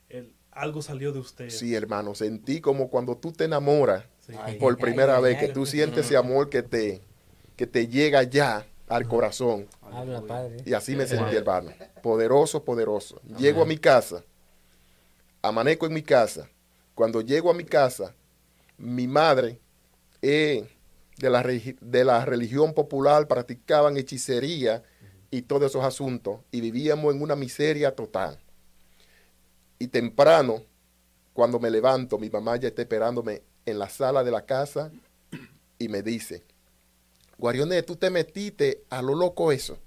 el, 0.09 0.33
algo 0.51 0.81
salió 0.81 1.13
de 1.13 1.19
usted. 1.19 1.49
Sí, 1.49 1.73
hermano, 1.73 2.13
sentí 2.13 2.59
como 2.59 2.89
cuando 2.89 3.15
tú 3.15 3.31
te 3.31 3.45
enamoras 3.45 4.03
por 4.59 4.77
primera 4.77 5.17
vez, 5.21 5.37
que 5.37 5.47
tú 5.47 5.65
sientes 5.65 6.07
ese 6.07 6.17
amor 6.17 6.49
que 6.49 6.61
te 6.61 6.99
que 7.55 7.65
te 7.65 7.87
llega 7.87 8.23
ya 8.23 8.67
al 8.89 9.07
corazón. 9.07 9.65
Y 10.65 10.73
así 10.73 10.93
me 10.93 11.07
sentí, 11.07 11.37
hermano. 11.37 11.71
Poderoso, 12.03 12.65
poderoso. 12.65 13.21
Llego 13.37 13.61
a 13.61 13.65
mi 13.65 13.77
casa, 13.77 14.25
amanezco 15.41 15.85
en 15.85 15.93
mi 15.93 16.01
casa. 16.01 16.49
Cuando 16.95 17.21
llego 17.21 17.49
a 17.49 17.53
mi 17.53 17.63
casa, 17.63 18.13
mi 18.77 19.07
madre 19.07 19.61
eh, 20.21 20.67
de 21.17 21.29
la, 21.29 21.43
de 21.43 22.05
la 22.05 22.25
religión 22.25 22.73
popular 22.73 23.27
practicaban 23.27 23.97
hechicería 23.97 24.83
y 25.31 25.43
todos 25.43 25.71
esos 25.71 25.83
asuntos 25.83 26.39
y 26.51 26.61
vivíamos 26.61 27.13
en 27.13 27.21
una 27.21 27.35
miseria 27.35 27.95
total. 27.95 28.39
Y 29.79 29.87
temprano, 29.87 30.63
cuando 31.33 31.59
me 31.59 31.69
levanto, 31.69 32.17
mi 32.17 32.29
mamá 32.29 32.55
ya 32.57 32.69
está 32.69 32.81
esperándome 32.81 33.41
en 33.65 33.79
la 33.79 33.89
sala 33.89 34.23
de 34.23 34.31
la 34.31 34.45
casa 34.45 34.91
y 35.77 35.89
me 35.89 36.01
dice, 36.01 36.43
Guarioné, 37.37 37.83
tú 37.83 37.95
te 37.95 38.09
metiste 38.09 38.83
a 38.89 39.01
lo 39.01 39.15
loco 39.15 39.51
eso. 39.51 39.77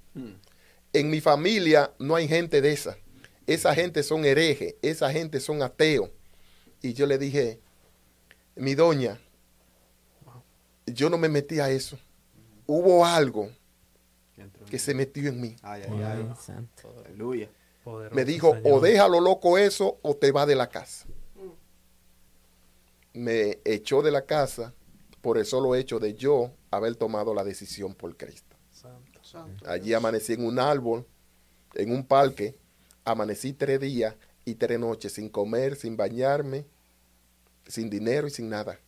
En 0.92 1.10
mi 1.10 1.20
familia 1.20 1.92
no 1.98 2.16
hay 2.16 2.28
gente 2.28 2.60
de 2.60 2.72
esa. 2.72 2.98
Esa 3.46 3.74
gente 3.74 4.02
son 4.02 4.26
herejes, 4.26 4.74
esa 4.82 5.10
gente 5.10 5.40
son 5.40 5.62
ateos. 5.62 6.10
Y 6.82 6.92
yo 6.92 7.06
le 7.06 7.16
dije, 7.16 7.60
mi 8.56 8.74
doña, 8.74 9.18
yo 10.94 11.10
no 11.10 11.18
me 11.18 11.28
metí 11.28 11.60
a 11.60 11.70
eso. 11.70 11.98
Hubo 12.66 13.04
algo 13.04 13.50
que 14.70 14.78
se 14.78 14.94
metió 14.94 15.28
en 15.28 15.40
mí. 15.40 15.56
Me 18.12 18.24
dijo, 18.24 18.56
o 18.64 18.80
déjalo 18.80 19.20
loco 19.20 19.58
eso 19.58 19.98
o 20.02 20.14
te 20.14 20.30
va 20.32 20.46
de 20.46 20.54
la 20.54 20.68
casa. 20.68 21.06
Me 23.14 23.58
echó 23.64 24.02
de 24.02 24.10
la 24.10 24.26
casa 24.26 24.74
por 25.22 25.38
el 25.38 25.46
solo 25.46 25.74
hecho 25.74 25.98
de 25.98 26.14
yo 26.14 26.52
haber 26.70 26.94
tomado 26.96 27.34
la 27.34 27.44
decisión 27.44 27.94
por 27.94 28.16
Cristo. 28.16 28.56
Allí 29.66 29.94
amanecí 29.94 30.34
en 30.34 30.46
un 30.46 30.58
árbol, 30.58 31.06
en 31.74 31.92
un 31.92 32.06
parque, 32.06 32.58
amanecí 33.04 33.52
tres 33.52 33.80
días 33.80 34.14
y 34.44 34.54
tres 34.54 34.78
noches 34.78 35.12
sin 35.12 35.28
comer, 35.28 35.76
sin 35.76 35.96
bañarme, 35.96 36.66
sin 37.66 37.90
dinero 37.90 38.28
y 38.28 38.30
sin 38.30 38.48
nada 38.48 38.78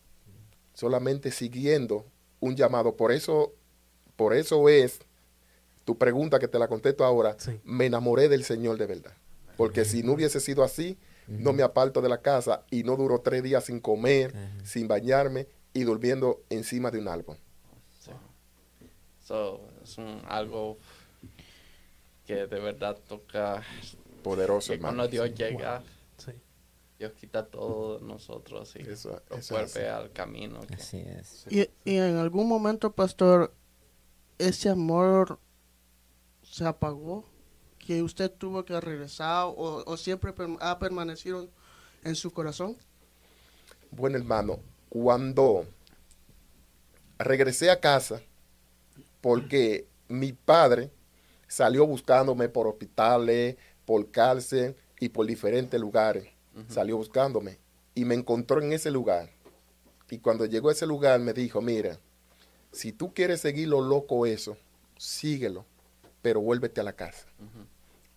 solamente 0.75 1.31
siguiendo 1.31 2.07
un 2.41 2.57
llamado. 2.57 2.97
Por 2.97 3.13
eso, 3.13 3.53
por 4.17 4.35
eso 4.35 4.69
es 4.69 5.01
tu 5.85 5.99
pregunta 5.99 6.39
que 6.39 6.49
te 6.49 6.59
la 6.59 6.69
contesto 6.69 7.05
ahora. 7.05 7.37
Me 7.65 7.87
enamoré 7.87 8.29
del 8.29 8.45
Señor 8.45 8.79
de 8.79 8.87
verdad. 8.87 9.13
Porque 9.57 9.85
si 9.85 10.03
no 10.03 10.13
hubiese 10.13 10.41
sido 10.41 10.63
así, 10.63 10.97
no 11.27 11.53
me 11.53 11.63
aparto 11.63 12.01
de 12.01 12.09
la 12.09 12.23
casa 12.23 12.65
y 12.71 12.83
no 12.83 12.97
duró 12.97 13.21
tres 13.21 13.43
días 13.43 13.65
sin 13.65 13.81
comer, 13.81 14.35
sin 14.65 14.89
bañarme 14.89 15.47
y 15.73 15.83
durmiendo 15.83 16.43
encima 16.51 16.91
de 16.91 16.99
un 16.99 17.09
árbol. 17.09 17.37
es 19.83 19.99
un, 19.99 20.23
algo 20.27 20.79
que 22.27 22.47
de 22.47 22.61
verdad 22.61 22.97
toca 23.09 23.63
poderoso, 24.23 24.73
hermano. 24.73 24.97
Cuando 24.97 25.11
Dios 25.11 25.35
llega, 25.35 25.83
Dios 27.01 27.15
quita 27.15 27.47
todo 27.47 27.99
de 27.99 28.05
nosotros 28.05 28.77
y 28.77 28.83
eso, 28.83 29.23
vuelve 29.49 29.89
al 29.89 30.13
camino. 30.13 30.61
Así 30.71 30.99
es. 30.99 31.47
Y, 31.49 31.67
en 31.87 32.19
algún 32.19 32.47
momento, 32.47 32.93
pastor, 32.93 33.55
ese 34.37 34.69
amor 34.69 35.39
se 36.43 36.67
apagó, 36.67 37.25
que 37.79 38.03
usted 38.03 38.31
tuvo 38.31 38.67
que 38.67 38.79
regresar 38.79 39.47
o, 39.49 39.97
siempre 39.97 40.35
ha 40.61 40.79
permanecido 40.79 41.49
en 42.05 42.17
su 42.17 42.33
corazón. 42.33 42.77
Bueno, 43.91 44.19
hermano, 44.19 44.59
cuando 44.91 45.65
regresé 47.19 47.71
a 47.71 47.81
casa, 47.81 48.21
porque 49.23 49.89
mi 50.07 50.35
padre 50.35 50.91
salió 51.49 51.87
buscándome 51.87 52.51
por 52.51 52.67
hospitales, 52.67 53.57
por 53.87 54.11
cárcel 54.11 54.77
y 54.99 55.09
por 55.09 55.25
diferentes 55.25 55.81
lugares 55.81 56.40
salió 56.69 56.97
buscándome 56.97 57.59
y 57.95 58.05
me 58.05 58.15
encontró 58.15 58.61
en 58.63 58.73
ese 58.73 58.91
lugar. 58.91 59.31
Y 60.11 60.19
cuando 60.19 60.45
llegó 60.47 60.69
a 60.69 60.73
ese 60.73 60.87
lugar 60.87 61.21
me 61.21 61.33
dijo, 61.33 61.61
mira, 61.61 61.99
si 62.73 62.93
tú 62.93 63.15
quieres 63.15 63.41
seguir 63.41 63.69
lo 63.69 63.81
loco 63.81 64.27
eso, 64.27 64.57
síguelo, 64.97 65.65
pero 66.23 66.41
vuélvete 66.41 66.81
a 66.81 66.85
la 66.85 66.95
casa. 66.95 67.27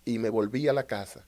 Y 0.05 0.19
me 0.19 0.29
volví 0.29 0.67
a 0.67 0.73
la 0.73 0.85
casa. 0.87 1.25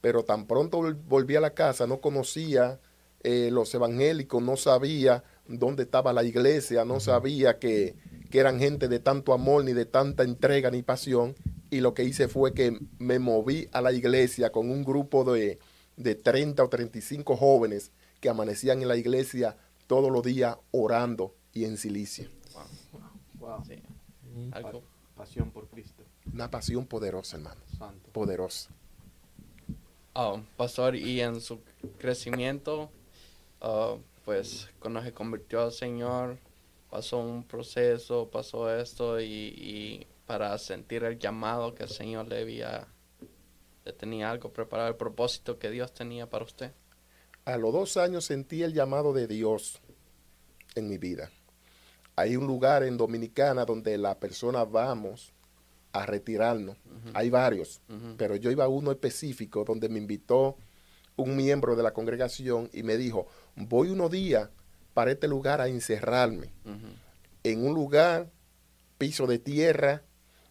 Pero 0.00 0.24
tan 0.24 0.46
pronto 0.46 0.80
vol- 0.80 0.98
volví 1.08 1.36
a 1.36 1.40
la 1.40 1.54
casa, 1.54 1.86
no 1.86 2.00
conocía 2.00 2.80
eh, 3.22 3.50
los 3.52 3.72
evangélicos, 3.74 4.42
no 4.42 4.56
sabía 4.56 5.24
dónde 5.46 5.84
estaba 5.84 6.12
la 6.12 6.24
iglesia, 6.24 6.84
no 6.84 7.00
sabía 7.00 7.58
que, 7.58 7.94
que 8.30 8.38
eran 8.38 8.58
gente 8.58 8.88
de 8.88 8.98
tanto 8.98 9.32
amor, 9.32 9.64
ni 9.64 9.72
de 9.72 9.86
tanta 9.86 10.22
entrega, 10.22 10.70
ni 10.70 10.82
pasión. 10.82 11.34
Y 11.70 11.80
lo 11.80 11.94
que 11.94 12.04
hice 12.04 12.28
fue 12.28 12.52
que 12.52 12.78
me 12.98 13.18
moví 13.18 13.68
a 13.72 13.80
la 13.80 13.92
iglesia 13.92 14.50
con 14.50 14.70
un 14.70 14.84
grupo 14.84 15.24
de, 15.32 15.58
de 15.96 16.14
30 16.14 16.62
o 16.64 16.68
35 16.68 17.36
jóvenes 17.36 17.90
que 18.20 18.28
amanecían 18.28 18.82
en 18.82 18.88
la 18.88 18.96
iglesia 18.96 19.56
todos 19.86 20.10
los 20.10 20.22
días 20.22 20.56
orando 20.70 21.34
y 21.52 21.64
en 21.64 21.76
silicio. 21.76 22.28
Wow. 23.38 23.64
Sí. 23.66 23.82
Algo. 24.52 24.82
Pasión 25.16 25.50
por 25.50 25.68
Cristo. 25.68 26.04
Una 26.32 26.50
pasión 26.50 26.86
poderosa, 26.86 27.36
hermano. 27.36 27.60
Santo. 27.78 28.10
Poderosa. 28.12 28.70
Ah, 30.14 30.40
pastor, 30.56 30.94
y 30.96 31.20
en 31.20 31.40
su 31.40 31.60
crecimiento, 31.98 32.90
ah, 33.60 33.96
pues 34.24 34.68
cuando 34.78 35.02
se 35.02 35.12
convirtió 35.12 35.62
al 35.62 35.72
Señor, 35.72 36.38
pasó 36.90 37.18
un 37.18 37.44
proceso, 37.44 38.28
pasó 38.30 38.74
esto 38.74 39.20
y, 39.20 39.24
y 39.24 40.06
para 40.26 40.56
sentir 40.58 41.04
el 41.04 41.18
llamado 41.18 41.74
que 41.74 41.84
el 41.84 41.88
Señor 41.88 42.28
le 42.28 42.42
había, 42.42 42.86
tenía 43.90 44.30
algo 44.30 44.52
preparado, 44.52 44.88
el 44.88 44.96
propósito 44.96 45.58
que 45.58 45.70
Dios 45.70 45.92
tenía 45.92 46.30
para 46.30 46.44
usted. 46.44 46.72
A 47.44 47.56
los 47.56 47.72
dos 47.72 47.96
años 47.96 48.26
sentí 48.26 48.62
el 48.62 48.72
llamado 48.72 49.12
de 49.12 49.26
Dios 49.26 49.80
en 50.76 50.88
mi 50.88 50.98
vida. 50.98 51.30
Hay 52.14 52.36
un 52.36 52.46
lugar 52.46 52.84
en 52.84 52.96
Dominicana 52.96 53.64
donde 53.64 53.98
la 53.98 54.20
persona 54.20 54.64
vamos 54.64 55.32
a 55.92 56.06
retirarnos. 56.06 56.76
Hay 57.14 57.30
varios, 57.30 57.80
pero 58.16 58.36
yo 58.36 58.50
iba 58.50 58.64
a 58.64 58.68
uno 58.68 58.92
específico 58.92 59.64
donde 59.64 59.88
me 59.88 59.98
invitó 59.98 60.56
un 61.16 61.36
miembro 61.36 61.74
de 61.74 61.82
la 61.82 61.92
congregación 61.92 62.70
y 62.72 62.82
me 62.82 62.96
dijo, 62.96 63.26
voy 63.56 63.90
unos 63.90 64.10
días 64.10 64.48
para 64.94 65.10
este 65.10 65.26
lugar 65.28 65.60
a 65.60 65.68
encerrarme. 65.68 66.52
En 67.42 67.66
un 67.66 67.74
lugar, 67.74 68.30
piso 68.98 69.26
de 69.26 69.38
tierra, 69.38 70.02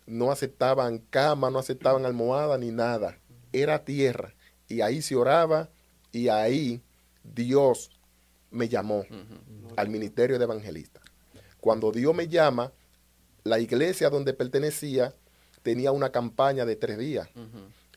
no 0.05 0.31
aceptaban 0.31 0.99
cama, 0.99 1.49
no 1.49 1.59
aceptaban 1.59 2.05
almohada 2.05 2.57
ni 2.57 2.71
nada. 2.71 3.17
Era 3.51 3.83
tierra. 3.83 4.33
Y 4.67 4.81
ahí 4.81 5.01
se 5.01 5.15
oraba 5.15 5.69
y 6.11 6.29
ahí 6.29 6.81
Dios 7.23 7.91
me 8.49 8.67
llamó 8.67 9.05
al 9.75 9.89
ministerio 9.89 10.37
de 10.37 10.43
evangelista. 10.43 11.01
Cuando 11.59 11.91
Dios 11.91 12.13
me 12.15 12.27
llama, 12.27 12.71
la 13.43 13.59
iglesia 13.59 14.09
donde 14.09 14.33
pertenecía 14.33 15.13
tenía 15.63 15.91
una 15.91 16.11
campaña 16.11 16.65
de 16.65 16.75
tres 16.75 16.97
días 16.97 17.29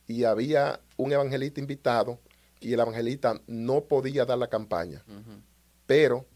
y 0.07 0.25
había 0.25 0.81
un 0.97 1.13
evangelista 1.13 1.61
invitado 1.61 2.19
y 2.61 2.73
el 2.73 2.81
evangelista 2.81 3.41
no 3.47 3.83
podía 3.83 4.25
dar 4.25 4.39
la 4.39 4.49
campaña. 4.49 5.03
Pero 5.87 6.27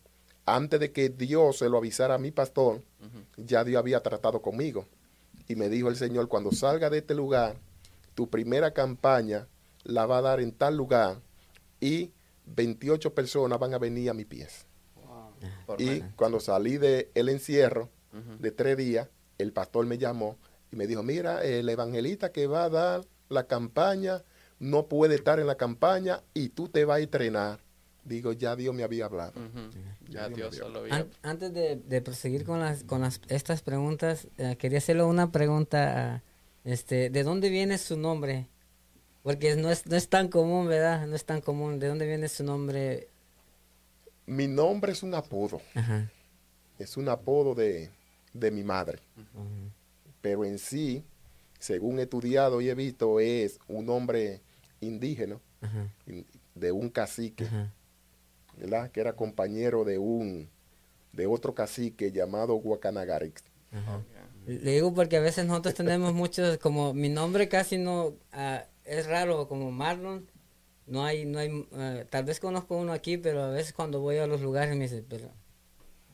antes 0.44 0.80
de 0.80 0.92
que 0.92 1.08
Dios 1.08 1.58
se 1.58 1.68
lo 1.68 1.78
avisara 1.78 2.14
a 2.14 2.18
mi 2.18 2.30
pastor, 2.30 2.82
ya 3.36 3.64
Dios 3.64 3.78
había 3.78 4.02
tratado 4.02 4.40
conmigo. 4.42 4.86
Y 5.46 5.56
me 5.56 5.68
dijo 5.68 5.88
el 5.88 5.96
Señor, 5.96 6.28
cuando 6.28 6.52
salga 6.52 6.90
de 6.90 6.98
este 6.98 7.14
lugar, 7.14 7.56
tu 8.18 8.28
primera 8.28 8.72
campaña 8.72 9.46
la 9.84 10.04
va 10.04 10.18
a 10.18 10.22
dar 10.22 10.40
en 10.40 10.50
tal 10.50 10.76
lugar 10.76 11.20
y 11.80 12.10
28 12.46 13.14
personas 13.14 13.60
van 13.60 13.74
a 13.74 13.78
venir 13.78 14.10
a 14.10 14.12
mis 14.14 14.26
pies. 14.26 14.66
Wow. 14.96 15.76
Y 15.78 16.00
cuando 16.16 16.40
salí 16.40 16.78
del 16.78 17.06
el 17.14 17.28
encierro 17.28 17.90
de 18.40 18.50
tres 18.50 18.76
días, 18.76 19.06
el 19.38 19.52
pastor 19.52 19.86
me 19.86 19.98
llamó 19.98 20.36
y 20.72 20.76
me 20.76 20.88
dijo, 20.88 21.04
mira, 21.04 21.44
el 21.44 21.68
evangelista 21.68 22.32
que 22.32 22.48
va 22.48 22.64
a 22.64 22.68
dar 22.70 23.02
la 23.28 23.44
campaña 23.44 24.24
no 24.58 24.86
puede 24.88 25.14
estar 25.14 25.38
en 25.38 25.46
la 25.46 25.54
campaña 25.54 26.24
y 26.34 26.48
tú 26.48 26.68
te 26.68 26.84
vas 26.84 26.96
a 26.98 27.02
entrenar. 27.02 27.60
Digo, 28.02 28.32
ya 28.32 28.56
Dios 28.56 28.74
me 28.74 28.82
había 28.82 29.04
hablado. 29.04 29.34
Ya 30.08 30.22
Ya 30.22 30.28
Dios. 30.28 30.60
An- 30.90 31.10
antes 31.22 31.54
de, 31.54 31.76
de 31.76 32.00
proseguir 32.02 32.44
con 32.44 32.58
las 32.58 32.82
con 32.82 33.02
las 33.02 33.20
estas 33.28 33.62
preguntas, 33.62 34.26
eh, 34.38 34.56
quería 34.58 34.78
hacerle 34.78 35.04
una 35.04 35.30
pregunta. 35.30 36.24
Este, 36.68 37.08
¿de 37.08 37.22
dónde 37.22 37.48
viene 37.48 37.78
su 37.78 37.96
nombre? 37.96 38.46
Porque 39.22 39.56
no 39.56 39.70
es 39.70 39.86
no 39.86 39.96
es 39.96 40.10
tan 40.10 40.28
común, 40.28 40.66
¿verdad? 40.68 41.06
No 41.06 41.16
es 41.16 41.24
tan 41.24 41.40
común. 41.40 41.78
¿De 41.78 41.88
dónde 41.88 42.06
viene 42.06 42.28
su 42.28 42.44
nombre? 42.44 43.08
Mi 44.26 44.46
nombre 44.48 44.92
es 44.92 45.02
un 45.02 45.14
apodo, 45.14 45.62
Ajá. 45.74 46.10
es 46.78 46.98
un 46.98 47.08
apodo 47.08 47.54
de, 47.54 47.88
de 48.34 48.50
mi 48.50 48.62
madre. 48.64 48.98
Pero 50.20 50.44
en 50.44 50.58
sí, 50.58 51.02
según 51.58 52.00
he 52.00 52.02
estudiado 52.02 52.60
y 52.60 52.68
he 52.68 52.74
visto, 52.74 53.18
es 53.18 53.58
un 53.66 53.86
nombre 53.86 54.42
indígena 54.82 55.38
Ajá. 55.62 55.88
de 56.54 56.70
un 56.70 56.90
cacique, 56.90 57.44
Ajá. 57.44 57.72
¿verdad? 58.58 58.90
Que 58.90 59.00
era 59.00 59.14
compañero 59.14 59.84
de 59.84 59.96
un 59.96 60.50
de 61.14 61.26
otro 61.26 61.54
cacique 61.54 62.12
llamado 62.12 62.56
Guacanagarix. 62.56 63.42
Le 64.48 64.72
digo 64.72 64.94
porque 64.94 65.16
a 65.18 65.20
veces 65.20 65.46
nosotros 65.46 65.74
tenemos 65.74 66.14
muchos, 66.14 66.58
como 66.58 66.94
mi 66.94 67.08
nombre 67.10 67.48
casi 67.48 67.76
no 67.78 68.14
ah, 68.32 68.64
es 68.84 69.06
raro, 69.06 69.48
como 69.48 69.70
Marlon. 69.70 70.26
No 70.86 71.04
hay, 71.04 71.26
no 71.26 71.38
hay, 71.40 71.66
ah, 71.74 72.04
tal 72.10 72.24
vez 72.24 72.40
conozco 72.40 72.76
uno 72.76 72.92
aquí, 72.92 73.18
pero 73.18 73.42
a 73.44 73.50
veces 73.50 73.74
cuando 73.74 74.00
voy 74.00 74.18
a 74.18 74.26
los 74.26 74.40
lugares 74.42 74.74
me 74.76 74.84
dicen, 74.84 75.06
pero 75.08 75.30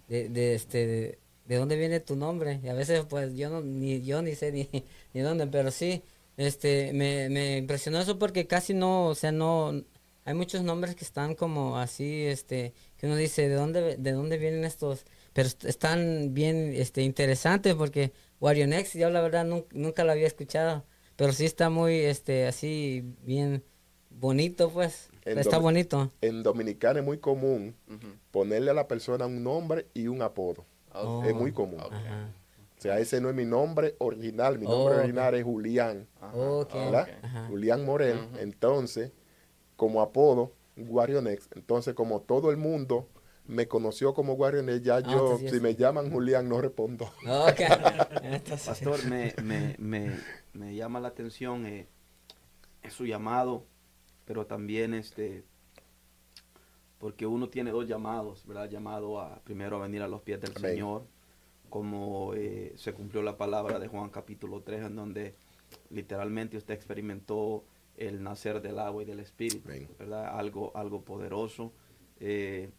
de, 0.09 0.29
de 0.29 0.55
este, 0.55 0.87
de, 0.87 1.19
¿de 1.47 1.57
dónde 1.57 1.77
viene 1.77 2.01
tu 2.01 2.17
nombre? 2.17 2.61
Y 2.63 2.69
a 2.69 2.75
veces 2.75 3.05
pues 3.09 3.35
yo 3.37 3.51
no, 3.51 3.61
ni 3.63 4.03
yo 4.05 4.23
ni 4.23 4.35
sé 4.35 4.53
ni, 4.53 4.69
ni 5.15 5.21
dónde, 5.23 5.47
pero 5.49 5.71
sí, 5.71 6.03
este, 6.37 6.93
me, 6.95 7.29
me 7.31 7.59
impresionó 7.59 8.01
eso 8.01 8.19
porque 8.19 8.47
casi 8.47 8.75
no, 8.75 9.07
o 9.09 9.15
sea, 9.15 9.33
no, 9.33 9.85
hay 10.25 10.35
muchos 10.35 10.63
nombres 10.63 10.95
que 10.97 11.05
están 11.05 11.35
como 11.35 11.79
así, 11.79 12.25
este, 12.27 12.73
que 12.97 13.07
uno 13.07 13.17
dice, 13.17 13.49
¿de 13.49 13.55
dónde, 13.55 13.97
de 13.97 14.13
dónde 14.13 14.39
vienen 14.39 14.65
estos? 14.65 15.05
Pero 15.33 15.49
est- 15.49 15.65
están 15.65 16.33
bien, 16.35 16.73
este, 16.75 17.03
interesantes 17.03 17.75
porque 17.75 18.13
Wario 18.41 18.67
Next, 18.67 18.95
yo 18.97 19.11
la 19.11 19.21
verdad 19.21 19.45
nun- 19.47 19.67
nunca 19.73 20.05
lo 20.05 20.13
había 20.13 20.27
escuchado, 20.27 20.85
pero 21.17 21.33
sí 21.33 21.45
está 21.45 21.71
muy, 21.71 21.95
este, 21.97 22.47
así, 22.47 23.05
bien 23.23 23.63
bonito, 24.11 24.71
pues, 24.71 25.11
En 25.25 25.39
está 25.39 25.59
bonito. 25.59 26.11
En 26.21 26.43
Dominicana 26.43 27.01
es 27.01 27.05
muy 27.05 27.19
común 27.19 27.75
ponerle 28.31 28.71
a 28.71 28.75
la 28.75 28.87
persona 28.89 29.27
un 29.27 29.43
nombre 29.43 29.87
y 29.95 30.07
un 30.09 30.21
apodo. 30.23 30.65
Ok. 30.93 31.25
Es 31.27 31.35
muy 31.35 31.53
común. 31.53 31.81
Ajá. 31.81 32.29
O 32.79 32.81
sea, 32.85 32.99
ese 32.99 33.21
no 33.21 33.31
es 33.31 33.35
mi 33.35 33.47
nombre 33.47 33.95
original, 33.99 34.59
mi 34.59 34.67
nombre 34.67 34.97
Oh, 34.97 34.99
original 34.99 35.35
es 35.35 35.43
Julián. 35.45 36.07
Ok. 36.35 36.75
Ajá. 36.75 37.47
Julián 37.49 37.85
Morel. 37.85 38.19
Entonces, 38.39 39.11
como 39.77 40.03
apodo, 40.03 40.53
Guarionex. 40.77 41.49
Entonces, 41.55 41.95
como 41.95 42.21
todo 42.21 42.51
el 42.51 42.59
mundo 42.59 43.09
me 43.47 43.69
conoció 43.69 44.15
como 44.15 44.35
Guarionex, 44.37 44.83
ya 44.83 44.97
Ah, 44.97 45.01
yo, 45.01 45.39
si 45.39 45.61
me 45.61 45.75
llaman 45.75 46.11
Julián, 46.11 46.49
no 46.49 46.61
respondo. 46.61 47.11
Pastor, 48.67 49.05
me, 49.07 49.35
me, 49.43 49.77
me, 49.79 50.11
me 50.53 50.75
llama 50.75 51.01
la 51.01 51.09
atención 51.09 51.67
eh, 51.67 51.87
es 52.83 52.93
su 52.93 53.07
llamado, 53.07 53.67
pero 54.25 54.47
también 54.47 54.95
este, 54.95 55.45
porque 56.99 57.27
uno 57.27 57.49
tiene 57.49 57.71
dos 57.71 57.87
llamados, 57.87 58.47
¿verdad? 58.47 58.69
Llamado 58.71 59.21
a 59.21 59.41
primero 59.41 59.77
a 59.77 59.83
venir 59.83 60.03
a 60.03 60.09
los 60.09 60.23
pies 60.23 60.41
del 60.41 60.53
Amén. 60.57 60.71
Señor, 60.73 61.07
como 61.69 62.35
eh, 62.35 62.73
se 62.77 62.93
cumplió 62.93 63.23
la 63.23 63.37
palabra 63.37 63.79
de 63.79 63.89
Juan 63.89 64.11
capítulo 64.11 64.63
3, 64.63 64.85
en 64.87 64.97
donde 64.97 65.35
literalmente 65.91 66.57
usted 66.57 66.75
experimentó 66.75 67.65
el 67.97 68.23
nacer 68.23 68.61
del 68.63 68.79
agua 68.79 69.03
y 69.03 69.07
del 69.07 69.21
Espíritu, 69.21 69.69
Amén. 69.69 69.89
¿verdad? 69.99 70.39
Algo, 70.39 70.73
algo 70.77 71.03
poderoso. 71.03 71.73
eh, 72.21 72.71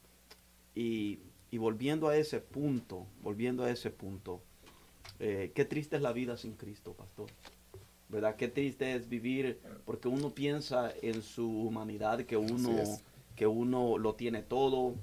y, 0.76 1.20
y 1.52 1.58
volviendo 1.58 2.10
a 2.10 2.18
ese 2.18 2.42
punto, 2.42 3.08
volviendo 3.24 3.64
a 3.64 3.72
ese 3.72 3.90
punto, 3.90 4.42
eh, 5.20 5.52
qué 5.56 5.66
triste 5.66 5.96
es 5.96 6.02
la 6.02 6.12
vida 6.12 6.38
sin 6.38 6.54
Cristo, 6.54 6.94
pastor. 6.94 7.28
¿Verdad? 8.10 8.36
Qué 8.36 8.48
triste 8.48 8.94
es 8.94 9.10
vivir 9.10 9.60
porque 9.86 10.08
uno 10.08 10.36
piensa 10.36 10.94
en 11.02 11.22
su 11.22 11.50
humanidad, 11.50 12.22
que 12.22 12.38
uno, 12.38 12.78
es. 12.78 13.04
que 13.36 13.48
uno 13.48 13.98
lo 13.98 14.14
tiene 14.14 14.44
todo, 14.44 14.96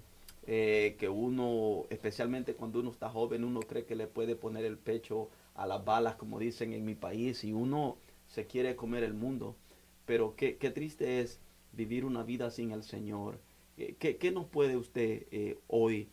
eh, 0.46 0.96
que 0.98 1.08
uno, 1.08 1.86
especialmente 1.90 2.54
cuando 2.54 2.80
uno 2.80 2.90
está 2.90 3.08
joven, 3.08 3.44
uno 3.44 3.60
cree 3.60 3.84
que 3.84 3.96
le 3.96 4.06
puede 4.06 4.36
poner 4.36 4.64
el 4.64 4.78
pecho 4.78 5.30
a 5.54 5.66
las 5.66 5.84
balas, 5.84 6.14
como 6.14 6.38
dicen 6.38 6.72
en 6.72 6.84
mi 6.84 6.94
país, 6.94 7.42
y 7.44 7.52
uno 7.52 7.96
se 8.28 8.46
quiere 8.46 8.76
comer 8.76 9.02
el 9.02 9.14
mundo. 9.14 9.56
Pero 10.04 10.36
qué, 10.36 10.56
qué 10.56 10.70
triste 10.70 11.20
es 11.20 11.40
vivir 11.72 12.04
una 12.04 12.22
vida 12.22 12.50
sin 12.50 12.70
el 12.70 12.82
Señor. 12.82 13.38
Eh, 13.78 13.96
¿Qué, 13.98 14.16
qué 14.16 14.30
nos 14.30 14.46
puede 14.46 14.76
usted 14.76 15.26
eh, 15.30 15.58
hoy 15.68 16.08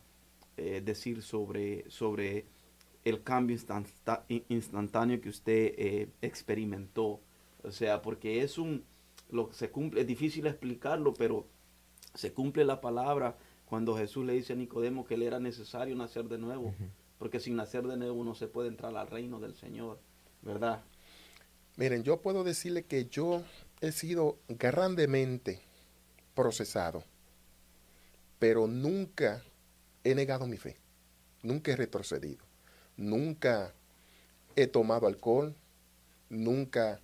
eh, 0.56 0.82
decir 0.84 1.22
sobre, 1.22 1.88
sobre 1.90 2.46
el 3.04 3.22
cambio 3.22 3.56
instantá- 3.56 4.24
in- 4.28 4.44
instantáneo 4.48 5.20
que 5.20 5.28
usted 5.28 5.74
eh, 5.78 6.08
experimentó? 6.22 7.20
O 7.62 7.70
sea, 7.70 8.00
porque 8.02 8.42
es 8.42 8.58
un, 8.58 8.84
lo 9.30 9.48
que 9.48 9.54
se 9.54 9.70
cumple, 9.70 10.00
es 10.02 10.06
difícil 10.06 10.46
explicarlo, 10.46 11.12
pero 11.14 11.46
se 12.14 12.32
cumple 12.32 12.64
la 12.64 12.80
palabra 12.80 13.36
cuando 13.66 13.96
Jesús 13.96 14.24
le 14.26 14.32
dice 14.32 14.54
a 14.54 14.56
Nicodemo 14.56 15.04
que 15.04 15.16
le 15.16 15.26
era 15.26 15.38
necesario 15.38 15.94
nacer 15.94 16.24
de 16.28 16.38
nuevo. 16.38 16.74
porque 17.18 17.38
sin 17.38 17.54
nacer 17.54 17.86
de 17.86 17.98
nuevo 17.98 18.24
no 18.24 18.34
se 18.34 18.48
puede 18.48 18.68
entrar 18.68 18.96
al 18.96 19.06
reino 19.06 19.38
del 19.40 19.54
Señor, 19.54 20.00
¿verdad? 20.40 20.82
Miren, 21.76 22.02
yo 22.02 22.22
puedo 22.22 22.44
decirle 22.44 22.84
que 22.84 23.06
yo 23.06 23.42
he 23.82 23.92
sido 23.92 24.38
grandemente 24.48 25.60
procesado, 26.34 27.04
pero 28.40 28.66
nunca 28.66 29.44
he 30.02 30.16
negado 30.16 30.48
mi 30.48 30.56
fe, 30.56 30.76
nunca 31.42 31.70
he 31.70 31.76
retrocedido, 31.76 32.44
nunca 32.96 33.72
he 34.56 34.66
tomado 34.66 35.06
alcohol, 35.06 35.54
nunca 36.28 37.00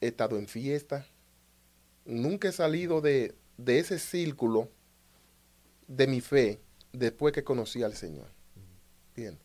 he 0.00 0.08
estado 0.08 0.38
en 0.38 0.46
fiesta, 0.46 1.04
nunca 2.04 2.48
he 2.48 2.52
salido 2.52 3.00
de, 3.00 3.34
de 3.56 3.78
ese 3.80 3.98
círculo 3.98 4.68
de 5.88 6.06
mi 6.06 6.20
fe 6.20 6.60
después 6.92 7.32
que 7.32 7.42
conocí 7.42 7.82
al 7.82 7.94
Señor. 7.94 8.28
Bien, 9.16 9.38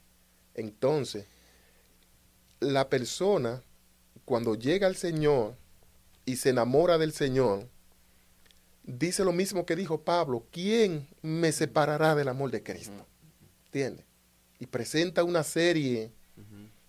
entonces, 0.54 1.26
la 2.60 2.90
persona 2.90 3.64
cuando 4.26 4.56
llega 4.56 4.88
al 4.88 4.98
Señor 4.98 5.56
y 6.26 6.36
se 6.36 6.50
enamora 6.50 6.98
del 6.98 7.14
Señor, 7.14 7.70
dice 8.84 9.24
lo 9.24 9.32
mismo 9.32 9.66
que 9.66 9.76
dijo 9.76 10.02
Pablo, 10.02 10.46
¿quién 10.52 11.08
me 11.22 11.52
separará 11.52 12.16
del 12.16 12.28
amor 12.28 12.52
de 12.52 12.64
Cristo? 12.64 13.06
¿Entiendes? 13.66 14.06
Y 14.60 14.68
presenta 14.68 15.24
una 15.24 15.44
serie 15.44 16.12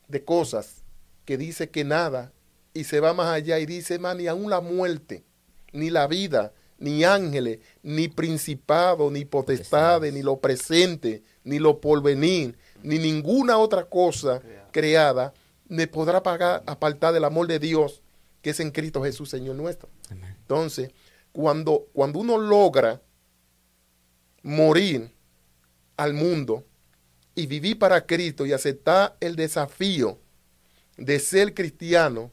de 0.08 0.24
cosas 0.24 0.82
que 1.24 1.38
dice 1.38 1.70
que 1.70 1.84
nada 1.84 2.32
y 2.74 2.84
se 2.84 3.00
va 3.00 3.14
más 3.14 3.28
allá 3.28 3.58
y 3.58 3.66
dice, 3.66 3.98
man, 3.98 4.18
ni 4.18 4.26
aún 4.26 4.50
la 4.50 4.60
muerte, 4.60 5.24
ni 5.72 5.90
la 5.90 6.06
vida, 6.06 6.52
ni 6.78 7.04
ángeles, 7.04 7.60
ni 7.82 8.08
principado, 8.08 9.10
ni 9.10 9.24
potestades, 9.24 10.12
ni 10.12 10.22
lo 10.22 10.38
presente, 10.38 11.22
ni 11.44 11.58
lo 11.58 11.80
porvenir, 11.80 12.56
ni 12.82 12.98
ninguna 12.98 13.58
otra 13.58 13.84
cosa 13.84 14.42
creada 14.70 15.32
me 15.68 15.86
podrá 15.86 16.22
pagar 16.22 16.62
apartar 16.66 17.14
del 17.14 17.24
amor 17.24 17.46
de 17.46 17.58
Dios 17.58 18.02
que 18.42 18.50
es 18.50 18.60
en 18.60 18.72
Cristo 18.72 19.02
Jesús, 19.02 19.30
Señor 19.30 19.54
nuestro. 19.56 19.88
Entonces, 20.10 20.90
cuando, 21.32 21.88
cuando 21.92 22.18
uno 22.20 22.38
logra 22.38 23.00
morir 24.42 25.10
al 25.96 26.14
mundo 26.14 26.64
y 27.34 27.46
vivir 27.46 27.78
para 27.78 28.06
Cristo 28.06 28.44
y 28.46 28.52
aceptar 28.52 29.16
el 29.20 29.36
desafío 29.36 30.18
de 30.96 31.18
ser 31.18 31.54
cristiano, 31.54 32.30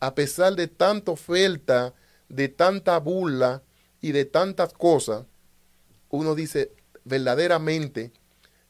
a 0.00 0.14
pesar 0.14 0.54
de 0.54 0.68
tanta 0.68 1.12
oferta, 1.12 1.94
de 2.28 2.48
tanta 2.48 2.98
burla 2.98 3.62
y 4.00 4.12
de 4.12 4.24
tantas 4.24 4.72
cosas, 4.72 5.24
uno 6.10 6.34
dice, 6.34 6.72
verdaderamente 7.04 8.12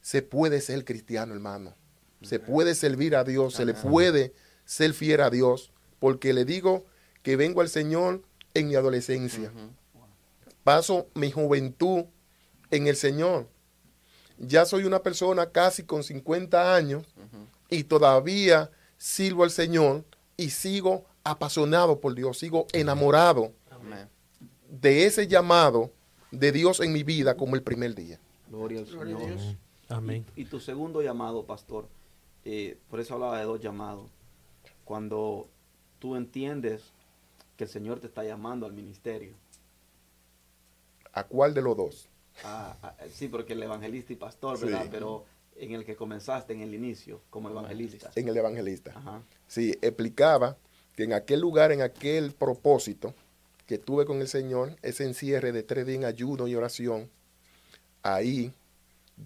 se 0.01 0.21
puede 0.21 0.61
ser 0.61 0.85
cristiano, 0.85 1.33
hermano. 1.33 1.75
Se 2.21 2.39
puede 2.39 2.73
servir 2.73 3.17
a 3.17 3.25
Dios, 3.25 3.55
se 3.55 3.65
le 3.65 3.73
puede 3.73 4.33
ser 4.63 4.93
fiel 4.93 5.21
a 5.21 5.29
Dios, 5.29 5.73
porque 5.99 6.31
le 6.31 6.45
digo 6.45 6.85
que 7.21 7.35
vengo 7.35 7.59
al 7.59 7.67
Señor 7.67 8.23
en 8.53 8.67
mi 8.67 8.75
adolescencia. 8.75 9.51
Paso 10.63 11.07
mi 11.13 11.31
juventud 11.31 12.05
en 12.71 12.87
el 12.87 12.95
Señor. 12.95 13.47
Ya 14.37 14.65
soy 14.65 14.85
una 14.85 15.01
persona 15.03 15.51
casi 15.51 15.83
con 15.83 16.03
50 16.03 16.75
años 16.75 17.05
y 17.69 17.83
todavía 17.83 18.71
sirvo 18.97 19.43
al 19.43 19.51
Señor 19.51 20.05
y 20.37 20.49
sigo 20.49 21.05
apasionado 21.23 21.99
por 21.99 22.15
Dios, 22.15 22.37
sigo 22.37 22.67
enamorado 22.73 23.53
de 24.69 25.05
ese 25.05 25.27
llamado 25.27 25.91
de 26.31 26.51
Dios 26.51 26.79
en 26.79 26.91
mi 26.93 27.03
vida 27.03 27.37
como 27.37 27.55
el 27.55 27.61
primer 27.61 27.93
día. 27.93 28.19
Gloria 28.49 28.79
al 28.79 28.85
Gloria 28.85 29.15
a 29.15 29.19
Señor. 29.19 29.37
Dios. 29.37 29.55
Amén. 29.89 30.25
Y 30.35 30.45
tu 30.45 30.59
segundo 30.59 31.01
llamado, 31.01 31.45
pastor, 31.45 31.87
eh, 32.45 32.77
por 32.89 32.99
eso 32.99 33.13
hablaba 33.13 33.37
de 33.37 33.45
dos 33.45 33.61
llamados. 33.61 34.09
Cuando 34.83 35.47
tú 35.99 36.15
entiendes 36.15 36.81
que 37.63 37.67
el 37.67 37.69
Señor 37.69 37.99
te 38.01 38.07
está 38.07 38.23
llamando 38.25 38.65
al 38.65 38.73
ministerio. 38.73 39.33
¿A 41.13 41.23
cuál 41.23 41.53
de 41.53 41.61
los 41.61 41.77
dos? 41.77 42.09
Ah, 42.43 42.75
ah, 42.81 42.95
sí, 43.09 43.29
porque 43.29 43.53
el 43.53 43.63
evangelista 43.63 44.11
y 44.11 44.15
pastor, 44.17 44.57
Sí. 44.57 44.65
¿verdad? 44.65 44.87
Pero 44.91 45.23
en 45.55 45.71
el 45.71 45.85
que 45.85 45.95
comenzaste 45.95 46.51
en 46.53 46.61
el 46.61 46.73
inicio, 46.73 47.21
como 47.29 47.49
evangelista. 47.49 48.11
En 48.15 48.27
el 48.27 48.35
evangelista. 48.35 48.91
Ajá. 48.95 49.21
Sí, 49.47 49.77
explicaba 49.81 50.57
que 50.95 51.03
en 51.03 51.13
aquel 51.13 51.39
lugar, 51.39 51.71
en 51.71 51.81
aquel 51.81 52.33
propósito 52.33 53.13
que 53.65 53.77
tuve 53.77 54.05
con 54.05 54.19
el 54.19 54.27
Señor, 54.27 54.75
ese 54.81 55.05
encierre 55.05 55.51
de 55.53 55.63
tres 55.63 55.85
días 55.85 55.99
en 55.99 56.05
ayuno 56.05 56.47
y 56.49 56.55
oración, 56.55 57.09
ahí 58.01 58.51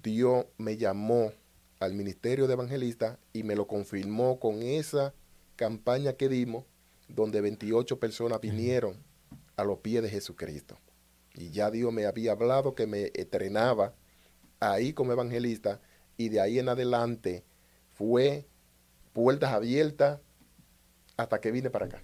Dios 0.03 0.45
me 0.57 0.77
llamó 0.77 1.31
al 1.79 1.93
ministerio 1.93 2.45
de 2.45 2.53
evangelista 2.53 3.17
y 3.33 3.41
me 3.43 3.55
lo 3.55 3.65
confirmó 3.65 4.39
con 4.39 4.61
esa 4.61 5.13
campaña 5.55 6.13
que 6.13 6.29
dimos, 6.29 6.65
donde 7.07 7.41
28 7.41 7.99
personas 7.99 8.41
vinieron 8.41 8.97
a 9.55 9.63
los 9.63 9.79
pies 9.79 10.03
de 10.03 10.09
Jesucristo. 10.09 10.77
Y 11.33 11.51
ya 11.51 11.71
Dios 11.71 11.91
me 11.93 12.05
había 12.05 12.31
hablado 12.31 12.75
que 12.75 12.87
me 12.87 13.11
entrenaba 13.13 13.93
ahí 14.59 14.93
como 14.93 15.11
evangelista 15.11 15.81
y 16.17 16.29
de 16.29 16.41
ahí 16.41 16.59
en 16.59 16.69
adelante 16.69 17.43
fue 17.93 18.47
puertas 19.13 19.51
abiertas 19.53 20.19
hasta 21.15 21.39
que 21.41 21.51
vine 21.51 21.69
para 21.69 21.85
acá. 21.85 22.03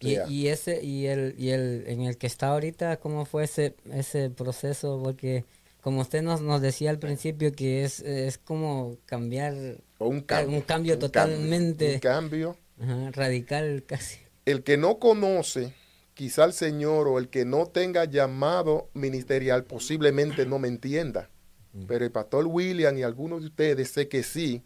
Y, 0.00 0.10
Yeah. 0.12 0.28
y 0.28 0.48
ese 0.48 0.82
y 0.84 1.06
el 1.06 1.34
y 1.38 1.50
el 1.50 1.84
en 1.86 2.02
el 2.02 2.18
que 2.18 2.26
está 2.26 2.48
ahorita 2.48 2.98
cómo 2.98 3.24
fue 3.24 3.44
ese 3.44 3.76
ese 3.92 4.28
proceso 4.28 5.00
porque 5.02 5.46
como 5.80 6.02
usted 6.02 6.22
nos, 6.22 6.42
nos 6.42 6.60
decía 6.60 6.90
al 6.90 6.98
principio 6.98 7.52
que 7.52 7.82
es, 7.84 8.00
es 8.00 8.36
como 8.38 8.98
cambiar 9.06 9.54
un 9.98 10.20
cambio. 10.20 10.56
un 10.58 10.62
cambio 10.62 10.98
totalmente 10.98 11.94
Un 11.94 12.00
cambio. 12.00 12.56
Ajá, 12.80 13.10
radical 13.12 13.84
casi 13.86 14.18
El 14.44 14.62
que 14.62 14.76
no 14.76 14.98
conoce 14.98 15.74
quizá 16.14 16.44
al 16.44 16.52
Señor 16.54 17.08
o 17.08 17.18
el 17.18 17.28
que 17.28 17.44
no 17.44 17.66
tenga 17.66 18.04
llamado 18.06 18.88
ministerial 18.94 19.64
posiblemente 19.64 20.46
no 20.46 20.58
me 20.58 20.68
entienda. 20.68 21.28
Pero 21.86 22.06
el 22.06 22.10
pastor 22.10 22.46
William 22.46 22.96
y 22.96 23.02
algunos 23.02 23.42
de 23.42 23.48
ustedes 23.48 23.90
sé 23.90 24.08
que 24.08 24.22
sí 24.22 24.62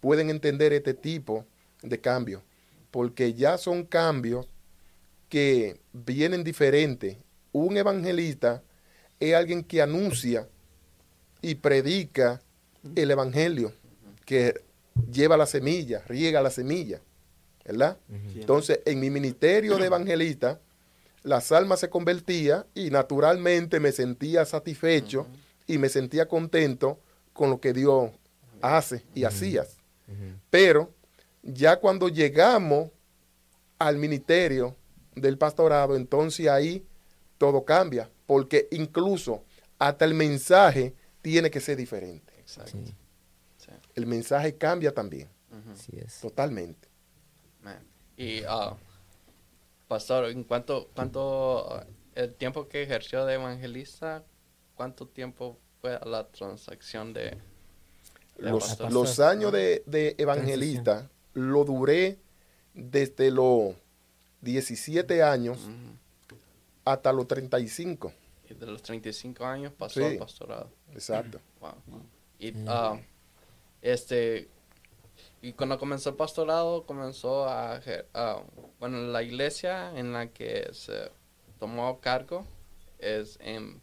pueden 0.00 0.30
entender 0.30 0.72
este 0.72 0.94
tipo 0.94 1.44
de 1.82 2.00
cambios. 2.00 2.42
Porque 2.92 3.34
ya 3.34 3.58
son 3.58 3.84
cambios 3.84 4.46
que 5.28 5.80
vienen 5.92 6.44
diferentes. 6.44 7.16
Un 7.50 7.76
evangelista 7.76 8.62
es 9.18 9.34
alguien 9.34 9.64
que 9.64 9.82
anuncia 9.82 10.48
y 11.42 11.56
predica 11.56 12.40
el 12.94 13.10
evangelio, 13.10 13.72
que 14.24 14.62
lleva 15.10 15.36
la 15.36 15.46
semilla, 15.46 16.02
riega 16.06 16.40
la 16.40 16.50
semilla, 16.50 17.00
¿verdad? 17.64 17.98
Sí. 18.32 18.40
Entonces, 18.40 18.80
en 18.84 19.00
mi 19.00 19.10
ministerio 19.10 19.76
de 19.78 19.86
evangelista, 19.86 20.60
las 21.22 21.50
almas 21.52 21.80
se 21.80 21.88
convertía 21.88 22.66
y 22.74 22.90
naturalmente 22.90 23.80
me 23.80 23.92
sentía 23.92 24.44
satisfecho 24.44 25.26
y 25.66 25.78
me 25.78 25.88
sentía 25.88 26.28
contento 26.28 27.00
con 27.32 27.50
lo 27.50 27.60
que 27.60 27.72
Dios 27.72 28.10
hace 28.60 29.02
y 29.14 29.24
hacías. 29.24 29.78
Pero 30.50 30.92
ya 31.42 31.76
cuando 31.80 32.08
llegamos 32.08 32.90
al 33.78 33.96
ministerio 33.96 34.76
del 35.14 35.38
pastorado, 35.38 35.96
entonces 35.96 36.48
ahí 36.48 36.86
todo 37.38 37.64
cambia, 37.64 38.10
porque 38.26 38.68
incluso 38.70 39.44
hasta 39.78 40.04
el 40.04 40.14
mensaje 40.14 40.94
tiene 41.22 41.50
que 41.50 41.60
ser 41.60 41.76
diferente. 41.76 42.32
Exacto. 42.38 42.72
sí 42.72 42.94
Sí. 43.56 43.70
El 43.94 44.06
mensaje 44.06 44.56
cambia 44.56 44.92
también, 44.92 45.28
así 45.72 45.92
es 45.96 46.20
totalmente. 46.20 46.93
Y, 48.16 48.42
ah, 48.48 48.76
pastor, 49.88 50.30
¿en 50.30 50.44
cuánto, 50.44 50.88
cuánto, 50.94 51.72
ah, 51.74 51.86
el 52.14 52.34
tiempo 52.34 52.68
que 52.68 52.82
ejerció 52.82 53.24
de 53.26 53.34
evangelista, 53.34 54.24
cuánto 54.74 55.06
tiempo 55.06 55.58
fue 55.80 55.98
la 56.06 56.28
transacción 56.28 57.12
de, 57.12 57.36
de 58.38 58.50
Los, 58.50 58.78
los 58.90 59.20
años 59.20 59.52
de, 59.52 59.82
de 59.86 60.14
evangelista 60.18 61.10
lo 61.34 61.64
duré 61.64 62.18
desde 62.72 63.30
los 63.30 63.74
17 64.42 65.22
años 65.22 65.58
hasta 66.84 67.12
los 67.12 67.26
35. 67.26 68.12
Y 68.48 68.54
de 68.54 68.66
los 68.66 68.82
35 68.82 69.44
años 69.44 69.72
pasó 69.72 70.00
Sí. 70.00 70.06
al 70.06 70.16
pastorado. 70.18 70.70
Exacto. 70.92 71.40
Wow. 71.60 71.74
Y, 72.38 72.52
ah, 72.68 72.98
este, 73.80 74.48
y 75.44 75.52
cuando 75.52 75.78
comenzó 75.78 76.08
el 76.08 76.16
pastorado, 76.16 76.86
comenzó 76.86 77.46
a, 77.46 77.78
bueno, 78.80 78.98
la 79.08 79.22
iglesia 79.22 79.94
en 79.94 80.14
la 80.14 80.28
que 80.28 80.70
se 80.72 81.10
tomó 81.58 82.00
cargo 82.00 82.46
es 82.98 83.36
en, 83.42 83.82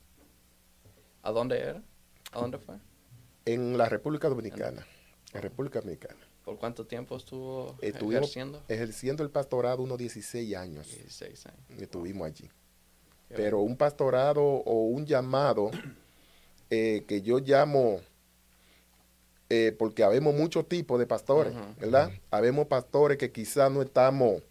¿a 1.21 1.31
dónde 1.31 1.59
era? 1.59 1.83
¿A 2.31 2.39
dónde 2.39 2.57
fue? 2.57 2.77
En 3.45 3.77
la 3.77 3.87
República 3.87 4.27
Dominicana. 4.27 4.87
En 5.33 5.41
República 5.43 5.81
Dominicana. 5.81 6.19
¿Por 6.43 6.57
cuánto 6.57 6.87
tiempo 6.87 7.15
estuvo 7.15 7.77
Estuvimos 7.79 8.23
ejerciendo? 8.23 8.63
ejerciendo 8.67 9.21
el 9.23 9.29
pastorado 9.29 9.83
unos 9.83 9.99
16 9.99 10.55
años. 10.55 10.87
16 10.87 11.45
años. 11.45 11.79
Estuvimos 11.79 12.25
allí. 12.25 12.49
Qué 13.27 13.35
Pero 13.35 13.59
un 13.59 13.77
pastorado 13.77 14.41
o 14.41 14.85
un 14.85 15.05
llamado 15.05 15.69
eh, 16.71 17.05
que 17.07 17.21
yo 17.21 17.37
llamo 17.37 18.01
eh, 19.53 19.75
porque 19.77 20.01
habemos 20.01 20.33
muchos 20.33 20.65
tipos 20.69 20.97
de 20.97 21.05
pastores. 21.05 21.53
¿verdad? 21.77 22.09
Habemos 22.31 22.67
pastores 22.67 23.17
que 23.17 23.33
quizás 23.33 23.69
no 23.69 23.81
estamos 23.81 24.41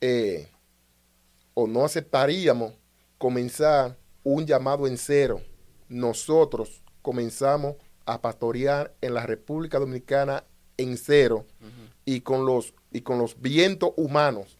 eh, 0.00 0.46
o 1.54 1.66
no 1.66 1.84
aceptaríamos 1.84 2.72
comenzar 3.18 3.96
un 4.22 4.46
llamado 4.46 4.86
en 4.86 4.96
cero. 4.96 5.40
Nosotros 5.88 6.82
comenzamos 7.02 7.74
a 8.06 8.20
pastorear 8.20 8.94
en 9.00 9.14
la 9.14 9.26
República 9.26 9.80
Dominicana 9.80 10.44
en 10.76 10.96
cero 10.98 11.44
y 12.04 12.20
con 12.20 12.46
los 12.46 12.74
y 12.92 13.00
con 13.00 13.18
los 13.18 13.40
vientos 13.40 13.90
humanos 13.96 14.56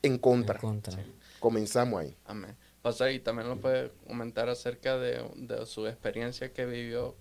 en 0.00 0.16
contra. 0.16 0.54
En 0.54 0.60
contra. 0.62 1.04
Comenzamos 1.38 2.00
ahí. 2.00 2.16
Amén. 2.24 2.56
Pastor, 2.80 3.10
y 3.10 3.20
también 3.20 3.46
nos 3.46 3.58
puede 3.58 3.90
comentar 4.06 4.48
acerca 4.48 4.96
de, 4.96 5.22
de 5.36 5.66
su 5.66 5.86
experiencia 5.86 6.50
que 6.54 6.64
vivió, 6.64 7.14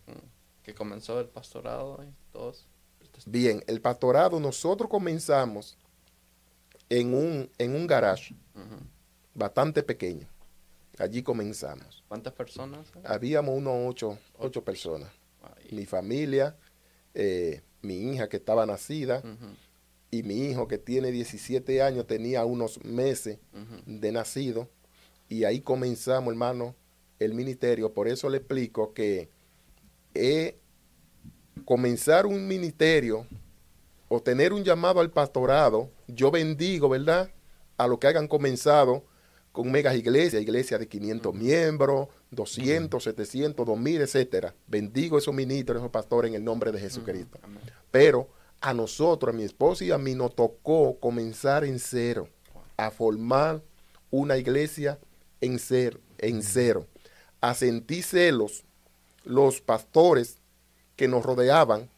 que 0.72 0.78
comenzó 0.78 1.20
el 1.20 1.28
pastorado 1.28 2.00
y 2.04 2.14
todos. 2.32 2.66
Bien, 3.26 3.64
el 3.68 3.82
pastorado 3.82 4.40
nosotros 4.40 4.90
comenzamos 4.90 5.78
en 6.90 7.14
un, 7.14 7.50
en 7.58 7.76
un 7.76 7.88
garage 7.88 8.34
bastante 9.34 9.84
pequeño. 9.84 10.28
Allí 10.98 11.24
comenzamos. 11.24 12.04
¿Cuántas 12.08 12.34
personas? 12.34 12.88
eh? 12.96 13.02
Habíamos 13.04 13.58
unos 13.58 13.74
ocho, 13.86 14.18
ocho 14.38 14.64
personas. 14.64 15.12
Ahí. 15.44 15.76
Mi 15.76 15.86
familia, 15.86 16.56
eh, 17.14 17.62
mi 17.82 18.12
hija 18.14 18.30
que 18.30 18.38
estaba 18.38 18.66
nacida 18.66 19.22
y 20.10 20.24
mi 20.24 20.50
hijo 20.50 20.68
que 20.68 20.78
tiene 20.78 21.12
17 21.12 21.82
años 21.82 22.08
tenía 22.08 22.46
unos 22.46 22.84
meses 22.84 23.40
de 23.86 24.12
nacido. 24.12 24.70
Y 25.28 25.44
ahí 25.44 25.62
comenzamos, 25.62 26.32
hermano, 26.32 26.76
el 27.20 27.34
ministerio. 27.34 27.94
Por 27.94 28.08
eso 28.08 28.30
le 28.30 28.38
explico 28.38 28.94
que 28.94 29.30
eh, 30.14 30.58
comenzar 31.66 32.26
un 32.26 32.48
ministerio 32.48 33.26
o 34.08 34.22
tener 34.22 34.54
un 34.54 34.64
llamado 34.64 35.00
al 35.00 35.10
pastorado, 35.10 35.90
yo 36.08 36.32
bendigo, 36.32 36.90
¿verdad? 36.90 37.32
A 37.78 37.88
los 37.88 38.00
que 38.00 38.08
hayan 38.08 38.28
comenzado 38.28 39.06
con 39.52 39.72
megas 39.72 39.96
iglesias, 39.96 40.42
iglesias 40.42 40.80
de 40.80 40.88
500 40.88 41.34
miembros, 41.34 42.08
200, 42.32 43.04
700, 43.04 43.66
2000, 43.66 44.02
etcétera. 44.02 44.56
Bendigo 44.68 45.18
esos 45.18 45.34
ministros, 45.34 45.78
esos 45.78 45.92
pastores 45.92 46.30
en 46.30 46.36
el 46.36 46.44
nombre 46.44 46.72
de 46.72 46.80
Jesucristo. 46.80 47.40
Pero 47.90 48.30
a 48.62 48.74
nosotros, 48.74 49.34
a 49.34 49.38
mi 49.38 49.44
esposa 49.44 49.84
y 49.84 49.92
a 49.92 49.98
mí, 49.98 50.16
nos 50.16 50.36
tocó 50.36 50.98
comenzar 51.00 51.66
en 51.66 51.80
cero, 51.80 52.30
a 52.78 52.92
formar 52.92 53.62
una 54.10 54.38
iglesia 54.38 55.00
en 55.42 55.60
cero, 55.60 56.00
en 56.18 56.44
cero, 56.44 56.86
a 57.42 57.54
sentir 57.54 58.04
celos 58.04 58.64
los 59.24 59.62
pastores 59.62 60.41
que 61.02 61.08
nos 61.08 61.26
rodeaban 61.26 61.90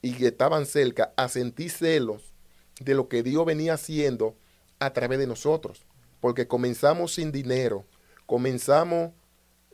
y 0.00 0.14
que 0.14 0.28
estaban 0.28 0.64
cerca, 0.64 1.12
a 1.14 1.28
sentir 1.28 1.70
celos 1.70 2.32
de 2.80 2.94
lo 2.94 3.06
que 3.06 3.22
Dios 3.22 3.44
venía 3.44 3.74
haciendo 3.74 4.34
a 4.78 4.94
través 4.94 5.18
de 5.18 5.26
nosotros, 5.26 5.82
porque 6.20 6.48
comenzamos 6.48 7.12
sin 7.12 7.32
dinero, 7.32 7.84
comenzamos 8.24 9.10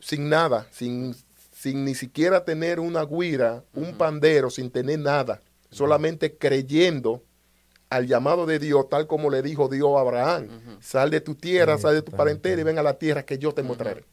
sin 0.00 0.28
nada, 0.28 0.66
sin, 0.72 1.14
sin 1.52 1.84
ni 1.84 1.94
siquiera 1.94 2.44
tener 2.44 2.80
una 2.80 3.04
guira, 3.04 3.62
un 3.72 3.96
pandero, 3.96 4.50
sin 4.50 4.72
tener 4.72 4.98
nada, 4.98 5.40
solamente 5.70 6.36
creyendo 6.36 7.22
al 7.88 8.08
llamado 8.08 8.46
de 8.46 8.58
Dios, 8.58 8.88
tal 8.88 9.06
como 9.06 9.30
le 9.30 9.42
dijo 9.42 9.68
Dios 9.68 9.90
a 9.96 10.00
Abraham. 10.00 10.48
Sal 10.80 11.12
de 11.12 11.20
tu 11.20 11.36
tierra, 11.36 11.76
Sí, 11.76 11.82
sal 11.82 11.94
de 11.94 12.02
tu 12.02 12.10
parentela 12.10 12.62
y 12.62 12.64
ven 12.64 12.80
a 12.80 12.82
la 12.82 12.98
tierra 12.98 13.24
que 13.24 13.38
yo 13.38 13.54
te 13.54 13.62
mostraré. 13.62 14.04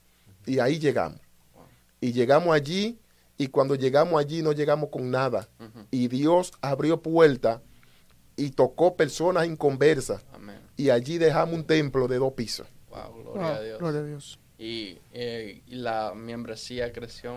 Y 0.45 0.59
ahí 0.59 0.77
llegamos. 0.77 1.19
Y 1.99 2.11
llegamos 2.11 2.53
allí, 2.53 2.99
y 3.38 3.47
cuando 3.47 3.75
llegamos 3.75 4.19
allí 4.19 4.41
no 4.41 4.51
llegamos 4.51 4.89
con 4.89 5.09
nada. 5.11 5.49
Y 5.91 6.07
Dios 6.07 6.51
abrió 6.61 7.01
puerta 7.01 7.61
y 8.36 8.51
tocó 8.51 8.95
personas 8.95 9.45
inconversas. 9.47 10.23
Amén. 10.34 10.59
Y 10.77 10.89
allí 10.89 11.17
dejamos 11.17 11.55
un 11.55 11.63
templo 11.65 12.07
de 12.07 12.17
dos 12.17 12.34
pisos. 12.34 12.67
Wow, 12.89 13.23
gloria 13.23 13.41
Wow, 13.41 13.51
a 13.55 13.61
Dios. 13.61 13.79
gloria 13.79 13.99
a 13.99 14.03
Dios. 14.03 14.39
Y, 14.57 14.97
eh, 15.11 15.61
y 15.67 15.75
la 15.75 16.13
membresía 16.15 16.91
creció. 16.93 17.36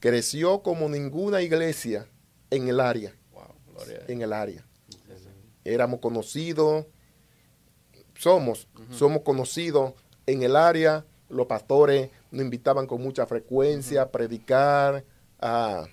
Creció 0.00 0.62
como 0.62 0.88
ninguna 0.88 1.40
iglesia 1.42 2.06
en 2.50 2.68
el 2.68 2.80
área. 2.80 3.14
wow, 3.32 3.44
gloria 3.72 3.94
a 3.94 3.98
Dios. 3.98 4.08
En 4.10 4.22
el 4.22 4.32
área. 4.32 4.64
Éramos 5.64 6.00
conocidos, 6.00 6.84
somos, 8.18 8.68
somos 8.90 9.22
conocidos 9.22 9.94
en 10.26 10.42
el 10.42 10.56
área. 10.56 11.06
Los 11.30 11.46
pastores 11.46 12.10
nos 12.34 12.44
invitaban 12.44 12.86
con 12.86 13.00
mucha 13.02 13.26
frecuencia 13.26 14.02
a 14.02 14.10
predicar, 14.10 15.04
a, 15.40 15.86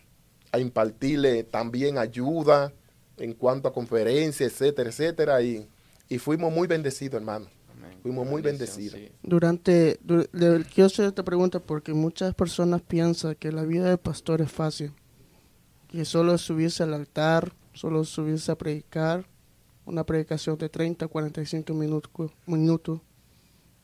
a 0.51 0.59
impartirle 0.59 1.43
también 1.43 1.97
ayuda 1.97 2.73
en 3.17 3.33
cuanto 3.33 3.67
a 3.67 3.73
conferencias, 3.73 4.51
etcétera, 4.51 4.89
etcétera. 4.89 5.41
Y, 5.41 5.67
y 6.09 6.17
fuimos 6.17 6.51
muy 6.51 6.67
bendecidos, 6.67 7.21
hermano. 7.21 7.47
Amén. 7.77 7.99
Fuimos 8.01 8.27
muy 8.27 8.41
bendecidos. 8.41 8.99
sí. 8.99 9.11
Durante, 9.21 9.99
du- 10.03 10.27
le- 10.31 10.63
quiero 10.65 10.87
hacer 10.87 11.05
esta 11.05 11.23
pregunta 11.23 11.59
porque 11.59 11.93
muchas 11.93 12.33
personas 12.35 12.81
piensan 12.81 13.35
que 13.35 13.51
la 13.51 13.63
vida 13.63 13.89
de 13.89 13.97
pastor 13.97 14.41
es 14.41 14.51
fácil, 14.51 14.91
que 15.89 16.03
solo 16.05 16.33
es 16.33 16.41
subirse 16.41 16.83
al 16.83 16.93
altar, 16.93 17.53
solo 17.73 18.03
subirse 18.03 18.51
a 18.51 18.57
predicar, 18.57 19.25
una 19.85 20.03
predicación 20.05 20.57
de 20.57 20.69
30, 20.69 21.07
45 21.07 21.73
minutos, 21.73 22.31
minutos, 22.45 23.01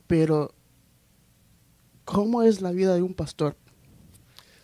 pero 0.08 0.54
¿cómo 2.08 2.42
es 2.42 2.62
la 2.62 2.72
vida 2.72 2.96
de 2.96 3.02
un 3.02 3.14
pastor? 3.14 3.58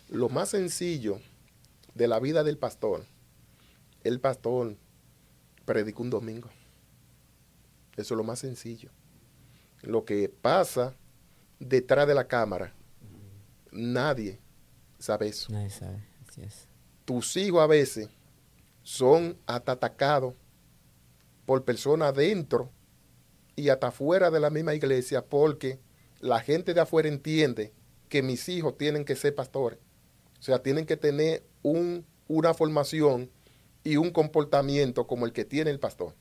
Lo 0.08 0.30
más 0.30 0.48
sencillo 0.48 1.20
de 1.94 2.08
la 2.08 2.18
vida 2.18 2.42
del 2.42 2.56
pastor, 2.56 3.04
el 4.02 4.18
pastor 4.18 4.76
predicó 5.66 6.02
un 6.02 6.10
domingo. 6.10 6.48
Eso 7.96 8.14
es 8.14 8.16
lo 8.18 8.24
más 8.24 8.38
sencillo. 8.38 8.90
Lo 9.82 10.06
que 10.06 10.30
pasa 10.30 10.94
detrás 11.60 12.08
de 12.08 12.14
la 12.14 12.26
cámara, 12.26 12.74
nadie 13.70 14.40
sabe 14.98 15.28
eso. 15.28 15.52
Nadie 15.52 15.70
sabe. 15.70 16.02
Así 16.26 16.42
es. 16.42 16.66
Tus 17.04 17.36
hijos 17.36 17.60
a 17.60 17.66
veces 17.66 18.08
son 18.82 19.36
hasta 19.46 19.72
atacados 19.72 20.34
por 21.44 21.62
personas 21.62 22.14
dentro 22.14 22.70
y 23.54 23.68
hasta 23.68 23.90
fuera 23.90 24.30
de 24.30 24.40
la 24.40 24.48
misma 24.48 24.74
iglesia 24.74 25.22
porque 25.22 25.78
la 26.24 26.40
gente 26.40 26.72
de 26.72 26.80
afuera 26.80 27.06
entiende 27.06 27.74
que 28.08 28.22
mis 28.22 28.48
hijos 28.48 28.78
tienen 28.78 29.04
que 29.04 29.14
ser 29.14 29.34
pastores. 29.34 29.78
O 30.40 30.42
sea, 30.42 30.62
tienen 30.62 30.86
que 30.86 30.96
tener 30.96 31.44
un, 31.62 32.06
una 32.28 32.54
formación 32.54 33.30
y 33.84 33.98
un 33.98 34.10
comportamiento 34.10 35.06
como 35.06 35.26
el 35.26 35.34
que 35.34 35.44
tiene 35.44 35.70
el 35.70 35.78
pastor. 35.78 36.14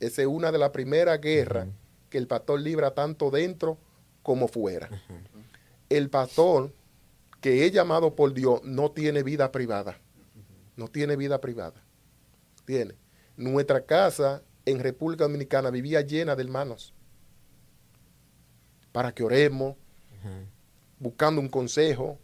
Esa 0.00 0.22
es 0.22 0.28
una 0.28 0.50
de 0.50 0.58
las 0.58 0.70
primeras 0.70 1.20
guerras 1.20 1.68
que 2.10 2.18
el 2.18 2.26
pastor 2.26 2.60
libra 2.60 2.94
tanto 2.94 3.30
dentro 3.30 3.78
como 4.24 4.48
fuera. 4.48 4.90
El 5.88 6.10
pastor 6.10 6.74
que 7.40 7.64
es 7.64 7.70
llamado 7.70 8.16
por 8.16 8.34
Dios 8.34 8.64
no 8.64 8.90
tiene 8.90 9.22
vida 9.22 9.52
privada. 9.52 10.00
No 10.74 10.88
tiene 10.88 11.14
vida 11.14 11.40
privada. 11.40 11.84
Tiene. 12.64 12.96
Nuestra 13.36 13.86
casa 13.86 14.42
en 14.66 14.80
República 14.80 15.24
Dominicana 15.24 15.70
vivía 15.70 16.00
llena 16.00 16.34
de 16.34 16.42
hermanos. 16.42 16.92
Para 18.92 19.12
que 19.12 19.22
oremos, 19.22 19.76
buscando 20.98 21.40
un 21.40 21.48
consejo, 21.48 22.18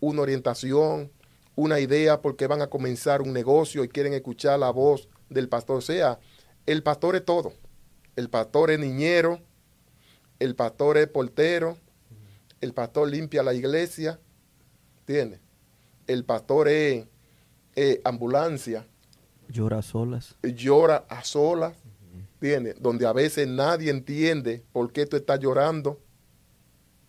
una 0.00 0.22
orientación, 0.22 1.10
una 1.56 1.80
idea, 1.80 2.20
porque 2.20 2.46
van 2.46 2.62
a 2.62 2.66
comenzar 2.66 3.22
un 3.22 3.32
negocio 3.32 3.84
y 3.84 3.88
quieren 3.88 4.12
escuchar 4.12 4.58
la 4.58 4.70
voz 4.70 5.08
del 5.28 5.48
pastor. 5.48 5.78
O 5.78 5.80
sea, 5.80 6.18
el 6.66 6.82
pastor 6.82 7.16
es 7.16 7.24
todo. 7.24 7.52
El 8.16 8.28
pastor 8.28 8.70
es 8.70 8.78
niñero, 8.78 9.40
el 10.38 10.54
pastor 10.54 10.98
es 10.98 11.08
portero, 11.08 11.76
el 12.60 12.72
pastor 12.72 13.08
limpia 13.08 13.42
la 13.42 13.54
iglesia, 13.54 14.20
¿entiendes? 15.00 15.40
El 16.06 16.24
pastor 16.24 16.68
es 16.68 17.06
eh, 17.76 18.00
ambulancia, 18.04 18.86
Llora 19.48 19.78
a 19.78 19.82
solas. 19.82 20.36
llora 20.42 21.04
a 21.08 21.22
solas, 21.22 21.74
Donde 22.78 23.06
a 23.06 23.12
veces 23.12 23.48
nadie 23.48 23.90
entiende 23.90 24.62
por 24.72 24.92
qué 24.92 25.06
tú 25.06 25.16
estás 25.16 25.40
llorando. 25.40 25.98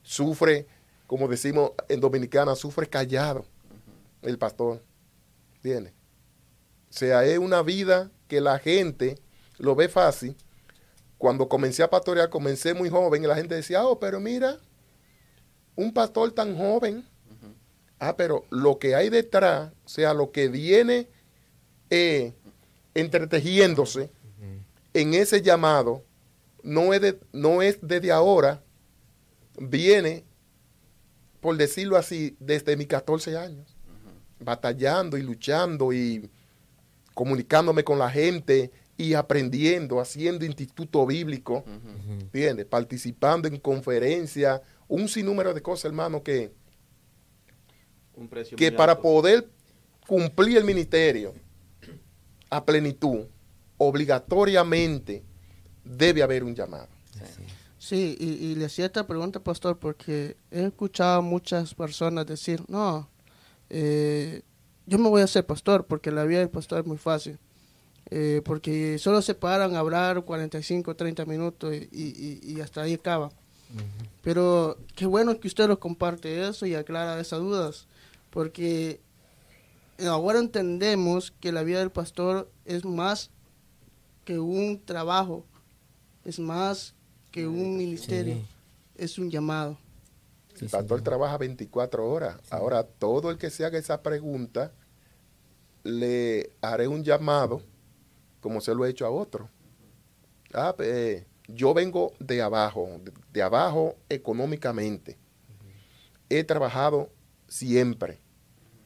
Sufre, 0.01 0.65
como 1.07 1.27
decimos 1.27 1.71
en 1.89 1.99
Dominicana, 1.99 2.55
sufre 2.55 2.87
callado 2.87 3.45
el 4.21 4.37
pastor, 4.37 4.81
¿entiendes? 5.55 5.93
O 6.89 6.93
sea, 6.93 7.25
es 7.25 7.37
una 7.37 7.61
vida 7.63 8.11
que 8.29 8.39
la 8.39 8.59
gente 8.59 9.19
lo 9.57 9.75
ve 9.75 9.89
fácil. 9.89 10.37
Cuando 11.17 11.49
comencé 11.49 11.83
a 11.83 11.89
pastorear, 11.89 12.29
comencé 12.29 12.73
muy 12.73 12.89
joven 12.89 13.23
y 13.23 13.27
la 13.27 13.35
gente 13.35 13.55
decía, 13.55 13.85
oh, 13.85 13.99
pero 13.99 14.21
mira, 14.21 14.57
un 15.75 15.93
pastor 15.93 16.31
tan 16.31 16.55
joven. 16.55 17.05
Ah, 17.99 18.15
pero 18.15 18.45
lo 18.51 18.79
que 18.79 18.95
hay 18.95 19.09
detrás, 19.09 19.73
o 19.83 19.89
sea, 19.89 20.13
lo 20.13 20.31
que 20.31 20.47
viene 20.47 21.09
eh, 21.89 22.33
entretejiéndose 22.93 24.11
en 25.01 25.13
ese 25.13 25.41
llamado, 25.41 26.03
no 26.63 26.93
es, 26.93 27.01
de- 27.01 27.19
no 27.33 27.61
es 27.61 27.77
desde 27.81 28.11
ahora, 28.11 28.63
viene, 29.59 30.23
por 31.41 31.55
decirlo 31.57 31.97
así, 31.97 32.35
desde 32.39 32.75
mis 32.77 32.87
14 32.87 33.37
años. 33.37 33.71
batallando 34.39 35.17
y 35.17 35.21
luchando 35.21 35.93
y 35.93 36.29
comunicándome 37.13 37.83
con 37.85 37.97
la 37.97 38.09
gente 38.11 38.69
y 38.97 39.13
aprendiendo, 39.13 39.99
haciendo 40.01 40.45
instituto 40.45 41.05
bíblico, 41.05 41.63
¿entiendes? 42.09 42.65
Participando 42.65 43.47
en 43.47 43.57
conferencias, 43.57 44.61
un 44.89 45.07
sinnúmero 45.07 45.53
de 45.53 45.61
cosas, 45.61 45.85
hermano, 45.85 46.21
que, 46.21 46.51
Un 48.15 48.27
precio 48.27 48.57
que 48.57 48.69
muy 48.71 48.77
para 48.77 48.91
alto. 48.93 49.03
poder 49.03 49.49
cumplir 50.07 50.57
el 50.57 50.63
ministerio 50.65 51.33
a 52.49 52.63
plenitud, 52.65 53.25
obligatoriamente 53.77 55.23
debe 55.83 56.23
haber 56.23 56.43
un 56.43 56.55
llamado. 56.55 56.87
Sí, 57.77 58.15
y, 58.19 58.25
y 58.45 58.55
le 58.55 58.65
hacía 58.65 58.85
esta 58.87 59.05
pregunta, 59.05 59.39
pastor, 59.39 59.77
porque 59.77 60.37
he 60.51 60.65
escuchado 60.65 61.19
a 61.19 61.21
muchas 61.21 61.73
personas 61.75 62.25
decir, 62.25 62.63
no, 62.67 63.07
eh, 63.69 64.41
yo 64.87 64.97
me 64.97 65.09
voy 65.09 65.21
a 65.21 65.25
hacer 65.25 65.45
pastor 65.45 65.85
porque 65.85 66.11
la 66.11 66.23
vida 66.23 66.39
del 66.39 66.49
pastor 66.49 66.79
es 66.79 66.85
muy 66.85 66.97
fácil. 66.97 67.37
Eh, 68.11 68.41
porque 68.45 68.99
solo 68.99 69.21
se 69.23 69.33
paran 69.33 69.75
a 69.75 69.79
hablar 69.79 70.23
45, 70.25 70.95
30 70.95 71.25
minutos 71.25 71.73
y, 71.73 71.87
y- 71.91 72.39
y 72.43 72.61
hasta 72.61 72.81
ahí 72.83 72.93
acaba. 72.93 73.31
Pero 74.21 74.77
qué 74.95 75.05
bueno 75.07 75.39
que 75.39 75.47
usted 75.47 75.67
nos 75.67 75.79
comparte 75.79 76.47
eso 76.47 76.65
y 76.67 76.75
aclara 76.75 77.19
esas 77.19 77.39
dudas, 77.39 77.87
porque 78.29 78.99
ahora 80.07 80.39
entendemos 80.39 81.31
que 81.39 81.51
la 81.51 81.63
vida 81.63 81.79
del 81.79 81.89
pastor 81.91 82.49
es 82.65 82.85
más 82.85 83.31
que 84.25 84.39
un 84.39 84.83
trabajo, 84.83 85.45
es 86.25 86.39
más 86.39 86.93
que 87.31 87.47
un 87.47 87.77
ministerio, 87.77 88.35
Sí. 88.35 88.45
es 88.97 89.17
un 89.19 89.29
llamado. 89.29 89.77
El 90.59 90.69
pastor 90.69 91.01
trabaja 91.01 91.37
24 91.37 92.09
horas. 92.09 92.37
Ahora, 92.49 92.83
todo 92.83 93.29
el 93.29 93.37
que 93.37 93.49
se 93.49 93.65
haga 93.65 93.77
esa 93.77 94.01
pregunta, 94.01 94.71
le 95.83 96.49
haré 96.61 96.87
un 96.87 97.03
llamado, 97.03 97.61
como 98.41 98.61
se 98.61 98.73
lo 98.73 98.85
he 98.85 98.89
hecho 98.89 99.05
a 99.05 99.09
otro. 99.11 99.49
Ah, 100.53 100.73
pues, 100.75 100.87
eh, 100.89 101.27
yo 101.47 101.73
vengo 101.73 102.13
de 102.19 102.41
abajo, 102.41 102.87
de, 103.03 103.11
de 103.33 103.41
abajo 103.41 103.95
económicamente. 104.09 105.17
He 106.29 106.43
trabajado 106.43 107.11
siempre. 107.47 108.19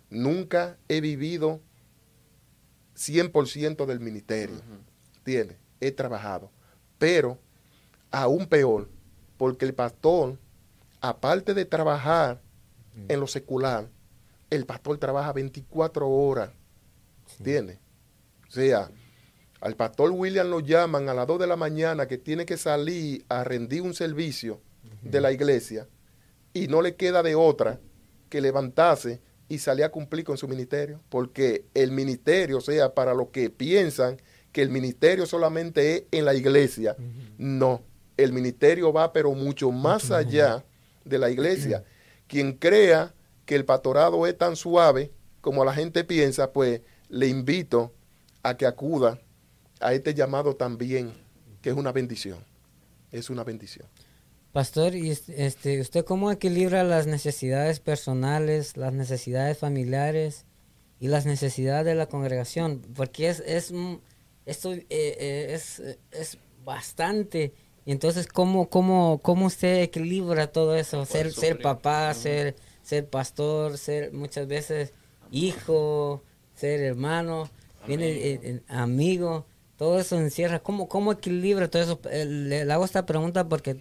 Nunca 0.10 0.78
he 0.90 1.00
vivido 1.02 1.62
100% 2.96 3.86
del 3.86 4.00
ministerio. 4.00 4.60
¿Entiendes? 5.30 5.58
He 5.80 5.92
trabajado. 5.92 6.50
Pero, 6.98 7.38
aún 8.10 8.48
peor, 8.48 8.90
porque 9.38 9.66
el 9.66 9.76
pastor 9.76 10.40
aparte 11.02 11.54
de 11.54 11.66
trabajar 11.66 12.42
en 13.08 13.20
lo 13.20 13.28
secular, 13.28 13.88
el 14.50 14.66
pastor 14.66 14.98
trabaja 14.98 15.32
24 15.32 16.10
horas. 16.10 16.50
¿Entiendes? 17.38 17.78
O 18.48 18.52
sea, 18.52 18.90
al 19.62 19.76
pastor 19.76 20.12
William 20.12 20.50
lo 20.50 20.60
llaman 20.60 21.08
a 21.10 21.14
las 21.14 21.28
2 21.28 21.40
de 21.40 21.48
la 21.48 21.56
mañana 21.56 22.08
que 22.08 22.18
tiene 22.18 22.46
que 22.46 22.58
salir 22.58 23.24
a 23.30 23.44
rendir 23.44 23.82
un 23.84 23.94
servicio 23.94 24.62
de 25.04 25.22
la 25.22 25.32
iglesia 25.32 25.88
y 26.54 26.68
no 26.68 26.82
le 26.82 26.96
queda 26.96 27.22
de 27.22 27.36
otra 27.36 27.80
que 28.30 28.42
levantarse 28.42 29.22
y 29.48 29.60
salir 29.60 29.86
a 29.86 29.92
cumplir 29.92 30.26
con 30.26 30.38
su 30.38 30.48
ministerio. 30.48 31.02
Porque 31.10 31.66
el 31.74 31.92
ministerio, 31.92 32.58
o 32.58 32.62
sea, 32.62 32.94
para 32.94 33.14
los 33.14 33.30
que 33.30 33.50
piensan 33.50 34.18
que 34.52 34.62
el 34.62 34.70
ministerio 34.70 35.26
solamente 35.26 35.96
es 35.96 36.04
en 36.12 36.26
la 36.26 36.34
iglesia, 36.34 36.96
no. 37.38 37.82
El 38.18 38.34
ministerio 38.34 38.92
va 38.92 39.14
pero 39.14 39.32
mucho 39.34 39.72
más 39.72 40.12
allá 40.12 40.64
de 41.06 41.18
la 41.18 41.30
iglesia. 41.30 41.84
Quien 42.28 42.54
crea 42.54 43.14
que 43.46 43.56
el 43.56 43.66
pastorado 43.66 44.28
es 44.28 44.38
tan 44.38 44.56
suave 44.56 45.12
como 45.42 45.64
la 45.64 45.74
gente 45.74 46.04
piensa, 46.04 46.52
pues 46.52 46.82
le 47.10 47.28
invito 47.28 47.94
a 48.44 48.58
que 48.58 48.66
acuda 48.66 49.20
a 49.80 49.94
este 49.94 50.14
llamado 50.14 50.56
también, 50.56 51.14
que 51.62 51.70
es 51.70 51.76
una 51.76 51.92
bendición. 51.92 52.40
Es 53.12 53.30
una 53.30 53.44
bendición. 53.44 53.88
Pastor, 54.52 54.96
¿y 54.96 55.12
es- 55.12 55.30
este, 55.30 55.80
usted 55.80 56.04
cómo 56.06 56.32
equilibra 56.32 56.84
las 56.84 57.08
necesidades 57.08 57.80
personales, 57.80 58.76
las 58.78 58.94
necesidades 58.94 59.58
familiares 59.58 60.46
y 61.00 61.08
las 61.08 61.26
necesidades 61.26 61.86
de 61.86 61.96
la 61.96 62.08
congregación? 62.08 62.82
Porque 62.96 63.30
es, 63.30 63.40
es, 63.46 63.72
esto, 64.50 64.74
eh, 64.74 64.86
eh, 64.90 65.48
es, 65.52 65.80
eh, 65.80 66.00
es 66.12 66.38
bastante. 66.64 67.54
Y 67.86 67.92
entonces, 67.92 68.28
¿cómo, 68.28 68.70
cómo, 68.70 69.20
cómo 69.22 69.48
usted 69.48 69.82
equilibra 69.82 70.52
todo 70.52 70.76
eso? 70.76 71.06
Ser, 71.06 71.32
ser 71.32 71.54
suplir. 71.54 71.64
papá, 71.64 72.14
ser, 72.14 72.56
ser 72.84 73.08
pastor, 73.08 73.78
ser 73.78 74.14
muchas 74.14 74.48
veces 74.48 74.94
hijo, 75.32 76.24
ser 76.56 76.82
hermano, 76.82 77.50
viene 77.88 78.10
eh, 78.10 78.40
eh, 78.44 78.62
amigo, 78.68 79.46
todo 79.78 80.00
eso 80.00 80.18
encierra. 80.20 80.60
¿Cómo, 80.60 80.88
cómo 80.88 81.12
equilibra 81.12 81.70
todo 81.70 81.82
eso? 81.82 82.00
Le, 82.12 82.66
le 82.66 82.74
hago 82.74 82.86
esta 82.86 83.06
pregunta 83.06 83.48
porque 83.48 83.78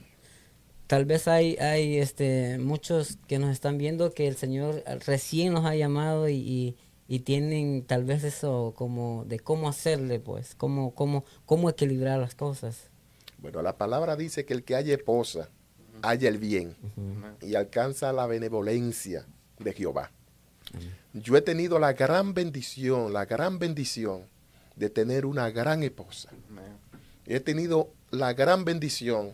tal 0.87 1.05
vez 1.05 1.29
hay, 1.29 1.57
hay 1.57 1.99
este, 1.99 2.59
muchos 2.59 3.19
que 3.27 3.39
nos 3.39 3.51
están 3.51 3.79
viendo 3.79 4.13
que 4.13 4.29
el 4.29 4.37
Señor 4.37 4.83
recién 5.07 5.53
nos 5.53 5.65
ha 5.65 5.75
llamado 5.75 6.29
y, 6.29 6.37
y, 6.37 6.77
y 7.09 7.21
tienen 7.21 7.85
tal 7.85 8.05
vez 8.05 8.23
eso 8.23 8.75
como 8.77 9.25
de 9.27 9.41
cómo 9.41 9.69
hacerle, 9.69 10.21
pues, 10.21 10.55
cómo, 10.55 10.95
cómo, 10.95 11.25
cómo 11.47 11.71
equilibrar 11.71 12.21
las 12.21 12.35
cosas. 12.35 12.91
Bueno, 13.39 13.63
la 13.63 13.79
palabra 13.79 14.15
dice 14.15 14.45
que 14.45 14.53
el 14.53 14.63
que 14.63 14.77
haya 14.77 14.95
esposa, 14.95 15.49
haya 16.03 16.29
el 16.29 16.37
bien 16.37 16.77
y 17.41 17.55
alcanza 17.55 18.13
la 18.13 18.27
benevolencia 18.27 19.27
de 19.59 19.73
Jehová. 19.73 20.13
Yo 21.15 21.37
he 21.37 21.41
tenido 21.41 21.79
la 21.79 21.95
gran 21.95 22.35
bendición, 22.35 23.13
la 23.15 23.25
gran 23.25 23.59
bendición 23.59 24.25
de 24.77 24.91
tener 24.91 25.25
una 25.25 25.51
gran 25.51 25.83
esposa. 25.83 26.29
He 27.27 27.41
tenido 27.41 27.89
la 28.11 28.35
gran 28.35 28.67
bendición 28.67 29.33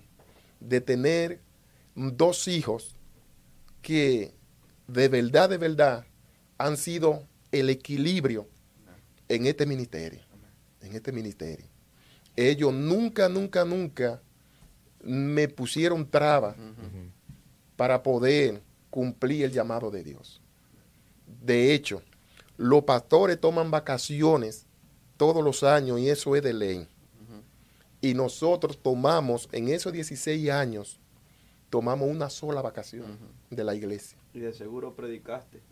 de 0.60 0.80
tener 0.80 1.40
dos 1.96 2.46
hijos 2.46 2.94
que 3.82 4.32
de 4.86 5.08
verdad, 5.08 5.50
de 5.50 5.58
verdad 5.58 6.06
han 6.56 6.76
sido 6.76 7.26
el 7.54 7.70
equilibrio 7.70 8.48
en 9.28 9.46
este 9.46 9.64
ministerio. 9.64 10.20
En 10.80 10.94
este 10.94 11.12
ministerio. 11.12 11.66
Ellos 12.36 12.74
nunca, 12.74 13.28
nunca, 13.28 13.64
nunca 13.64 14.20
me 15.02 15.48
pusieron 15.48 16.08
trabas 16.08 16.56
para 17.76 18.02
poder 18.02 18.60
cumplir 18.90 19.44
el 19.44 19.52
llamado 19.52 19.90
de 19.90 20.02
Dios. 20.02 20.40
De 21.42 21.72
hecho, 21.74 22.02
los 22.56 22.82
pastores 22.84 23.40
toman 23.40 23.70
vacaciones 23.70 24.66
todos 25.16 25.42
los 25.44 25.62
años 25.62 26.00
y 26.00 26.08
eso 26.08 26.34
es 26.36 26.42
de 26.42 26.52
ley. 26.52 26.88
Y 28.00 28.14
nosotros 28.14 28.78
tomamos, 28.82 29.48
en 29.52 29.68
esos 29.68 29.92
16 29.92 30.50
años, 30.50 30.98
tomamos 31.70 32.10
una 32.10 32.28
sola 32.28 32.60
vacación 32.60 33.16
de 33.48 33.64
la 33.64 33.74
iglesia. 33.74 34.18
Y 34.34 34.40
de 34.40 34.52
seguro 34.52 34.94
predicaste 34.94 35.62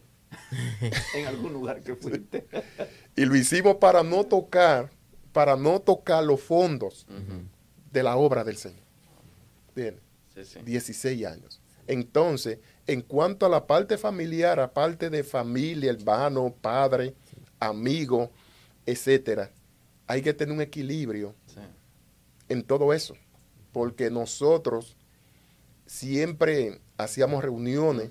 en 1.14 1.26
algún 1.26 1.52
lugar 1.52 1.82
que 1.82 1.94
fuiste. 1.94 2.46
Y 3.16 3.24
lo 3.26 3.36
hicimos 3.36 3.76
para 3.76 4.02
no 4.02 4.24
tocar, 4.24 4.90
para 5.32 5.54
no 5.56 5.80
tocar 5.80 6.24
los 6.24 6.40
fondos 6.40 7.06
de 7.92 8.02
la 8.02 8.16
obra 8.16 8.42
del 8.42 8.56
Señor. 8.56 8.80
Bien, 9.74 10.00
Sí, 10.34 10.44
sí. 10.46 10.60
16 10.64 11.26
años. 11.26 11.60
Entonces, 11.86 12.58
en 12.86 13.02
cuanto 13.02 13.44
a 13.44 13.50
la 13.50 13.66
parte 13.66 13.98
familiar, 13.98 14.58
aparte 14.60 15.10
de 15.10 15.22
familia, 15.24 15.90
hermano, 15.90 16.54
padre, 16.58 17.14
amigo, 17.60 18.30
etcétera, 18.86 19.50
hay 20.06 20.22
que 20.22 20.32
tener 20.32 20.54
un 20.54 20.62
equilibrio 20.62 21.34
Sí. 21.46 21.60
en 22.48 22.62
todo 22.62 22.94
eso, 22.94 23.14
porque 23.72 24.10
nosotros 24.10 24.96
siempre 25.86 26.80
hacíamos 26.96 27.42
reuniones 27.42 28.10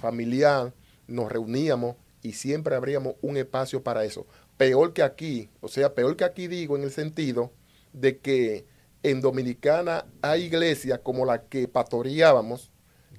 familiar, 0.00 0.72
nos 1.12 1.30
reuníamos 1.30 1.96
y 2.22 2.32
siempre 2.32 2.74
abríamos 2.74 3.14
un 3.22 3.36
espacio 3.36 3.82
para 3.82 4.04
eso. 4.04 4.26
Peor 4.56 4.92
que 4.92 5.02
aquí, 5.02 5.48
o 5.60 5.68
sea, 5.68 5.94
peor 5.94 6.16
que 6.16 6.24
aquí 6.24 6.46
digo 6.48 6.76
en 6.76 6.82
el 6.84 6.90
sentido 6.90 7.52
de 7.92 8.18
que 8.18 8.64
en 9.02 9.20
Dominicana 9.20 10.06
hay 10.22 10.44
iglesias 10.44 11.00
como 11.02 11.24
la 11.26 11.42
que 11.44 11.66
pastoreábamos, 11.68 12.70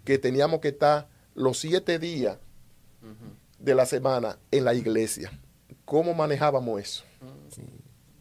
que 0.05 0.17
teníamos 0.17 0.59
que 0.61 0.69
estar 0.69 1.09
los 1.35 1.57
siete 1.59 1.99
días 1.99 2.37
de 3.59 3.75
la 3.75 3.85
semana 3.85 4.37
en 4.51 4.63
la 4.65 4.73
iglesia. 4.73 5.31
¿Cómo 5.85 6.13
manejábamos 6.13 6.79
eso? 6.81 7.03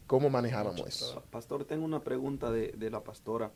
¿Cómo 0.07 0.29
manejábamos 0.29 0.85
eso? 0.87 1.15
Pa- 1.15 1.21
Pastor, 1.31 1.65
tengo 1.65 1.85
una 1.85 2.03
pregunta 2.03 2.51
de, 2.51 2.73
de 2.73 2.89
la 2.89 3.03
pastora, 3.03 3.51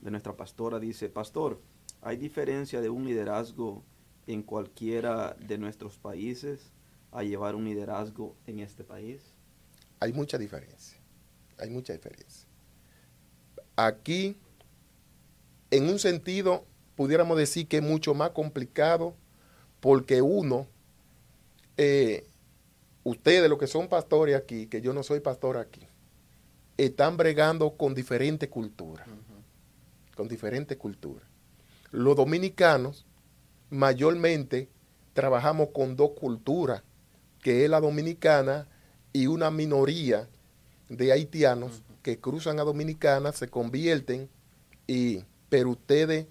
de 0.00 0.10
nuestra 0.10 0.36
pastora. 0.36 0.78
Dice, 0.78 1.08
Pastor, 1.08 1.60
¿hay 2.02 2.16
diferencia 2.18 2.80
de 2.80 2.90
un 2.90 3.06
liderazgo 3.06 3.82
en 4.26 4.42
cualquiera 4.42 5.34
de 5.34 5.58
nuestros 5.58 5.98
países 5.98 6.72
a 7.12 7.22
llevar 7.22 7.54
un 7.54 7.64
liderazgo 7.64 8.34
en 8.46 8.60
este 8.60 8.84
país? 8.84 9.20
Hay 10.00 10.12
mucha 10.12 10.38
diferencia. 10.38 10.98
Hay 11.58 11.70
mucha 11.70 11.92
diferencia. 11.92 12.46
Aquí, 13.76 14.36
en 15.70 15.88
un 15.88 15.98
sentido, 15.98 16.64
pudiéramos 16.94 17.38
decir 17.38 17.68
que 17.68 17.78
es 17.78 17.82
mucho 17.82 18.14
más 18.14 18.30
complicado 18.30 19.14
porque 19.80 20.22
uno 20.22 20.66
eh, 21.76 22.26
ustedes, 23.04 23.48
los 23.48 23.58
que 23.58 23.66
son 23.66 23.88
pastores 23.88 24.34
aquí, 24.34 24.66
que 24.66 24.80
yo 24.80 24.92
no 24.92 25.02
soy 25.02 25.20
pastor 25.20 25.58
aquí, 25.58 25.86
están 26.76 27.16
bregando 27.16 27.76
con 27.76 27.94
diferentes 27.94 28.48
culturas. 28.48 29.06
Con 30.16 30.28
diferentes 30.28 30.76
culturas. 30.76 31.28
Los 31.92 32.16
dominicanos 32.16 33.06
mayormente 33.70 34.68
trabajamos 35.12 35.68
con 35.72 35.96
dos 35.96 36.10
culturas, 36.10 36.82
que 37.42 37.64
es 37.64 37.70
la 37.70 37.80
dominicana 37.80 38.68
y 39.12 39.26
una 39.26 39.50
minoría 39.50 40.28
de 40.88 41.12
haitianos 41.12 41.82
que 42.02 42.20
cruzan 42.20 42.60
a 42.60 42.64
Dominicana, 42.64 43.32
se 43.32 43.48
convierten 43.48 44.28
y, 44.86 45.24
pero 45.48 45.70
ustedes 45.70 46.26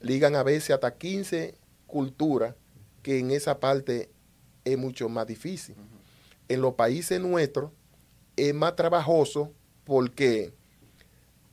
ligan 0.00 0.34
a 0.34 0.42
veces 0.42 0.70
hasta 0.70 0.96
15 0.96 1.54
culturas 1.86 2.54
que 3.02 3.18
en 3.18 3.30
esa 3.30 3.60
parte 3.60 4.10
es 4.64 4.76
mucho 4.76 5.08
más 5.08 5.26
difícil. 5.26 5.76
En 6.48 6.60
los 6.60 6.74
países 6.74 7.20
nuestros 7.20 7.70
es 8.36 8.52
más 8.52 8.74
trabajoso 8.74 9.52
porque 9.84 10.52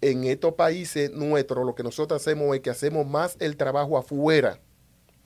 en 0.02 0.24
estos 0.24 0.56
países 0.56 1.12
nuestros 1.12 1.66
lo 1.66 1.76
que 1.76 1.84
nosotros 1.84 2.22
hacemos 2.22 2.56
es 2.56 2.62
que 2.62 2.72
hacemos 2.72 3.06
más 3.06 3.38
el 3.40 3.56
trabajo 3.56 3.98
afuera 3.98 4.60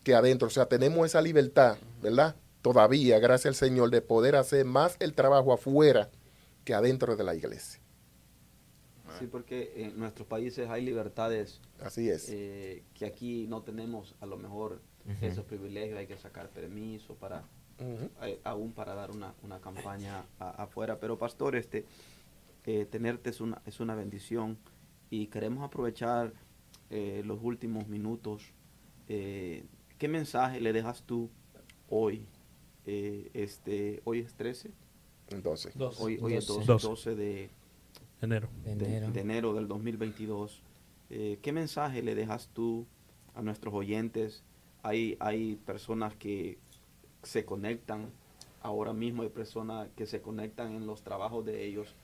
que 0.07 0.15
adentro. 0.15 0.47
O 0.47 0.51
sea, 0.51 0.67
tenemos 0.67 1.05
esa 1.05 1.21
libertad, 1.21 1.77
¿verdad? 2.01 2.37
Todavía, 2.61 3.19
gracias 3.19 3.47
al 3.61 3.67
Señor, 3.69 3.89
de 3.89 4.01
poder 4.01 4.37
hacer 4.37 4.63
más 4.65 4.95
el 5.01 5.13
trabajo 5.13 5.51
afuera 5.51 6.09
que 6.63 6.73
adentro 6.73 7.17
de 7.17 7.25
la 7.25 7.35
iglesia. 7.35 7.81
Sí, 9.19 9.27
porque 9.27 9.73
en 9.75 9.99
nuestros 9.99 10.25
países 10.25 10.69
hay 10.69 10.85
libertades 10.85 11.59
Así 11.81 12.07
es. 12.09 12.29
eh, 12.29 12.83
que 12.93 13.05
aquí 13.05 13.47
no 13.47 13.63
tenemos 13.63 14.15
a 14.21 14.25
lo 14.25 14.37
mejor 14.37 14.79
esos 15.21 15.43
privilegios, 15.43 15.97
hay 15.99 16.07
que 16.07 16.17
sacar 16.17 16.49
permiso 16.49 17.15
para 17.15 17.43
eh, 18.23 18.39
aún 18.45 18.71
para 18.71 18.95
dar 18.95 19.11
una, 19.11 19.33
una 19.43 19.59
campaña 19.59 20.23
a- 20.39 20.63
afuera. 20.63 20.99
Pero 21.01 21.17
pastor, 21.17 21.57
este 21.57 21.85
eh, 22.65 22.85
tenerte 22.89 23.29
es 23.29 23.41
una, 23.41 23.61
es 23.65 23.81
una 23.81 23.93
bendición 23.95 24.57
y 25.09 25.27
queremos 25.27 25.65
aprovechar 25.65 26.31
eh, 26.91 27.23
los 27.25 27.39
últimos 27.41 27.87
minutos. 27.89 28.53
¿Qué 29.97 30.07
mensaje 30.07 30.61
le 30.61 30.73
dejas 30.73 31.03
tú 31.03 31.29
hoy? 31.89 32.25
Eh, 32.85 33.29
este, 33.33 34.01
hoy 34.05 34.19
es 34.19 34.33
13, 34.35 34.71
Entonces, 35.29 35.73
hoy, 35.99 36.15
es 36.33 36.47
12. 36.47 36.65
12, 36.65 36.65
12. 36.65 36.87
12 36.87 37.15
de, 37.15 37.49
Enero. 38.21 38.49
De 38.63 38.75
de- 38.75 38.85
enero. 38.85 39.11
de 39.11 39.19
enero 39.21 39.53
del 39.53 39.67
2022. 39.67 40.61
Eh, 41.09 41.39
¿Qué 41.41 41.51
mensaje 41.51 42.01
le 42.01 42.15
dejas 42.15 42.49
tú 42.53 42.85
a 43.35 43.41
nuestros 43.41 43.73
oyentes? 43.73 44.43
Hay, 44.83 45.17
hay 45.19 45.55
personas 45.65 46.15
que 46.15 46.57
se 47.23 47.45
conectan 47.45 48.09
ahora 48.61 48.93
mismo, 48.93 49.23
hay 49.23 49.29
personas 49.29 49.89
que 49.95 50.05
se 50.05 50.21
conectan 50.21 50.73
en 50.75 50.87
los 50.87 51.01
trabajos 51.03 51.45
de 51.45 51.65
ellos, 51.65 51.95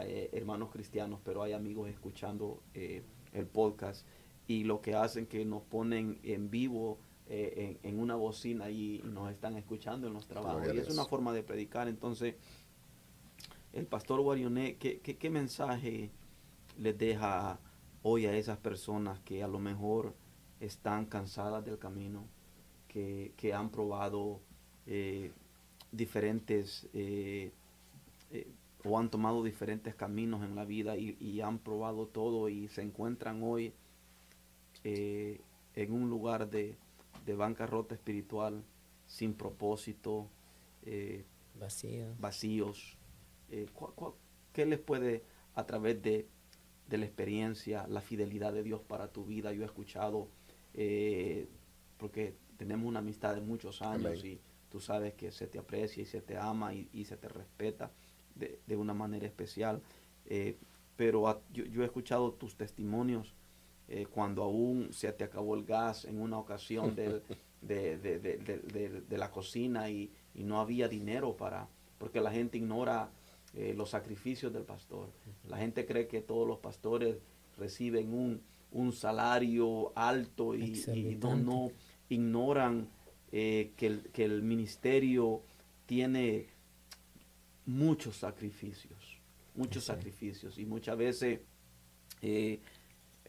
eh, 0.00 0.30
hermanos 0.32 0.70
cristianos, 0.72 1.20
pero 1.24 1.42
hay 1.42 1.52
amigos 1.52 1.88
escuchando 1.88 2.60
eh, 2.74 3.02
el 3.32 3.46
podcast 3.46 4.04
y 4.48 4.64
lo 4.64 4.80
que 4.80 4.94
hacen 4.94 5.26
que 5.26 5.44
nos 5.44 5.62
ponen 5.62 6.18
en 6.24 6.50
vivo 6.50 6.98
eh, 7.28 7.78
en, 7.82 7.90
en 7.90 8.00
una 8.00 8.16
bocina 8.16 8.70
y, 8.70 8.96
y 8.96 9.02
nos 9.04 9.30
están 9.30 9.56
escuchando 9.56 10.06
en 10.06 10.14
los 10.14 10.26
trabajos. 10.26 10.68
Y 10.72 10.78
es 10.78 10.90
una 10.90 11.04
forma 11.04 11.32
de 11.32 11.42
predicar. 11.42 11.88
Entonces, 11.88 12.34
el 13.72 13.86
pastor 13.86 14.20
Guarionet, 14.20 14.78
¿qué, 14.78 15.00
qué, 15.00 15.16
qué 15.16 15.30
mensaje 15.30 16.10
les 16.78 16.98
deja 16.98 17.58
hoy 18.02 18.26
a 18.26 18.36
esas 18.36 18.58
personas 18.58 19.18
que 19.20 19.42
a 19.42 19.48
lo 19.48 19.58
mejor 19.58 20.14
están 20.60 21.06
cansadas 21.06 21.64
del 21.64 21.78
camino, 21.78 22.26
que, 22.88 23.32
que 23.36 23.54
han 23.54 23.70
probado 23.70 24.40
eh, 24.86 25.32
diferentes 25.90 26.88
eh, 26.92 27.52
eh, 28.30 28.46
o 28.84 28.98
han 28.98 29.10
tomado 29.10 29.42
diferentes 29.42 29.94
caminos 29.94 30.44
en 30.44 30.54
la 30.54 30.64
vida 30.64 30.96
y, 30.96 31.16
y 31.18 31.40
han 31.40 31.58
probado 31.58 32.06
todo 32.06 32.48
y 32.48 32.68
se 32.68 32.82
encuentran 32.82 33.42
hoy 33.42 33.72
en 34.84 35.92
un 35.92 36.10
lugar 36.10 36.50
de, 36.50 36.76
de 37.24 37.34
bancarrota 37.34 37.94
espiritual, 37.94 38.62
sin 39.06 39.34
propósito, 39.34 40.28
eh, 40.84 41.24
Vacío. 41.58 42.06
vacíos. 42.18 42.96
Eh, 43.50 43.66
¿cuál- 43.72 43.92
cuál- 43.94 44.12
¿Qué 44.52 44.66
les 44.66 44.78
puede, 44.78 45.22
a 45.54 45.64
través 45.66 46.00
de, 46.02 46.26
de 46.88 46.98
la 46.98 47.04
experiencia, 47.06 47.86
la 47.88 48.00
fidelidad 48.00 48.52
de 48.52 48.62
Dios 48.62 48.80
para 48.82 49.08
tu 49.08 49.24
vida? 49.24 49.52
Yo 49.52 49.62
he 49.62 49.66
escuchado, 49.66 50.28
eh, 50.74 51.48
porque 51.98 52.34
tenemos 52.56 52.86
una 52.86 53.00
amistad 53.00 53.34
de 53.34 53.40
muchos 53.40 53.82
años 53.82 54.18
Amén. 54.20 54.26
y 54.26 54.40
tú 54.70 54.80
sabes 54.80 55.14
que 55.14 55.30
se 55.32 55.46
te 55.46 55.58
aprecia 55.58 56.02
y 56.02 56.06
se 56.06 56.20
te 56.20 56.36
ama 56.36 56.74
y, 56.74 56.88
y 56.92 57.04
se 57.04 57.16
te 57.16 57.28
respeta 57.28 57.90
de, 58.34 58.58
de 58.66 58.76
una 58.76 58.94
manera 58.94 59.26
especial. 59.26 59.80
Eh, 60.26 60.56
pero 60.96 61.28
a- 61.28 61.40
yo, 61.52 61.64
yo 61.64 61.82
he 61.82 61.86
escuchado 61.86 62.32
tus 62.32 62.56
testimonios 62.56 63.32
eh, 63.88 64.06
cuando 64.10 64.42
aún 64.42 64.92
se 64.92 65.12
te 65.12 65.24
acabó 65.24 65.54
el 65.54 65.64
gas 65.64 66.04
en 66.04 66.20
una 66.20 66.38
ocasión 66.38 66.94
del- 66.94 67.22
de, 67.62 67.96
de- 67.98 68.18
de- 68.18 69.00
de- 69.00 69.18
la 69.18 69.30
cocina 69.30 69.88
y, 69.90 70.10
y 70.34 70.42
no 70.44 70.60
había 70.60 70.86
dinero 70.88 71.36
para, 71.36 71.66
porque 71.98 72.20
la 72.20 72.30
gente 72.30 72.58
ignora 72.58 73.10
eh, 73.54 73.72
los 73.74 73.90
sacrificios 73.90 74.52
del 74.52 74.64
pastor. 74.64 75.08
La 75.48 75.56
gente 75.58 75.86
cree 75.86 76.06
que 76.06 76.20
todos 76.20 76.46
los 76.46 76.58
pastores 76.58 77.16
reciben 77.56 78.12
un, 78.12 78.42
un 78.72 78.92
salario 78.92 79.92
alto 79.96 80.54
y, 80.54 80.74
y 81.10 81.14
no, 81.16 81.36
no 81.44 81.70
ignoran 82.10 82.88
eh, 83.32 83.72
que, 83.76 83.86
el, 83.86 84.00
que 84.12 84.24
el 84.24 84.42
ministerio 84.42 85.40
tiene 85.86 86.48
muchos 87.66 88.16
sacrificios, 88.18 89.18
muchos 89.54 89.84
sacrificios. 89.84 90.58
Y 90.58 90.66
muchas 90.66 90.96
veces 90.98 91.40
eh, 92.22 92.60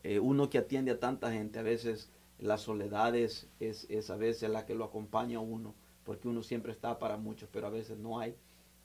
eh, 0.06 0.20
uno 0.20 0.50
que 0.50 0.60
atiende 0.60 0.92
a 0.92 1.00
tanta 1.00 1.32
gente, 1.32 1.60
a 1.60 1.64
veces 1.64 2.10
la 2.40 2.58
soledad 2.58 3.16
es, 3.16 3.48
es, 3.60 4.10
a 4.10 4.16
veces 4.18 4.50
la 4.50 4.66
que 4.66 4.76
lo 4.76 4.86
acompaña 4.86 5.38
a 5.40 5.42
uno, 5.42 5.74
porque 6.04 6.28
uno 6.28 6.44
siempre 6.44 6.72
está 6.72 7.00
para 7.00 7.18
muchos, 7.18 7.50
pero 7.52 7.68
a 7.68 7.72
veces 7.72 7.98
no 7.98 8.20
hay 8.20 8.36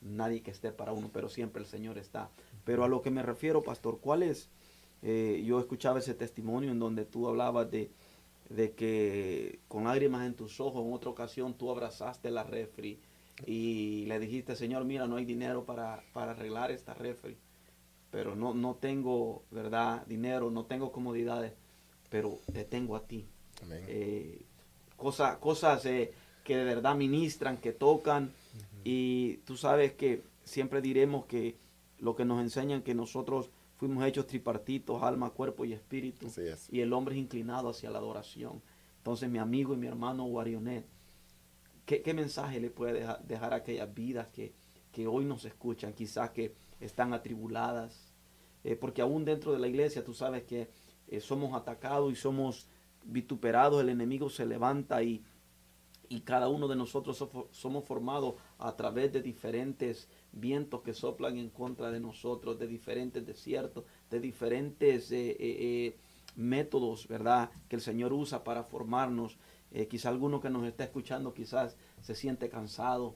nadie 0.00 0.42
que 0.42 0.50
esté 0.50 0.72
para 0.72 0.92
uno, 0.92 1.10
pero 1.12 1.28
siempre 1.28 1.62
el 1.62 1.68
Señor 1.68 1.98
está. 1.98 2.30
Pero 2.64 2.84
a 2.84 2.88
lo 2.88 3.02
que 3.02 3.10
me 3.10 3.22
refiero, 3.22 3.62
pastor, 3.62 4.00
¿cuál 4.00 4.22
es? 4.22 4.48
eh, 5.02 5.42
yo 5.46 5.58
escuchaba 5.60 5.98
ese 5.98 6.14
testimonio 6.14 6.70
en 6.72 6.78
donde 6.78 7.04
tú 7.04 7.28
hablabas 7.28 7.70
de, 7.70 7.90
de 8.48 8.72
que 8.74 9.60
con 9.68 9.84
lágrimas 9.84 10.26
en 10.26 10.34
tus 10.34 10.60
ojos, 10.60 10.84
en 10.84 10.92
otra 10.92 11.10
ocasión 11.10 11.54
tú 11.54 11.70
abrazaste 11.70 12.30
la 12.30 12.44
refri 12.44 13.00
y 13.46 14.04
le 14.06 14.18
dijiste, 14.18 14.56
Señor, 14.56 14.84
mira, 14.84 15.06
no 15.06 15.16
hay 15.16 15.24
dinero 15.24 15.64
para, 15.64 16.04
para 16.12 16.32
arreglar 16.32 16.70
esta 16.70 16.94
refri, 16.94 17.38
pero 18.10 18.34
no, 18.36 18.54
no 18.54 18.74
tengo, 18.76 19.44
¿verdad? 19.50 20.06
Dinero, 20.06 20.50
no 20.50 20.64
tengo 20.64 20.90
comodidades, 20.92 21.52
pero 22.08 22.38
te 22.52 22.64
tengo 22.64 22.96
a 22.96 23.06
ti. 23.06 23.26
amén. 23.62 23.84
Eh, 23.88 24.42
cosa- 24.96 25.38
cosas 25.38 25.84
eh, 25.86 26.12
que 26.44 26.56
de 26.56 26.64
verdad 26.64 26.94
ministran, 26.96 27.56
que 27.58 27.72
tocan, 27.72 28.32
y 28.84 29.36
tú 29.46 29.56
sabes 29.56 29.92
que 29.92 30.22
siempre 30.44 30.80
diremos 30.80 31.26
que 31.26 31.56
lo 31.98 32.16
que 32.16 32.24
nos 32.24 32.40
enseñan 32.40 32.82
que 32.82 32.94
nosotros 32.94 33.50
fuimos 33.76 34.04
hechos 34.04 34.26
tripartitos, 34.26 35.02
alma, 35.02 35.30
cuerpo 35.30 35.64
y 35.64 35.72
espíritu, 35.72 36.26
Así 36.26 36.42
es. 36.42 36.68
y 36.72 36.80
el 36.80 36.92
hombre 36.92 37.14
es 37.14 37.20
inclinado 37.20 37.68
hacia 37.70 37.90
la 37.90 37.98
adoración. 37.98 38.60
Entonces 38.98 39.30
mi 39.30 39.38
amigo 39.38 39.72
y 39.74 39.76
mi 39.76 39.86
hermano 39.86 40.24
Guarionet, 40.24 40.84
¿qué, 41.86 42.02
qué 42.02 42.12
mensaje 42.14 42.60
le 42.60 42.70
puede 42.70 43.00
deja- 43.00 43.20
dejar 43.26 43.52
a 43.52 43.56
aquellas 43.56 43.92
vidas 43.94 44.28
que, 44.28 44.52
que 44.92 45.06
hoy 45.06 45.24
nos 45.24 45.44
escuchan, 45.44 45.92
quizás 45.92 46.30
que 46.30 46.54
están 46.80 47.12
atribuladas? 47.14 48.12
Eh, 48.64 48.76
porque 48.76 49.02
aún 49.02 49.24
dentro 49.24 49.52
de 49.52 49.58
la 49.58 49.68
iglesia 49.68 50.04
tú 50.04 50.12
sabes 50.14 50.42
que 50.44 50.68
eh, 51.08 51.20
somos 51.20 51.54
atacados 51.54 52.12
y 52.12 52.16
somos 52.16 52.68
vituperados, 53.04 53.80
el 53.82 53.88
enemigo 53.88 54.28
se 54.28 54.44
levanta 54.46 55.02
y, 55.02 55.24
y 56.08 56.20
cada 56.20 56.48
uno 56.48 56.68
de 56.68 56.76
nosotros 56.76 57.16
so- 57.16 57.48
somos 57.52 57.84
formados 57.84 58.34
a 58.58 58.76
través 58.76 59.12
de 59.12 59.22
diferentes 59.22 60.08
vientos 60.32 60.82
que 60.82 60.92
soplan 60.94 61.38
en 61.38 61.50
contra 61.50 61.90
de 61.90 62.00
nosotros, 62.00 62.58
de 62.58 62.66
diferentes 62.66 63.24
desiertos, 63.24 63.84
de 64.10 64.20
diferentes 64.20 65.08
eh, 65.12 65.96
métodos, 66.36 67.06
¿verdad? 67.08 67.50
Que 67.68 67.76
el 67.76 67.82
Señor 67.82 68.12
usa 68.12 68.44
para 68.44 68.64
formarnos. 68.64 69.38
Quizá 69.88 70.08
alguno 70.08 70.40
que 70.40 70.50
nos 70.50 70.66
está 70.66 70.82
escuchando 70.84 71.32
quizás 71.32 71.76
se 72.00 72.16
siente 72.16 72.48
cansado, 72.48 73.14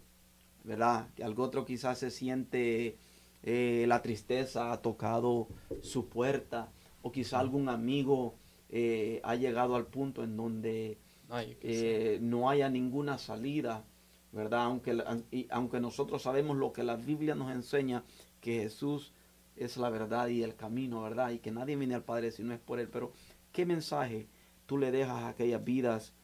¿verdad? 0.62 1.08
Que 1.14 1.24
algo 1.24 1.42
otro 1.42 1.64
quizás 1.64 1.98
se 1.98 2.10
siente 2.10 2.96
eh, 3.44 3.84
la 3.86 4.02
tristeza 4.02 4.72
ha 4.72 4.82
tocado 4.82 5.48
su 5.82 6.08
puerta 6.08 6.72
o 7.02 7.12
quizá 7.12 7.38
algún 7.38 7.68
amigo 7.68 8.34
eh, 8.70 9.20
ha 9.22 9.36
llegado 9.36 9.76
al 9.76 9.86
punto 9.86 10.24
en 10.24 10.36
donde 10.36 10.98
Ay, 11.28 11.52
sí. 11.52 11.58
eh, 11.62 12.18
no 12.20 12.50
haya 12.50 12.68
ninguna 12.68 13.18
salida, 13.18 13.84
¿verdad? 14.32 14.64
Aunque, 14.64 15.04
aunque 15.50 15.78
nosotros 15.78 16.22
sabemos 16.22 16.56
lo 16.56 16.72
que 16.72 16.82
la 16.82 16.96
Biblia 16.96 17.34
nos 17.34 17.52
enseña, 17.52 18.02
que 18.40 18.60
Jesús 18.62 19.12
es 19.56 19.76
la 19.76 19.90
verdad 19.90 20.28
y 20.28 20.42
el 20.42 20.56
camino, 20.56 21.02
¿verdad? 21.02 21.30
Y 21.30 21.38
que 21.38 21.52
nadie 21.52 21.76
viene 21.76 21.94
al 21.94 22.02
Padre 22.02 22.32
si 22.32 22.42
no 22.42 22.52
es 22.52 22.60
por 22.60 22.80
Él. 22.80 22.88
Pero, 22.88 23.12
¿qué 23.52 23.64
mensaje 23.66 24.26
tú 24.66 24.78
le 24.78 24.90
dejas 24.90 25.22
a 25.22 25.28
aquellas 25.28 25.62
vidas 25.62 26.14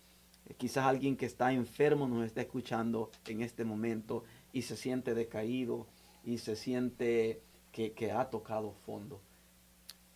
Quizás 0.57 0.87
alguien 0.87 1.17
que 1.17 1.27
está 1.27 1.53
enfermo 1.53 2.09
nos 2.09 2.27
está 2.27 2.41
escuchando 2.41 3.11
en 3.27 3.43
este 3.43 3.65
momento 3.65 4.25
y 4.53 4.63
se 4.63 4.77
siente 4.77 5.15
decaído 5.15 5.87
y 6.25 6.39
se 6.39 6.57
siente 6.57 7.43
que, 7.73 7.93
que 7.93 8.13
ha 8.13 8.31
tocado 8.31 8.73
fondo. 8.73 9.21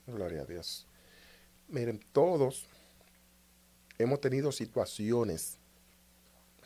Gloria 0.07 0.42
a 0.42 0.46
Dios. 0.46 0.86
Miren, 1.68 2.00
todos 2.12 2.66
hemos 3.98 4.20
tenido 4.20 4.52
situaciones 4.52 5.59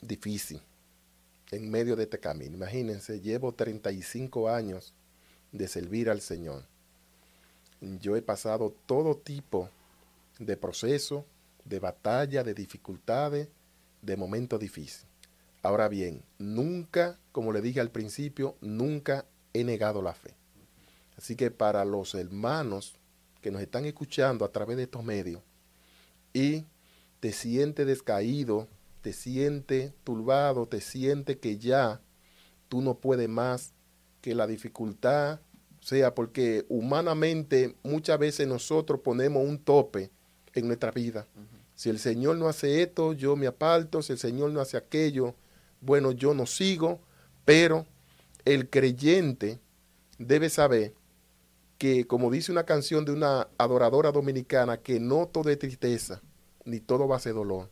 difíciles 0.01 0.63
en 1.51 1.71
medio 1.71 1.97
de 1.97 2.05
este 2.05 2.19
camino. 2.19 2.57
Imagínense, 2.57 3.21
llevo 3.21 3.53
35 3.53 4.49
años 4.49 4.95
de 5.53 5.69
servir 5.69 6.11
al 6.11 6.21
Señor. 6.21 6.65
Yo 7.81 8.17
he 8.17 8.23
pasado 8.23 8.75
todo 8.87 9.17
tipo 9.17 9.71
de 10.39 10.57
proceso, 10.57 11.25
de 11.65 11.79
batalla, 11.79 12.43
de 12.43 12.55
dificultades, 12.55 13.49
de 14.03 14.17
momentos 14.17 14.61
difíciles. 14.61 15.08
Ahora 15.63 15.89
bien, 15.89 16.23
nunca, 16.39 17.19
como 17.33 17.53
le 17.53 17.61
dije 17.61 17.81
al 17.81 17.91
principio, 17.91 18.57
nunca 18.61 19.27
he 19.53 19.65
negado 19.65 20.03
la 20.03 20.15
fe. 20.15 20.35
Así 21.17 21.35
que 21.35 21.51
para 21.51 21.85
los 21.85 22.15
hermanos 22.15 22.95
que 23.41 23.51
nos 23.51 23.61
están 23.61 23.85
escuchando 23.85 24.45
a 24.45 24.53
través 24.53 24.77
de 24.77 24.85
estos 24.85 25.05
medios 25.05 25.43
y 26.33 26.65
te 27.21 27.33
sientes 27.33 27.87
descaído, 27.87 28.69
te 29.01 29.13
sientes 29.13 29.93
turbado, 30.05 30.67
te 30.67 30.81
sientes 30.81 31.39
que 31.39 31.59
ya 31.59 32.01
tú 32.69 32.81
no 32.81 32.95
puedes 32.95 33.29
más, 33.29 33.73
que 34.21 34.35
la 34.35 34.47
dificultad 34.47 35.41
sea 35.81 36.15
porque 36.15 36.67
humanamente 36.69 37.75
muchas 37.83 38.19
veces 38.19 38.47
nosotros 38.47 39.01
ponemos 39.01 39.45
un 39.45 39.59
tope 39.59 40.11
en 40.55 40.67
nuestra 40.67 40.91
vida. 40.91 41.27
Si 41.75 41.89
el 41.89 41.99
Señor 41.99 42.37
no 42.37 42.49
hace 42.49 42.83
esto, 42.83 43.13
yo 43.13 43.37
me 43.37 43.47
aparto, 43.47 44.03
si 44.03 44.13
el 44.13 44.19
Señor 44.19 44.51
no 44.51 44.61
hace 44.61 44.77
aquello, 44.77 45.35
bueno, 45.81 46.13
yo 46.13 46.35
no 46.35 46.47
sigo, 46.47 47.01
pero 47.45 47.87
el 48.45 48.69
creyente 48.69 49.59
debe 50.19 50.51
saber 50.51 50.95
que, 51.79 52.07
como 52.07 52.31
dice 52.31 52.51
una 52.51 52.65
canción 52.65 53.05
de 53.05 53.13
una 53.13 53.49
adoradora 53.57 54.11
dominicana, 54.11 54.79
que 54.79 54.99
no 54.99 55.29
todo 55.29 55.51
es 55.51 55.59
tristeza, 55.59 56.21
ni 56.65 56.81
todo 56.81 57.07
va 57.07 57.17
a 57.17 57.21
ser 57.21 57.35
dolor. 57.35 57.71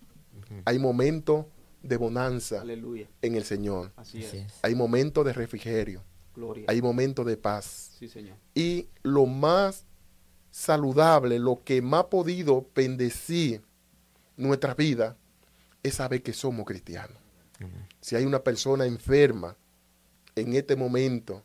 Hay 0.65 0.79
momentos 0.79 1.47
de 1.83 1.97
bonanza 1.97 2.61
Aleluya. 2.61 3.09
en 3.23 3.35
el 3.35 3.45
Señor. 3.45 3.93
Así 3.97 4.23
es. 4.25 4.55
Hay 4.63 4.75
momentos 4.75 5.25
de 5.25 5.33
refrigerio. 5.33 6.03
Gloria. 6.35 6.67
Hay 6.69 6.81
momentos 6.83 7.27
de 7.27 7.37
paz. 7.37 7.93
Sí, 7.99 8.09
Señor. 8.09 8.37
Y 8.55 8.89
lo 9.03 9.27
más 9.27 9.87
saludable, 10.51 11.39
lo 11.39 11.63
que 11.65 11.83
más 11.83 12.05
ha 12.05 12.11
podido 12.11 12.67
bendecir 12.75 13.63
nuestra 14.37 14.75
vida, 14.75 15.17
es 15.83 15.95
saber 15.95 16.23
que 16.23 16.33
somos 16.33 16.65
cristianos. 16.67 17.17
Si 18.07 18.15
hay 18.15 18.25
una 18.25 18.45
persona 18.45 18.87
enferma 18.87 19.57
en 20.37 20.55
este 20.55 20.77
momento, 20.77 21.43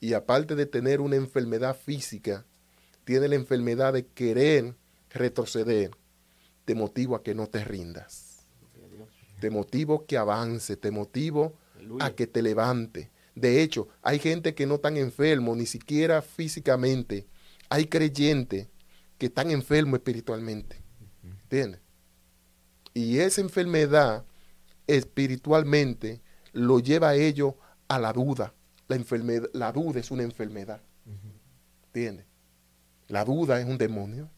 y 0.00 0.14
aparte 0.14 0.54
de 0.54 0.64
tener 0.64 1.02
una 1.02 1.16
enfermedad 1.16 1.76
física, 1.76 2.46
tiene 3.04 3.28
la 3.28 3.34
enfermedad 3.34 3.92
de 3.92 4.06
querer 4.06 4.74
retroceder, 5.10 5.90
te 6.64 6.74
motivo 6.74 7.14
a 7.14 7.22
que 7.22 7.34
no 7.34 7.46
te 7.46 7.62
rindas. 7.62 8.46
Te 9.38 9.50
motivo 9.50 10.06
que 10.06 10.16
avance, 10.16 10.78
te 10.78 10.90
motivo 10.90 11.58
a 12.00 12.12
que 12.12 12.26
te 12.26 12.40
levante. 12.40 13.10
De 13.34 13.60
hecho, 13.60 13.88
hay 14.00 14.18
gente 14.18 14.54
que 14.54 14.64
no 14.64 14.76
están 14.76 14.96
enfermos, 14.96 15.58
ni 15.58 15.66
siquiera 15.66 16.22
físicamente. 16.22 17.26
Hay 17.68 17.84
creyentes 17.84 18.66
que 19.18 19.26
están 19.26 19.50
enfermos 19.50 19.98
espiritualmente. 19.98 20.82
¿Entiendes? 21.22 21.82
Y 22.94 23.18
esa 23.18 23.42
enfermedad 23.42 24.24
espiritualmente 24.86 26.20
lo 26.52 26.80
lleva 26.80 27.10
a 27.10 27.14
ellos 27.14 27.54
a 27.88 27.98
la 27.98 28.12
duda. 28.12 28.54
La, 28.88 28.96
enfermedad, 28.96 29.48
la 29.52 29.72
duda 29.72 30.00
es 30.00 30.10
una 30.10 30.22
enfermedad. 30.22 30.80
¿Entiendes? 31.86 32.26
La 33.08 33.24
duda 33.24 33.60
es 33.60 33.66
un 33.66 33.78
demonio. 33.78 34.28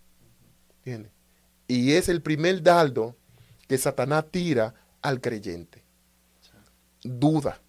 ¿Entiendes? 0.79 1.13
Y 1.67 1.93
es 1.93 2.09
el 2.09 2.21
primer 2.21 2.63
dardo 2.63 3.17
que 3.69 3.79
Satanás 3.79 4.27
tira 4.31 4.75
al 5.03 5.21
creyente. 5.21 5.83
Duda. 7.03 7.61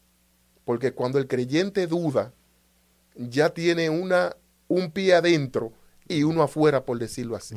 Porque 0.64 0.94
cuando 0.94 1.20
el 1.20 1.28
creyente 1.28 1.88
duda, 1.88 2.34
ya 3.16 3.50
tiene 3.50 3.90
una, 3.90 4.36
un 4.68 4.92
pie 4.92 5.14
adentro 5.14 5.72
y 6.08 6.24
uno 6.24 6.42
afuera, 6.42 6.86
por 6.86 7.00
decirlo 7.00 7.36
así. 7.36 7.56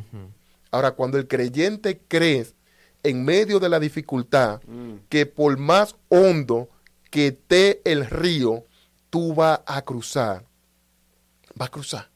Ahora, 0.70 0.92
cuando 0.92 1.18
el 1.18 1.26
creyente 1.26 2.00
cree 2.06 2.46
en 3.02 3.24
medio 3.24 3.58
de 3.60 3.68
la 3.68 3.78
dificultad 3.80 4.60
Mm. 4.66 4.94
que 5.08 5.26
por 5.26 5.56
más 5.58 5.94
hondo 6.08 6.68
que 7.10 7.28
esté 7.28 7.80
el 7.90 8.04
río, 8.06 8.64
tú 9.10 9.34
vas 9.34 9.60
a 9.66 9.82
cruzar. 9.82 10.44
Va 11.60 11.66
a 11.66 11.70
cruzar, 11.70 12.08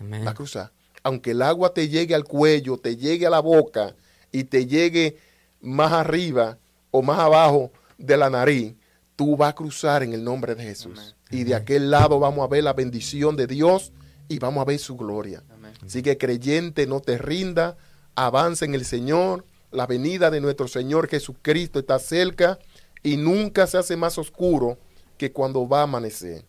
Amén. 0.00 0.24
va 0.26 0.30
a 0.30 0.34
cruzar. 0.34 0.72
Aunque 1.02 1.32
el 1.32 1.42
agua 1.42 1.72
te 1.74 1.88
llegue 1.88 2.14
al 2.14 2.24
cuello, 2.24 2.78
te 2.78 2.96
llegue 2.96 3.26
a 3.26 3.30
la 3.30 3.40
boca 3.40 3.94
y 4.32 4.44
te 4.44 4.66
llegue 4.66 5.18
más 5.60 5.92
arriba 5.92 6.58
o 6.90 7.02
más 7.02 7.18
abajo 7.18 7.70
de 7.98 8.16
la 8.16 8.30
nariz, 8.30 8.74
tú 9.16 9.36
vas 9.36 9.50
a 9.50 9.54
cruzar 9.54 10.02
en 10.02 10.12
el 10.12 10.22
nombre 10.22 10.54
de 10.54 10.62
Jesús. 10.64 10.98
Amén. 10.98 11.14
Y 11.30 11.44
de 11.44 11.54
aquel 11.54 11.90
lado 11.90 12.18
vamos 12.20 12.44
a 12.44 12.48
ver 12.48 12.62
la 12.64 12.72
bendición 12.72 13.36
de 13.36 13.46
Dios 13.46 13.92
y 14.28 14.38
vamos 14.38 14.62
a 14.62 14.64
ver 14.64 14.78
su 14.78 14.96
gloria. 14.96 15.42
Amén. 15.50 15.72
Así 15.84 16.02
que 16.02 16.18
creyente, 16.18 16.86
no 16.86 17.00
te 17.00 17.18
rinda, 17.18 17.76
avanza 18.14 18.64
en 18.64 18.74
el 18.74 18.84
Señor. 18.84 19.44
La 19.76 19.86
venida 19.86 20.30
de 20.30 20.40
nuestro 20.40 20.68
Señor 20.68 21.06
Jesucristo 21.06 21.78
está 21.78 21.98
cerca 21.98 22.58
y 23.02 23.18
nunca 23.18 23.66
se 23.66 23.76
hace 23.76 23.94
más 23.94 24.16
oscuro 24.16 24.78
que 25.18 25.32
cuando 25.32 25.68
va 25.68 25.80
a 25.80 25.82
amanecer. 25.82 26.46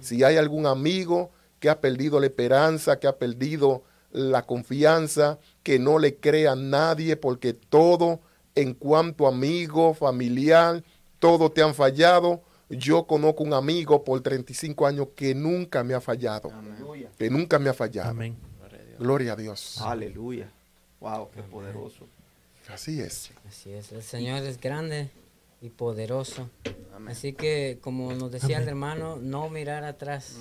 Si 0.00 0.24
hay 0.24 0.38
algún 0.38 0.64
amigo 0.64 1.30
que 1.58 1.68
ha 1.68 1.78
perdido 1.82 2.18
la 2.18 2.24
esperanza, 2.24 2.98
que 2.98 3.06
ha 3.06 3.18
perdido 3.18 3.82
la 4.12 4.46
confianza, 4.46 5.38
que 5.62 5.78
no 5.78 5.98
le 5.98 6.16
crea 6.16 6.52
a 6.52 6.56
nadie 6.56 7.16
porque 7.18 7.52
todo 7.52 8.20
en 8.54 8.72
cuanto 8.72 9.26
amigo, 9.26 9.92
familiar, 9.92 10.82
todo 11.18 11.52
te 11.52 11.62
han 11.62 11.74
fallado. 11.74 12.40
Yo 12.70 13.06
conozco 13.06 13.44
un 13.44 13.52
amigo 13.52 14.04
por 14.04 14.22
35 14.22 14.86
años 14.86 15.08
que 15.14 15.34
nunca 15.34 15.84
me 15.84 15.92
ha 15.92 16.00
fallado, 16.00 16.50
que 17.18 17.28
nunca 17.28 17.58
me 17.58 17.68
ha 17.68 17.74
fallado. 17.74 18.08
Amén. 18.08 18.38
Gloria 18.58 18.78
a 18.78 18.84
Dios. 18.86 18.98
Gloria 18.98 19.32
a 19.34 19.36
Dios. 19.36 19.80
Aleluya. 19.82 20.50
Wow, 20.98 21.28
qué 21.30 21.42
poderoso. 21.42 22.06
Así 22.72 23.00
es. 23.00 23.30
Así 23.48 23.70
es, 23.72 23.92
el 23.92 24.02
Señor 24.02 24.42
es 24.44 24.60
grande 24.60 25.10
y 25.60 25.70
poderoso. 25.70 26.48
Amén. 26.94 27.08
Así 27.12 27.32
que, 27.32 27.78
como 27.80 28.12
nos 28.14 28.30
decía 28.30 28.58
el 28.58 28.68
hermano, 28.68 29.16
no 29.16 29.48
mirar 29.50 29.84
atrás, 29.84 30.36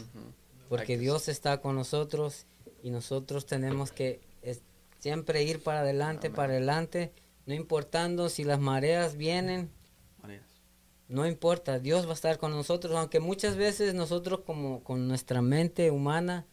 porque 0.69 0.97
Dios 0.97 1.27
está 1.27 1.61
con 1.61 1.75
nosotros 1.75 2.45
y 2.83 2.91
nosotros 2.91 3.45
tenemos 3.45 3.91
que 3.91 4.19
es- 4.41 4.61
siempre 4.99 5.43
ir 5.43 5.61
para 5.61 5.81
adelante, 5.81 6.29
para 6.29 6.53
adelante, 6.53 7.11
no 7.45 7.53
importando 7.53 8.29
si 8.29 8.43
las 8.43 8.59
mareas 8.59 9.15
vienen, 9.15 9.69
no 11.07 11.25
importa, 11.25 11.79
Dios 11.79 12.05
va 12.05 12.11
a 12.11 12.13
estar 12.13 12.37
con 12.37 12.51
nosotros, 12.51 12.93
aunque 12.95 13.19
muchas 13.19 13.55
veces 13.55 13.93
nosotros 13.95 14.41
como 14.45 14.83
con 14.83 15.07
nuestra 15.07 15.41
mente 15.41 15.89
humana, 15.89 16.45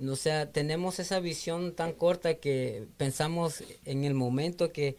o 0.00 0.16
sea, 0.16 0.50
tenemos 0.52 0.98
esa 0.98 1.20
visión 1.20 1.74
tan 1.74 1.92
corta 1.92 2.34
que 2.36 2.86
pensamos 2.96 3.62
en 3.84 4.04
el 4.04 4.14
momento 4.14 4.72
que 4.72 4.96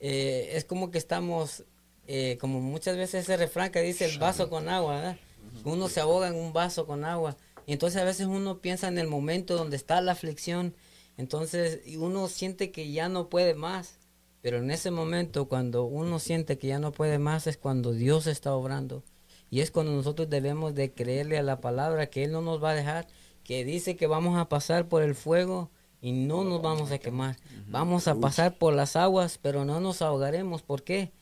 eh, 0.00 0.50
es 0.54 0.64
como 0.64 0.90
que 0.90 0.98
estamos, 0.98 1.64
eh, 2.06 2.36
como 2.40 2.60
muchas 2.60 2.96
veces 2.96 3.24
ese 3.24 3.36
refrán 3.36 3.70
que 3.70 3.82
dice 3.82 4.06
el 4.06 4.18
vaso 4.18 4.50
con 4.50 4.68
agua, 4.68 4.96
¿verdad? 4.96 5.16
uno 5.64 5.88
se 5.88 6.00
ahoga 6.00 6.28
en 6.28 6.36
un 6.36 6.52
vaso 6.52 6.86
con 6.86 7.04
agua, 7.04 7.36
y 7.66 7.72
entonces 7.72 8.00
a 8.00 8.04
veces 8.04 8.26
uno 8.26 8.58
piensa 8.58 8.88
en 8.88 8.98
el 8.98 9.06
momento 9.06 9.56
donde 9.56 9.76
está 9.76 10.00
la 10.00 10.12
aflicción, 10.12 10.74
entonces 11.16 11.80
uno 11.98 12.28
siente 12.28 12.70
que 12.70 12.90
ya 12.90 13.08
no 13.08 13.28
puede 13.28 13.54
más, 13.54 14.00
pero 14.42 14.58
en 14.58 14.70
ese 14.70 14.90
momento, 14.90 15.48
cuando 15.48 15.84
uno 15.84 16.18
siente 16.18 16.56
que 16.56 16.68
ya 16.68 16.78
no 16.78 16.92
puede 16.92 17.18
más, 17.18 17.46
es 17.46 17.58
cuando 17.58 17.92
Dios 17.92 18.26
está 18.26 18.54
obrando. 18.54 19.04
Y 19.50 19.60
es 19.60 19.70
cuando 19.70 19.92
nosotros 19.92 20.30
debemos 20.30 20.74
de 20.74 20.92
creerle 20.92 21.36
a 21.36 21.42
la 21.42 21.60
palabra 21.60 22.08
que 22.08 22.24
Él 22.24 22.32
no 22.32 22.40
nos 22.40 22.62
va 22.62 22.70
a 22.70 22.74
dejar, 22.74 23.06
que 23.44 23.64
dice 23.64 23.96
que 23.96 24.06
vamos 24.06 24.38
a 24.38 24.48
pasar 24.48 24.88
por 24.88 25.02
el 25.02 25.14
fuego 25.14 25.70
y 26.02 26.12
no 26.12 26.44
nos 26.44 26.62
vamos 26.62 26.90
a 26.90 26.98
quemar. 26.98 27.36
Vamos 27.68 28.08
a 28.08 28.14
pasar 28.14 28.56
por 28.56 28.74
las 28.74 28.96
aguas, 28.96 29.38
pero 29.40 29.64
no 29.64 29.80
nos 29.80 30.02
ahogaremos. 30.02 30.62
¿Por 30.62 30.82
qué? 30.82 31.12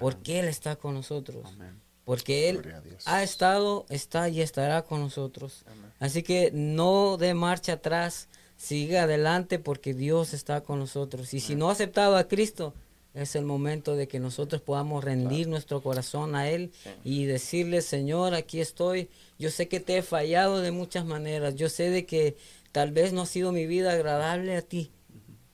Porque 0.00 0.40
Él 0.40 0.46
está 0.48 0.76
con 0.76 0.94
nosotros. 0.94 1.46
Amén. 1.46 1.80
Porque 2.04 2.48
Él 2.50 2.62
ha 3.06 3.22
estado, 3.22 3.86
está 3.88 4.28
y 4.28 4.40
estará 4.40 4.82
con 4.82 5.00
nosotros. 5.00 5.64
Amén. 5.66 5.92
Así 5.98 6.22
que 6.22 6.50
no 6.52 7.16
dé 7.16 7.34
marcha 7.34 7.72
atrás, 7.74 8.28
siga 8.56 9.02
adelante 9.04 9.58
porque 9.58 9.92
Dios 9.94 10.32
está 10.34 10.60
con 10.60 10.78
nosotros. 10.78 11.34
Y 11.34 11.40
si 11.40 11.56
no 11.56 11.68
ha 11.68 11.72
aceptado 11.72 12.16
a 12.16 12.24
Cristo, 12.28 12.74
es 13.14 13.34
el 13.34 13.44
momento 13.46 13.96
de 13.96 14.06
que 14.08 14.20
nosotros 14.20 14.60
podamos 14.60 15.02
rendir 15.02 15.48
nuestro 15.48 15.80
corazón 15.82 16.36
a 16.36 16.50
Él 16.50 16.70
Sí. 16.84 16.90
y 17.02 17.24
decirle, 17.24 17.80
Señor, 17.80 18.34
aquí 18.34 18.60
estoy. 18.60 19.08
Yo 19.38 19.50
sé 19.50 19.68
que 19.68 19.80
te 19.80 19.96
he 19.96 20.02
fallado 20.02 20.60
de 20.60 20.70
muchas 20.70 21.06
maneras. 21.06 21.54
Yo 21.54 21.68
sé 21.70 21.88
de 21.90 22.04
que 22.04 22.36
tal 22.76 22.92
vez 22.92 23.14
no 23.14 23.22
ha 23.22 23.26
sido 23.26 23.52
mi 23.52 23.66
vida 23.66 23.92
agradable 23.94 24.54
a 24.54 24.60
ti, 24.60 24.92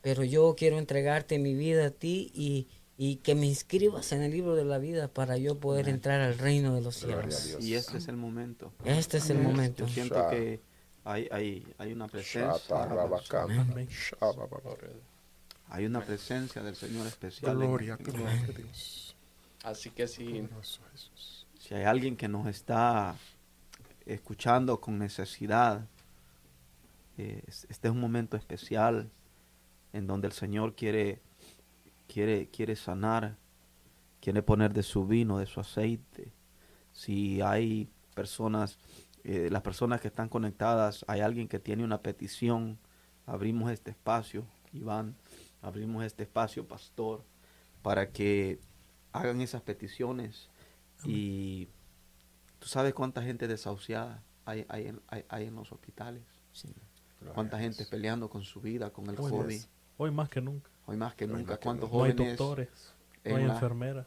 pero 0.01 0.25
yo 0.25 0.57
quiero 0.59 0.81
entregarte 0.81 1.39
mi 1.39 1.55
vida 1.55 1.87
a 1.87 1.91
ti 1.91 2.33
y, 2.35 2.67
y 2.97 3.19
que 3.19 3.37
me 3.37 3.47
inscribas 3.47 4.11
en 4.11 4.23
el 4.23 4.33
libro 4.33 4.57
de 4.57 4.65
la 4.65 4.79
vida 4.79 5.07
para 5.07 5.37
yo 5.37 5.61
poder 5.61 5.89
entrar 5.89 6.21
al 6.21 6.37
reino 6.37 6.75
de 6.75 6.81
los 6.81 6.97
cielos. 6.97 7.57
Y 7.61 7.75
este 7.75 7.99
es 7.99 8.09
el 8.09 8.17
momento. 8.17 8.73
Este 8.85 9.19
es 9.19 9.31
el 9.31 9.39
momento. 9.39 9.87
Yo 9.87 9.93
siento 9.93 10.17
que 10.31 10.61
hay, 11.05 11.29
hay, 11.31 11.65
hay 11.79 11.93
una 11.93 12.09
presencia. 12.09 12.51
Amén. 13.71 13.89
Hay 15.69 15.87
una 15.87 16.05
presencia 16.05 16.61
del 16.61 16.75
Señor 16.75 17.07
especial. 17.07 17.57
Gloria, 17.57 17.97
en- 18.01 18.05
gloria 18.05 18.33
a 18.49 18.53
Dios. 18.53 19.15
Así 19.63 19.91
que 19.91 20.09
si. 20.09 20.25
Si 21.61 21.73
hay 21.75 21.85
alguien 21.85 22.17
que 22.17 22.27
nos 22.27 22.49
está 22.49 23.15
escuchando 24.07 24.81
con 24.81 24.99
necesidad, 24.99 25.87
eh, 27.19 27.43
es- 27.47 27.67
este 27.71 27.89
es 27.89 27.95
un 27.95 28.01
momento 28.01 28.37
especial 28.37 29.11
en 29.93 30.07
donde 30.07 30.27
el 30.29 30.33
Señor 30.33 30.75
quiere, 30.75 31.21
quiere, 32.09 32.49
quiere 32.49 32.77
sanar, 32.77 33.37
quiere 34.21 34.43
poner 34.43 34.73
de 34.73 34.83
su 34.83 35.07
vino, 35.07 35.39
de 35.39 35.47
su 35.47 35.61
aceite. 35.61 36.33
Si 36.93 37.41
hay 37.41 37.89
personas, 38.15 38.79
eh, 39.25 39.49
las 39.51 39.63
personas 39.63 40.01
que 40.01 40.09
están 40.09 40.29
conectadas, 40.29 41.05
hay 41.09 41.21
alguien 41.21 41.49
que 41.49 41.59
tiene 41.59 41.85
una 41.85 42.03
petición, 42.03 42.79
abrimos 43.27 43.71
este 43.71 43.91
espacio, 43.91 44.45
Iván, 44.73 45.17
abrimos 45.61 46.05
este 46.05 46.23
espacio, 46.25 46.67
pastor, 46.67 47.25
para 47.83 48.11
que 48.11 48.59
hagan 49.13 49.41
esas 49.41 49.63
peticiones. 49.63 50.49
Y 51.05 51.69
tú 52.59 52.69
sabes 52.69 52.95
cuánta 52.95 53.23
gente 53.23 53.49
desahuciada 53.49 54.23
hay, 54.45 54.65
hay, 54.69 54.87
en, 54.89 55.01
hay- 55.09 55.25
hay 55.29 55.47
en 55.47 55.55
los 55.57 55.73
hospitales, 55.73 56.23
Gloria 56.63 56.92
cuánta 57.31 57.59
gente 57.59 57.85
peleando 57.87 58.29
con 58.29 58.43
su 58.43 58.61
vida, 58.61 58.91
con 58.91 59.09
el 59.09 59.17
COVID, 59.17 59.61
hoy 59.99 60.11
más 60.11 60.29
que 60.29 60.41
nunca. 60.41 60.71
hoy 60.87 60.97
más 60.97 61.15
que 61.15 61.25
Hoy 61.25 61.31
nunca, 61.33 61.51
más 61.53 61.59
que 61.59 61.65
cuántos 61.65 61.91
No 61.91 62.05
hay 62.05 62.13
jóvenes 62.13 62.39
doctores, 62.39 62.95
no 63.25 63.31
en 63.31 63.37
hay 63.37 63.47
la- 63.47 63.55
enfermeras. 63.55 64.07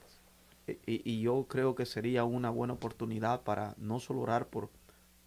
y, 0.67 1.09
y 1.09 1.21
yo 1.21 1.45
creo 1.47 1.75
que 1.75 1.85
sería 1.85 2.23
una 2.23 2.49
buena 2.49 2.73
oportunidad 2.73 3.41
para 3.43 3.75
no 3.77 3.99
solo 3.99 4.21
orar 4.21 4.47
por, 4.47 4.69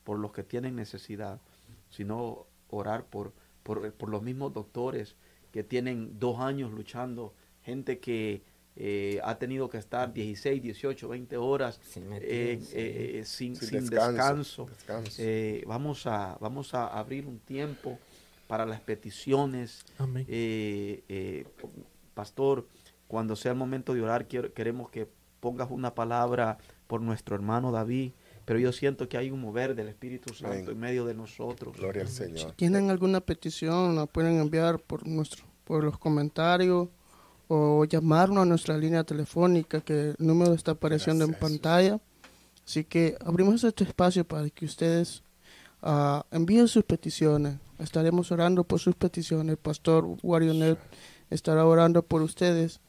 por 0.04 0.18
los 0.18 0.32
que 0.32 0.42
tienen 0.42 0.74
necesidad, 0.76 1.40
sino 1.90 2.46
orar 2.70 3.04
por, 3.06 3.32
por, 3.62 3.92
por 3.94 4.08
los 4.10 4.22
mismos 4.22 4.52
doctores 4.52 5.16
que 5.52 5.62
tienen 5.64 6.18
dos 6.18 6.40
años 6.40 6.72
luchando, 6.72 7.32
gente 7.62 7.98
que 8.00 8.42
eh, 8.80 9.20
ha 9.24 9.36
tenido 9.38 9.68
que 9.68 9.76
estar 9.78 10.12
16, 10.12 10.62
18, 10.62 11.08
20 11.08 11.36
horas 11.36 11.80
Sin 11.82 12.12
eh, 12.12 12.18
eh, 12.22 12.60
eh, 12.72 13.22
sin, 13.24 13.56
Sin 13.56 13.68
sin 13.68 13.80
descanso, 13.90 14.12
descanso. 14.12 14.66
descanso. 14.66 15.12
Eh, 15.18 15.64
vamos, 15.66 16.06
a, 16.06 16.38
vamos 16.40 16.74
a 16.74 16.86
abrir 16.86 17.26
un 17.26 17.40
tiempo 17.40 17.98
para 18.46 18.64
las 18.64 18.80
peticiones. 18.80 19.84
Amén. 19.98 20.24
Eh, 20.28 21.02
eh, 21.08 21.44
pastor, 22.14 22.66
cuando 23.08 23.36
sea 23.36 23.52
el 23.52 23.58
momento 23.58 23.94
de 23.94 24.02
orar, 24.02 24.26
quiero- 24.28 24.52
queremos 24.54 24.90
que 24.90 25.08
pongas 25.40 25.68
una 25.70 25.94
palabra 25.94 26.58
por 26.86 27.00
nuestro 27.00 27.34
hermano 27.34 27.70
David, 27.72 28.12
pero 28.44 28.58
yo 28.58 28.72
siento 28.72 29.08
que 29.08 29.18
hay 29.18 29.30
un 29.30 29.40
mover 29.40 29.74
del 29.74 29.88
Espíritu 29.88 30.32
Santo 30.34 30.54
Amén. 30.56 30.70
en 30.70 30.78
medio 30.78 31.04
de 31.04 31.14
nosotros. 31.14 31.76
Gloria 31.76 32.02
al 32.02 32.08
Señor. 32.08 32.52
¿Tienen 32.52 32.90
alguna 32.90 33.20
petición? 33.20 33.94
La 33.96 34.06
pueden 34.06 34.38
enviar 34.40 34.78
por 34.80 35.06
nuestro, 35.06 35.44
por 35.64 35.84
los 35.84 35.98
comentarios 35.98 36.88
o 37.48 37.84
llamarnos 37.84 38.42
a 38.42 38.44
nuestra 38.44 38.76
línea 38.78 39.04
telefónica 39.04 39.80
que 39.80 40.10
el 40.10 40.16
número 40.18 40.52
está 40.54 40.72
apareciendo 40.72 41.24
en 41.24 41.30
Gracias. 41.30 41.50
pantalla. 41.50 42.00
Así 42.66 42.84
que 42.84 43.16
abrimos 43.24 43.64
este 43.64 43.84
espacio 43.84 44.24
para 44.26 44.48
que 44.50 44.66
ustedes 44.66 45.22
ah, 45.82 46.24
envíen 46.30 46.68
sus 46.68 46.84
peticiones. 46.84 47.56
Estaremos 47.78 48.30
orando 48.32 48.64
por 48.64 48.80
sus 48.80 48.94
peticiones. 48.94 49.52
El 49.52 49.56
pastor 49.56 50.04
Warionet 50.22 50.78
estará 51.30 51.64
orando 51.64 52.02
por 52.02 52.20
ustedes. 52.22 52.80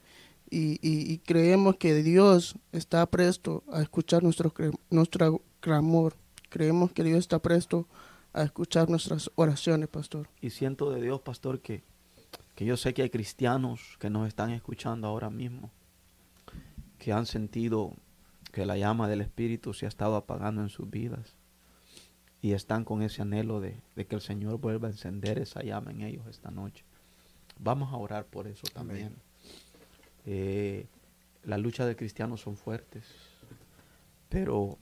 Y, 0.51 0.73
y- 0.81 1.11
y 1.13 1.19
creemos 1.19 1.75
que 1.77 1.93
Dios 2.01 2.55
está 2.71 3.05
presto 3.05 3.63
a 3.71 3.81
escuchar 3.81 4.23
nuestro, 4.23 4.51
cre- 4.53 4.77
nuestro 4.89 5.41
clamor. 5.59 6.15
Creemos 6.49 6.91
que 6.91 7.03
Dios 7.03 7.19
está 7.19 7.37
presto 7.39 7.85
a 8.33 8.41
escuchar 8.43 8.89
nuestras 8.89 9.29
oraciones, 9.35 9.87
pastor. 9.89 10.27
Y 10.41 10.49
siento 10.49 10.89
de 10.91 11.01
Dios, 11.01 11.21
pastor, 11.21 11.59
que, 11.61 11.83
que 12.59 12.65
yo 12.65 12.75
sé 12.75 12.93
que 12.93 13.03
hay 13.03 13.09
cristianos 13.09 13.95
que 13.99 14.09
nos 14.09 14.27
están 14.27 14.49
escuchando 14.49 15.07
ahora 15.07 15.29
mismo, 15.29 15.71
que 16.97 17.13
han 17.13 17.25
sentido 17.25 17.93
que 18.51 18.65
la 18.65 18.75
llama 18.75 19.07
del 19.07 19.21
Espíritu 19.21 19.73
se 19.73 19.85
ha 19.85 19.87
estado 19.87 20.17
apagando 20.17 20.61
en 20.61 20.67
sus 20.67 20.89
vidas 20.89 21.37
y 22.41 22.51
están 22.51 22.83
con 22.83 23.01
ese 23.01 23.21
anhelo 23.21 23.61
de, 23.61 23.79
de 23.95 24.05
que 24.05 24.15
el 24.15 24.19
Señor 24.19 24.59
vuelva 24.59 24.89
a 24.89 24.91
encender 24.91 25.39
esa 25.39 25.63
llama 25.63 25.91
en 25.91 26.01
ellos 26.01 26.27
esta 26.27 26.51
noche. 26.51 26.83
Vamos 27.57 27.93
a 27.93 27.95
orar 27.95 28.25
por 28.25 28.45
eso 28.45 28.67
también. 28.73 29.15
Eh, 30.25 30.85
las 31.45 31.61
luchas 31.61 31.87
de 31.87 31.95
cristianos 31.95 32.41
son 32.41 32.57
fuertes, 32.57 33.05
pero 34.27 34.77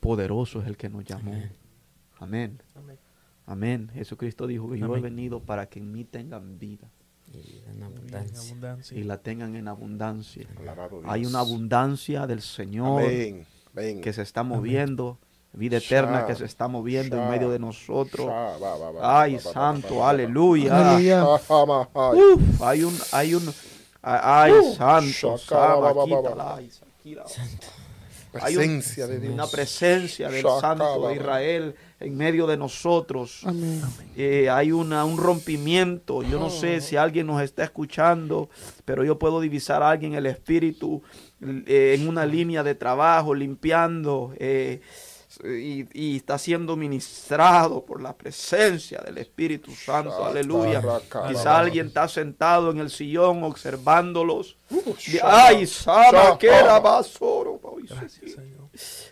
poderoso 0.00 0.60
es 0.60 0.66
el 0.66 0.76
que 0.76 0.90
nos 0.90 1.02
llamó. 1.02 1.32
Amén. 2.18 2.60
Amén. 2.74 2.98
Amén. 3.46 3.90
Jesucristo 3.94 4.46
dijo 4.46 4.70
que 4.70 4.78
yo 4.78 4.94
he 4.94 5.00
venido 5.00 5.40
para 5.40 5.66
que 5.70 5.78
en 5.78 5.90
mí 5.90 6.04
tengan 6.04 6.58
vida 6.58 6.90
Y 7.36 7.62
en 7.68 7.76
En 7.76 7.82
abundancia. 7.82 8.40
abundancia. 8.50 8.98
y 8.98 9.02
la 9.04 9.18
tengan 9.18 9.54
en 9.56 9.68
abundancia. 9.68 10.46
Alabado 10.58 11.00
Dios. 11.00 11.12
Hay 11.12 11.26
una 11.26 11.40
abundancia 11.40 12.26
del 12.26 12.40
Señor 12.42 13.02
Amén. 13.02 13.46
Amén. 13.72 14.00
que 14.00 14.12
se 14.12 14.22
está 14.22 14.42
moviendo, 14.42 15.18
vida 15.52 15.76
eterna 15.78 16.20
Sha, 16.20 16.26
que 16.26 16.34
se 16.34 16.44
está 16.46 16.68
moviendo 16.68 17.22
en 17.22 17.30
medio 17.30 17.50
de 17.50 17.58
nosotros. 17.58 18.30
Ay, 19.02 19.38
santo, 19.38 20.06
aleluya. 20.06 21.22
Uf, 21.22 22.62
hay 22.62 22.82
un, 22.84 22.96
hay 23.12 23.34
un, 23.34 23.52
ay, 24.02 24.52
santo, 24.76 25.38
Saba, 25.38 25.92
quítala, 26.04 26.56
ay, 26.56 26.70
Sakira. 28.40 28.46
Hay 28.62 28.68
un- 28.68 28.74
Presencia 28.76 29.06
de 29.06 29.20
Dios. 29.20 29.32
una 29.34 29.46
presencia 29.46 30.28
del 30.28 30.42
Shaka, 30.44 30.60
Santo 30.60 31.08
de 31.08 31.14
Israel 31.16 31.74
en 32.00 32.16
medio 32.16 32.46
de 32.46 32.56
nosotros. 32.56 33.40
Amén. 33.44 33.80
Eh, 34.16 34.48
hay 34.50 34.72
una, 34.72 35.04
un 35.04 35.16
rompimiento. 35.18 36.22
Yo 36.22 36.38
no 36.38 36.50
sé 36.50 36.80
si 36.80 36.96
alguien 36.96 37.26
nos 37.26 37.42
está 37.42 37.64
escuchando, 37.64 38.48
pero 38.84 39.04
yo 39.04 39.18
puedo 39.18 39.40
divisar 39.40 39.82
a 39.82 39.90
alguien 39.90 40.14
el 40.14 40.26
espíritu 40.26 41.02
eh, 41.40 41.96
en 41.98 42.08
una 42.08 42.24
línea 42.26 42.62
de 42.62 42.74
trabajo, 42.74 43.34
limpiando. 43.34 44.32
eh, 44.38 44.80
y, 45.44 45.86
y 45.92 46.16
está 46.16 46.38
siendo 46.38 46.76
ministrado 46.76 47.84
por 47.84 48.02
la 48.02 48.16
presencia 48.16 49.00
del 49.00 49.18
Espíritu 49.18 49.72
Santo. 49.72 50.24
Aleluya. 50.24 50.82
Quizá 51.28 51.58
alguien 51.58 51.88
está 51.88 52.08
sentado 52.08 52.70
en 52.70 52.78
el 52.78 52.90
sillón 52.90 53.42
observándolos. 53.44 54.56
Ay, 55.22 55.66
Sama, 55.66 56.10
shaka. 56.12 56.38
que 56.38 56.48
era 56.48 56.78
basoro. 56.80 57.60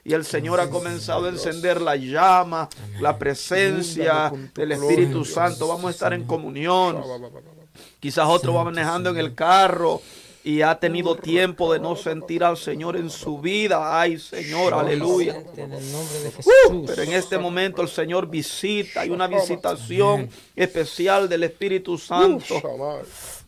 Y 0.04 0.12
el 0.12 0.24
Señor 0.24 0.60
ha 0.60 0.68
comenzado 0.68 1.26
a 1.26 1.28
encender 1.30 1.80
la 1.80 1.96
llama, 1.96 2.68
la 3.00 3.18
presencia 3.18 4.32
del 4.54 4.72
Espíritu. 4.72 5.24
Santo. 5.24 5.68
Vamos 5.68 5.86
a 5.86 5.90
estar 5.90 6.12
en 6.12 6.24
comunión. 6.24 7.02
Quizás 8.00 8.26
otro 8.28 8.54
va 8.54 8.64
manejando 8.64 9.10
en 9.10 9.16
el 9.16 9.34
carro 9.34 10.00
y 10.44 10.60
ha 10.60 10.78
tenido 10.78 11.16
tiempo 11.16 11.72
de 11.72 11.80
no 11.80 11.96
sentir 11.96 12.44
al 12.44 12.58
Señor 12.58 12.96
en 12.96 13.08
su 13.08 13.38
vida. 13.38 13.98
Ay, 13.98 14.18
Señor, 14.18 14.74
aleluya. 14.74 15.42
Uh, 16.68 16.84
pero 16.84 17.02
en 17.02 17.14
este 17.14 17.38
momento 17.38 17.80
el 17.80 17.88
Señor 17.88 18.28
visita, 18.28 19.00
hay 19.00 19.10
una 19.10 19.26
visitación 19.26 20.28
especial 20.54 21.30
del 21.30 21.44
Espíritu 21.44 21.96
Santo. 21.96 22.60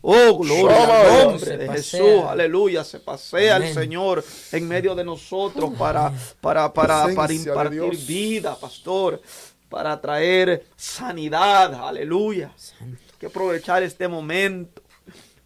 Oh, 0.01 0.37
gloria 0.39 1.01
al 1.01 1.25
nombre 1.25 1.57
de. 1.57 1.69
Jesús, 1.69 2.23
aleluya. 2.27 2.83
Se 2.83 2.99
pasea 2.99 3.57
el. 3.57 3.73
Señor 3.73 4.23
en 4.51 4.67
medio 4.67 4.95
de 4.95 5.03
nosotros 5.03 5.71
para, 5.77 6.11
para, 6.41 6.73
para, 6.73 7.13
para 7.13 7.33
impartir 7.33 7.95
vida, 8.07 8.55
pastor, 8.55 9.21
para 9.69 9.99
traer 10.01 10.65
sanidad, 10.75 11.73
aleluya. 11.75 12.51
Hay 12.81 12.95
que 13.19 13.27
aprovechar 13.27 13.83
este 13.83 14.07
momento. 14.07 14.76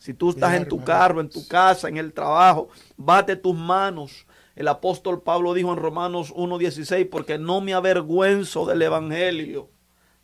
Si 0.01 0.15
tú 0.15 0.31
estás 0.31 0.55
en 0.55 0.67
tu 0.67 0.77
hermano. 0.77 0.85
carro, 0.87 1.21
en 1.21 1.29
tu 1.29 1.47
casa, 1.47 1.87
en 1.87 1.97
el 1.97 2.11
trabajo, 2.11 2.69
bate 2.97 3.35
tus 3.35 3.55
manos. 3.55 4.25
El 4.55 4.67
apóstol 4.67 5.21
Pablo 5.21 5.53
dijo 5.53 5.71
en 5.71 5.77
Romanos 5.77 6.33
1.16, 6.33 7.07
porque 7.07 7.37
no 7.37 7.61
me 7.61 7.75
avergüenzo 7.75 8.65
del 8.65 8.81
Evangelio. 8.81 9.69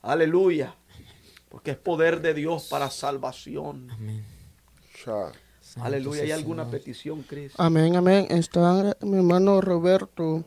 Aleluya. 0.01 0.75
Porque 1.47 1.69
es 1.71 1.77
poder 1.77 2.21
de 2.21 2.33
Dios 2.33 2.65
para 2.71 2.89
salvación. 2.89 3.87
Sha. 4.95 5.31
Aleluya. 5.79 6.23
¿Hay 6.23 6.31
alguna 6.31 6.71
petición, 6.71 7.21
Cris? 7.21 7.53
Amén, 7.59 7.95
amén. 7.95 8.25
Está 8.31 8.95
mi 9.01 9.17
hermano 9.17 9.61
Roberto 9.61 10.43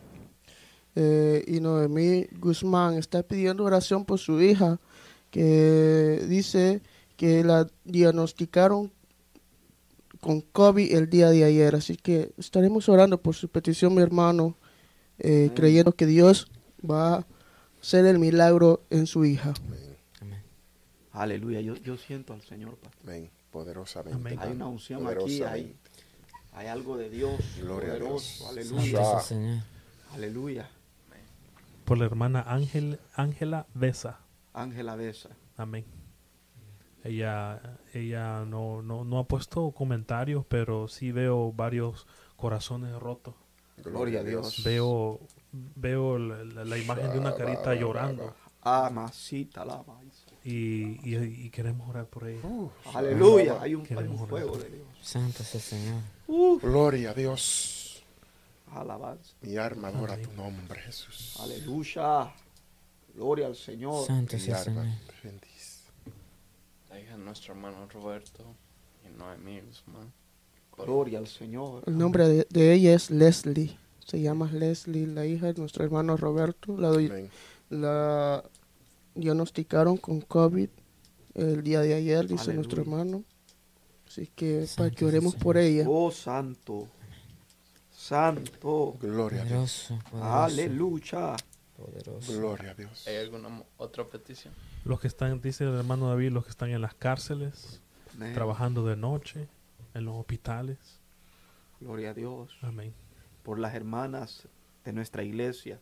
eh, 0.97 1.45
y 1.47 1.61
Noemí 1.61 2.27
Guzmán. 2.33 2.95
Está 2.95 3.23
pidiendo 3.23 3.63
oración 3.63 4.05
por 4.05 4.19
su 4.19 4.41
hija 4.41 4.81
que 5.31 6.25
dice 6.29 6.83
que 7.17 7.45
la 7.45 7.69
diagnosticaron 7.85 8.91
con 10.21 10.41
COVID 10.41 10.95
el 10.95 11.11
día 11.11 11.31
de 11.31 11.45
ayer. 11.45 11.75
Así 11.75 11.97
que 11.97 12.33
estaremos 12.39 12.89
orando 12.89 13.21
por 13.21 13.35
su 13.35 13.49
petición, 13.49 13.95
mi 13.95 14.03
hermano, 14.03 14.57
eh, 15.19 15.51
creyendo 15.55 15.93
que 15.93 16.07
Dios 16.07 16.51
va 16.89 17.17
a 17.17 17.27
hacer 17.81 18.07
el 18.07 18.19
milagro 18.19 18.83
en 18.91 19.07
su 19.07 19.25
hija. 19.25 19.55
Aleluya. 21.13 21.61
Yo, 21.61 21.75
yo 21.77 21.97
siento 21.97 22.33
al 22.33 22.43
Señor. 22.43 22.77
Pastor. 22.77 23.03
Amén. 23.03 23.31
Poderosamente. 23.51 24.17
Amén. 24.17 24.39
Hay 24.41 24.53
una 24.53 24.69
unción 24.69 25.07
aquí. 25.07 25.43
Hay, 25.43 25.77
Hay 26.53 26.69
algo 26.69 26.97
de 26.97 27.11
Dios. 27.11 27.41
Gloria 27.61 27.95
a. 27.95 27.97
Dios. 27.97 28.47
Aleluya. 28.49 29.21
Señor. 29.21 29.63
Aleluya. 30.13 30.71
Por 31.85 31.99
la 31.99 32.05
hermana 32.05 32.45
Ángel, 32.47 33.01
Ángela 33.15 33.67
Besa. 33.75 34.21
Ángela 34.53 34.95
Besa. 34.95 35.31
Amén. 35.57 35.85
Ella, 37.03 37.79
ella 37.95 38.45
no, 38.45 38.83
no, 38.83 39.05
no 39.05 39.19
ha 39.19 39.25
puesto 39.25 39.71
comentarios, 39.73 40.45
pero 40.47 40.87
sí 40.89 41.13
veo 41.13 41.53
varios 41.53 42.07
corazones 42.37 42.95
rotos. 42.99 43.35
Gloria 43.79 44.21
a 44.21 44.23
Dios. 44.25 44.63
Veo, 44.65 45.21
veo 45.53 46.19
la, 46.19 46.45
la- 46.45 46.65
la 46.65 46.79
imagen 46.79 47.11
de 47.13 47.19
una 47.19 47.35
carita 47.35 47.75
llorando 47.75 48.35
Amasita 48.63 49.65
la 49.65 49.83
y, 50.45 51.01
y- 51.09 51.17
y 51.47 51.51
queremos 51.51 51.89
orar 51.89 52.07
por 52.07 52.27
ella. 52.29 52.43
Aleluya. 52.95 53.61
Hay 53.61 53.75
un, 53.75 53.83
hay 53.83 54.09
fuego 54.29 54.57
de 54.59 54.69
Dios. 54.69 54.87
Santo 55.01 55.43
es 55.43 55.55
el 55.55 55.61
Señor. 55.63 56.03
Gloria 56.61 57.11
a 57.11 57.15
Dios. 57.15 58.03
Alabanza. 58.73 59.33
Mi 59.41 59.57
arma 59.57 59.89
adora 59.89 60.17
tu 60.21 60.31
nombre, 60.33 60.81
Jesús. 60.81 61.39
Aleluya. 61.41 62.33
Gloria 63.15 63.47
al 63.47 63.57
Señor. 63.57 64.07
Santo 64.07 64.37
es 64.37 64.47
el 64.49 64.55
arma 64.55 64.83
Señor. 64.83 64.99
Hija 67.01 67.17
de 67.17 67.25
nuestro 67.25 67.55
hermano 67.55 67.87
Roberto 67.89 68.45
y 69.05 69.17
Noemí 69.19 69.61
Guzmán. 69.61 70.13
Gloria 70.77 71.19
al 71.19 71.27
Señor. 71.27 71.83
El 71.87 71.99
nombre 71.99 72.27
de, 72.29 72.47
de 72.49 72.73
ella 72.73 72.95
es 72.95 73.11
Leslie. 73.11 73.77
Se 74.07 74.21
llama 74.21 74.51
Leslie, 74.53 75.07
la 75.07 75.27
hija 75.27 75.53
de 75.53 75.61
nuestro 75.61 75.85
hermano 75.85 76.17
Roberto. 76.17 76.77
La, 76.79 76.89
doy- 76.89 77.07
Amén. 77.07 77.31
la 77.71 78.43
diagnosticaron 79.15 79.97
con 79.99 80.21
COVID 80.21 80.69
el 81.35 81.63
día 81.63 81.81
de 81.81 81.95
ayer, 81.95 82.23
dice 82.27 82.43
Aleluya. 82.45 82.55
nuestro 82.57 82.83
hermano. 82.83 83.25
Así 84.07 84.27
que 84.35 84.67
Santo 84.67 84.83
para 84.83 84.91
que 84.91 85.05
oremos 85.05 85.35
por 85.37 85.57
ella. 85.57 85.85
Oh, 85.89 86.11
santo. 86.11 86.89
Santo. 87.93 88.97
Gloria 89.01 89.43
a 89.43 89.45
Dios. 89.45 89.87
Poderoso, 89.89 90.11
poderoso, 90.11 90.35
Aleluya. 90.45 91.37
poderoso. 91.77 92.33
Gloria 92.33 92.71
a 92.71 92.75
Dios. 92.75 93.07
¿Hay 93.07 93.17
alguna 93.17 93.63
otra 93.77 94.05
petición? 94.07 94.53
Los 94.85 95.01
que 95.01 95.09
están, 95.09 95.41
dice 95.41 95.65
el 95.65 95.75
hermano 95.75 96.09
David, 96.09 96.33
los 96.33 96.45
que 96.45 96.51
están 96.51 96.71
en 96.71 96.81
las 96.81 96.95
cárceles, 96.95 97.81
Amén. 98.15 98.35
trabajando 98.35 98.85
de 98.87 98.97
noche, 98.97 99.49
en 99.95 100.05
los 100.05 100.17
hospitales. 100.17 100.79
Gloria 101.81 102.11
a 102.11 102.15
Dios. 102.15 102.57
Amén. 102.63 102.93
Por 103.43 103.59
las 103.59 103.75
hermanas 103.75 104.49
de 104.85 104.93
nuestra 104.93 105.23
iglesia 105.23 105.81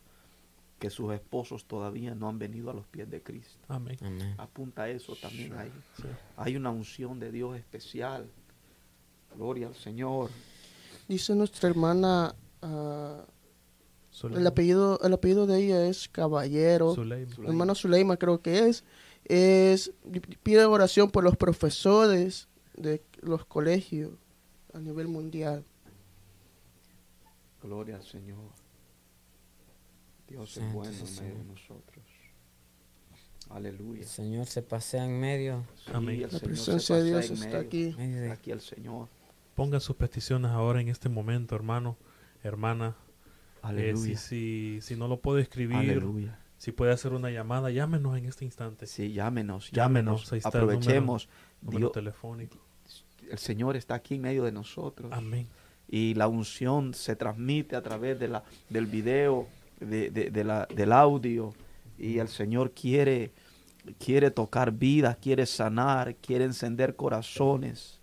que 0.79 0.89
sus 0.89 1.13
esposos 1.13 1.65
todavía 1.65 2.15
no 2.15 2.29
han 2.29 2.39
venido 2.39 2.69
a 2.69 2.73
los 2.73 2.87
pies 2.87 3.09
de 3.09 3.21
Cristo. 3.21 3.59
Amén. 3.67 3.97
Amén. 4.01 4.33
Apunta 4.37 4.83
a 4.83 4.89
eso 4.89 5.15
también 5.15 5.53
ahí. 5.57 5.71
Sí. 5.97 6.07
Hay 6.37 6.55
una 6.55 6.69
unción 6.69 7.19
de 7.19 7.31
Dios 7.31 7.57
especial. 7.57 8.29
Gloria 9.35 9.67
al 9.67 9.75
Señor. 9.75 10.29
Dice 11.07 11.35
nuestra 11.35 11.69
hermana, 11.69 12.33
ah, 12.61 13.25
Zuleima. 14.19 14.41
el 14.41 14.47
apellido 14.47 14.99
el 15.01 15.13
apellido 15.13 15.47
de 15.47 15.63
ella 15.63 15.87
es 15.87 16.07
Caballero. 16.09 16.93
Zuleima. 16.93 17.31
Zuleima. 17.31 17.49
hermana 17.51 17.75
Zuleima 17.75 18.17
creo 18.17 18.41
que 18.41 18.67
es, 18.67 18.83
es 19.25 19.91
pide 20.43 20.65
oración 20.65 21.09
por 21.09 21.23
los 21.23 21.37
profesores 21.37 22.47
de 22.75 23.01
los 23.21 23.45
colegios 23.45 24.11
a 24.73 24.79
nivel 24.79 25.07
mundial. 25.07 25.63
Gloria 27.61 27.97
al 27.97 28.03
Señor. 28.03 28.37
Dios 30.27 30.49
es 30.49 30.55
Santo 30.55 30.73
bueno 30.73 30.91
es 30.91 31.17
en 31.17 31.25
medio 31.25 31.37
de 31.39 31.43
nosotros. 31.45 32.05
Aleluya. 33.49 34.01
El 34.01 34.07
Señor 34.07 34.45
se 34.45 34.61
pasea 34.61 35.05
en 35.05 35.19
medio. 35.19 35.65
Sí, 35.83 35.91
Amén. 35.93 36.21
el 36.21 36.31
La 36.31 36.39
presencia 36.39 36.97
de 36.97 37.03
Dios 37.03 37.31
está 37.31 37.45
medio. 37.45 37.59
aquí. 37.59 37.95
Está 37.97 38.33
aquí 38.33 38.51
el 38.51 38.61
Señor. 38.61 39.07
Ponga 39.55 39.79
sus 39.79 39.95
peticiones 39.95 40.51
ahora 40.51 40.79
en 40.81 40.87
este 40.87 41.09
momento, 41.09 41.55
hermano, 41.55 41.97
hermana. 42.43 42.95
Eh, 43.63 43.67
si, 43.67 43.67
Aleluya. 43.67 44.17
si, 44.17 44.79
si 44.81 44.95
no 44.95 45.07
lo 45.07 45.19
puede 45.19 45.41
escribir, 45.41 45.77
Aleluya. 45.77 46.39
si 46.57 46.71
puede 46.71 46.91
hacer 46.91 47.13
una 47.13 47.29
llamada, 47.29 47.69
llámenos 47.71 48.17
en 48.17 48.25
este 48.25 48.45
instante. 48.45 48.85
Sí, 48.87 49.11
llámenos, 49.13 49.71
Llámenos, 49.71 50.31
está 50.33 50.35
el 50.49 50.53
número- 50.65 50.77
Aprovechemos. 50.77 51.29
Telefónico. 51.93 52.57
el 53.29 53.37
Señor 53.37 53.75
está 53.75 53.95
aquí 53.95 54.15
en 54.15 54.21
medio 54.21 54.43
de 54.43 54.51
nosotros. 54.51 55.11
Amén. 55.13 55.47
y 55.91 56.13
la 56.13 56.27
unción 56.27 56.93
se 56.93 57.15
transmite 57.15 57.75
a 57.75 57.81
través 57.81 58.19
de 58.19 58.27
la, 58.27 58.43
del 58.69 58.85
video, 58.85 59.47
de, 59.79 60.11
de- 60.11 60.29
de 60.29 60.43
la, 60.43 60.67
del 60.73 60.91
audio, 60.93 61.53
y 61.97 62.19
el 62.19 62.27
Señor 62.27 62.71
quiere, 62.73 63.31
quiere 63.97 64.29
tocar 64.29 64.71
vidas, 64.71 65.17
quiere 65.17 65.45
sanar, 65.47 66.15
quiere 66.17 66.45
encender 66.45 66.95
corazones, 66.95 67.98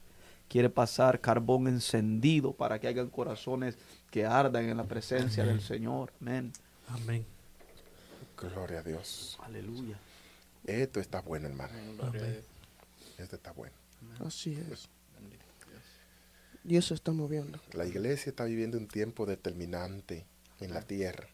quiere 0.49 0.71
pasar 0.71 1.21
carbón 1.21 1.69
encendido 1.69 2.53
para 2.53 2.79
que 2.79 2.89
hayan 2.89 3.11
corazones 3.11 3.77
que 4.11 4.25
ardan 4.25 4.69
en 4.69 4.77
la 4.77 4.85
presencia 4.85 5.43
Amén. 5.43 5.57
del 5.57 5.65
Señor. 5.65 6.13
Amén. 6.21 6.53
Amén. 6.89 7.27
Gloria 8.37 8.81
a 8.81 8.83
Dios. 8.83 9.39
Aleluya. 9.43 9.99
Esto 10.65 11.01
está 11.01 11.21
bueno, 11.21 11.49
hermano. 11.49 11.73
Amén. 12.03 12.41
Esto 13.19 13.37
está 13.37 13.53
bueno. 13.53 13.75
Así 14.25 14.53
es. 14.53 14.89
Bendito 15.19 15.45
Dios. 16.65 16.87
Se 16.87 16.95
está 16.95 17.13
moviendo. 17.13 17.61
La 17.73 17.87
iglesia 17.87 18.31
está 18.31 18.45
viviendo 18.45 18.77
un 18.77 18.89
tiempo 18.89 19.27
determinante 19.27 20.27
en 20.61 20.75
la 20.75 20.83
tierra. 20.83 21.29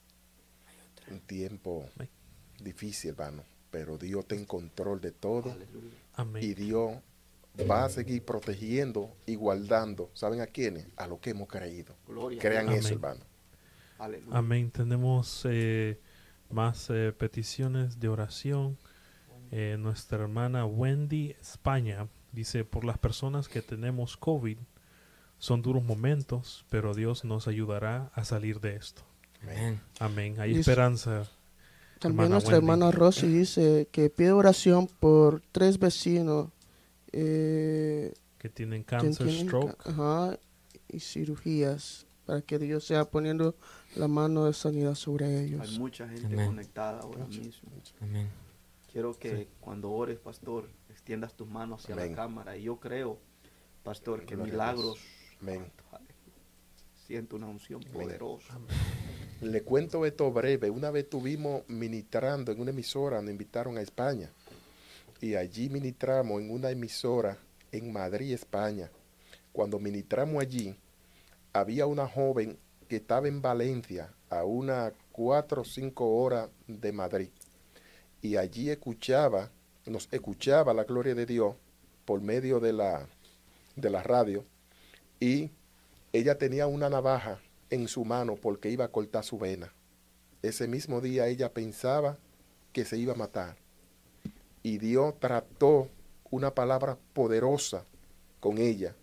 Un 1.11 1.21
tiempo 1.21 1.89
Amén. 1.97 2.09
difícil, 2.61 3.11
hermano. 3.11 3.45
Pero 3.71 3.97
Dios 3.99 4.21
está 4.23 4.35
en 4.35 4.45
control 4.45 5.01
de 5.01 5.13
todo. 5.13 5.53
Aleluya. 5.53 5.89
Y 5.89 6.21
Amén. 6.21 6.55
Dios 6.55 6.99
va 7.71 7.85
a 7.85 7.89
seguir 7.89 8.25
protegiendo 8.25 9.11
y 9.27 9.35
guardando. 9.35 10.11
¿Saben 10.15 10.41
a 10.41 10.47
quiénes? 10.47 10.87
A 10.97 11.07
los 11.07 11.19
que 11.21 11.31
hemos 11.31 11.49
creído. 11.49 11.95
Gloria. 12.07 12.41
Crean 12.41 12.67
Dios. 12.69 12.79
eso, 12.87 12.89
Amén. 12.89 12.99
hermano. 12.99 13.25
Aleluya. 13.99 14.39
Amén. 14.39 14.71
Tenemos 14.71 15.43
eh, 15.49 15.99
más 16.51 16.89
eh, 16.91 17.13
peticiones 17.17 18.01
de 18.01 18.09
oración. 18.09 18.79
Eh, 19.51 19.77
nuestra 19.79 20.19
hermana 20.23 20.65
Wendy 20.65 21.37
España 21.41 22.09
dice, 22.33 22.65
por 22.65 22.85
las 22.85 22.97
personas 22.99 23.49
que 23.49 23.61
tenemos 23.61 24.17
COVID, 24.17 24.57
son 25.39 25.61
duros 25.61 25.83
momentos, 25.85 26.65
pero 26.71 26.95
Dios 26.95 27.25
nos 27.25 27.49
ayudará 27.49 28.11
a 28.15 28.25
salir 28.25 28.61
de 28.61 28.77
esto. 28.77 29.03
Amén. 29.43 29.81
Amén. 29.99 30.41
Hay 30.41 30.51
Dice- 30.55 30.61
esperanza. 30.71 31.29
También 31.99 32.23
Hermana 32.23 32.29
nuestra 32.31 32.55
Wendy. 32.59 32.65
hermana 32.73 32.91
Rosy 32.91 33.27
dice 33.29 33.89
que 33.93 34.09
pide 34.11 34.33
oración 34.33 34.89
por 35.01 35.41
tres 35.53 35.79
vecinos 35.79 36.49
eh, 37.13 38.13
que 38.39 38.49
tienen 38.49 38.83
cáncer, 38.83 39.27
tienen 39.27 39.47
stroke. 39.47 39.77
ajá, 39.87 40.39
y 40.89 41.01
cirugías 41.01 42.07
para 42.27 42.41
que 42.43 42.59
Dios 42.59 42.85
sea 42.85 43.05
poniendo 43.05 43.57
la 43.97 44.09
mano 44.09 44.45
de 44.47 44.53
sanidad 44.53 44.95
sobre 44.95 45.27
Hay 45.27 45.45
ellos. 45.47 45.79
mucha 45.79 46.09
gente 46.09 46.27
Amén. 46.27 46.47
conectada 46.47 47.01
ahora 47.01 47.27
mismo. 47.27 47.71
Amén. 48.01 48.29
Quiero 48.93 49.19
que 49.19 49.37
Sí. 49.37 49.49
cuando 49.61 49.91
ores, 49.91 50.19
pastor, 50.19 50.69
extiendas 50.91 51.35
tus 51.35 51.49
manos 51.49 51.83
hacia 51.83 51.95
Amén. 51.95 52.11
la 52.11 52.17
cámara. 52.17 52.57
Y 52.57 52.65
yo 52.65 52.77
creo, 52.79 53.19
pastor, 53.83 54.25
que 54.27 54.37
milagros. 54.37 54.99
Amén. 55.41 55.71
Siento 57.07 57.37
una 57.37 57.47
unción 57.49 57.81
poderosa. 57.93 58.59
Le 59.41 59.63
cuento 59.63 60.07
esto 60.07 60.31
breve. 60.31 60.71
Una 60.71 60.91
vez 60.91 61.05
estuvimos 61.05 61.63
ministrando 61.69 62.53
en 62.53 62.61
una 62.61 62.71
emisora, 62.71 63.21
nos 63.21 63.31
invitaron 63.31 63.77
a 63.77 63.81
España. 63.83 64.31
Y 65.23 65.37
allí 65.37 65.69
ministramos 65.71 66.43
en 66.43 66.51
una 66.51 66.71
emisora 66.71 67.39
en 67.71 67.93
Madrid, 67.93 68.33
España. 68.33 68.91
Cuando 69.53 69.79
ministramos 69.79 70.43
allí, 70.43 70.77
había 71.53 71.87
una 71.87 72.09
joven 72.09 72.59
que 72.89 72.97
estaba 72.97 73.29
en 73.29 73.41
Valencia, 73.41 74.13
a 74.29 74.43
unas 74.43 74.93
cuatro 75.13 75.63
o 75.63 75.65
cinco 75.65 76.17
horas 76.17 76.51
de 76.67 76.91
Madrid. 76.91 77.29
Y 78.21 78.37
allí 78.37 78.69
escuchaba, 78.69 79.53
nos 79.87 80.09
escuchaba 80.11 80.75
la 80.75 80.83
gloria 80.83 81.15
de 81.15 81.25
Dios 81.25 81.55
por 82.05 82.21
medio 82.21 82.59
de 82.59 82.73
la, 82.73 83.07
de 83.77 83.91
la 83.91 84.03
radio. 84.03 84.45
Y 85.21 85.53
ella 86.13 86.37
tenía 86.37 86.67
una 86.67 86.91
navaja 86.91 87.41
en 87.71 87.87
su 87.87 88.05
mano 88.05 88.35
porque 88.35 88.71
iba 88.71 88.87
a 88.87 88.91
cortar 88.91 89.23
su 89.23 89.39
vena. 89.39 89.73
Ese 90.43 90.67
mismo 90.67 91.01
día 91.01 91.29
ella 91.29 91.55
pensaba 91.55 92.19
que 92.73 92.85
se 92.85 92.99
iba 92.99 93.13
a 93.13 93.17
matar. 93.17 93.62
Y 94.63 94.79
Dios 94.79 95.19
trató 95.19 95.89
una 96.31 96.55
palabra 96.55 96.99
poderosa 97.13 97.85
con 98.41 98.59
ella. 98.59 98.95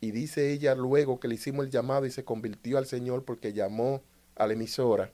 Y 0.00 0.10
dice 0.10 0.52
ella 0.52 0.74
luego 0.74 1.18
que 1.18 1.28
le 1.28 1.36
hicimos 1.36 1.64
el 1.64 1.70
llamado 1.70 2.06
y 2.06 2.10
se 2.10 2.24
convirtió 2.24 2.78
al 2.78 2.86
Señor 2.86 3.24
porque 3.24 3.52
llamó 3.52 4.02
a 4.36 4.46
la 4.46 4.52
emisora 4.52 5.10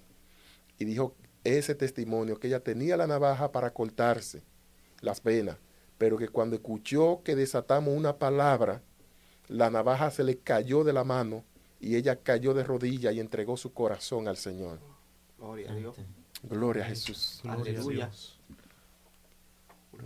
y 0.78 0.84
dijo 0.84 1.14
ese 1.44 1.74
testimonio 1.74 2.40
que 2.40 2.48
ella 2.48 2.60
tenía 2.60 2.96
la 2.96 3.06
navaja 3.06 3.52
para 3.52 3.72
cortarse 3.72 4.42
las 5.00 5.22
venas, 5.22 5.56
pero 5.98 6.16
que 6.16 6.28
cuando 6.28 6.56
escuchó 6.56 7.20
que 7.22 7.36
desatamos 7.36 7.94
una 7.96 8.18
palabra, 8.18 8.82
la 9.48 9.70
navaja 9.70 10.10
se 10.10 10.24
le 10.24 10.38
cayó 10.38 10.84
de 10.84 10.92
la 10.92 11.04
mano 11.04 11.44
y 11.78 11.96
ella 11.96 12.16
cayó 12.16 12.54
de 12.54 12.64
rodillas 12.64 13.14
y 13.14 13.20
entregó 13.20 13.56
su 13.56 13.72
corazón 13.72 14.28
al 14.28 14.36
Señor. 14.36 14.78
Gloria 15.38 15.70
a 15.70 15.74
Dios. 15.74 15.96
Gloria 16.42 16.84
a 16.84 16.88
Jesús. 16.88 17.40
Gloria 17.42 17.60
a 17.60 17.74
Aleluya. 17.76 18.06
Dios. 18.06 18.39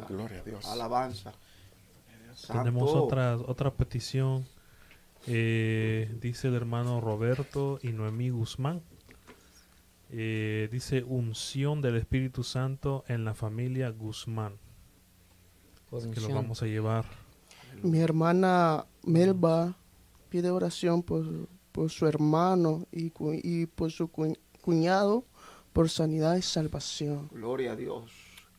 Gloria 0.08 0.40
a 0.40 0.42
Dios. 0.44 0.64
Alabanza. 0.66 1.32
Tenemos 2.52 2.90
otra, 2.92 3.36
otra 3.36 3.72
petición 3.72 4.44
Eh, 5.26 6.14
dice 6.20 6.48
el 6.48 6.54
hermano 6.54 7.00
Roberto 7.00 7.78
y 7.82 7.92
Noemí 7.92 8.28
Guzmán. 8.28 8.82
Eh, 10.10 10.68
dice 10.70 11.02
unción 11.02 11.80
del 11.80 11.96
Espíritu 11.96 12.44
Santo 12.44 13.04
en 13.08 13.24
la 13.24 13.32
familia 13.34 13.88
Guzmán. 13.90 14.58
Que 16.12 16.20
lo 16.20 16.28
vamos 16.34 16.62
a 16.62 16.66
llevar. 16.66 17.06
Mi 17.82 18.00
hermana 18.00 18.84
Melba 19.04 19.74
pide 20.28 20.50
oración 20.50 21.02
por, 21.02 21.24
por 21.72 21.88
su 21.90 22.06
hermano 22.06 22.86
y, 22.92 23.10
y 23.42 23.66
por 23.66 23.92
su 23.92 24.08
cu- 24.08 24.36
cuñado 24.60 25.24
por 25.72 25.88
sanidad 25.88 26.36
y 26.36 26.42
salvación. 26.42 27.28
Gloria 27.32 27.72
a 27.72 27.76
Dios. 27.76 28.12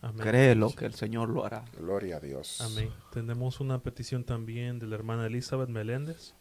Amén. 0.05 0.21
Créelo 0.21 0.69
que 0.75 0.85
el 0.85 0.93
Señor 0.93 1.29
lo 1.29 1.45
hará. 1.45 1.65
Gloria 1.79 2.17
a 2.17 2.19
Dios. 2.19 2.61
Amén. 2.61 2.91
Tenemos 3.11 3.59
una 3.59 3.81
petición 3.81 4.23
también 4.23 4.77
de 4.77 4.85
la 4.85 4.95
hermana 4.95 5.25
Elizabeth 5.25 5.69
Meléndez. 5.69 6.33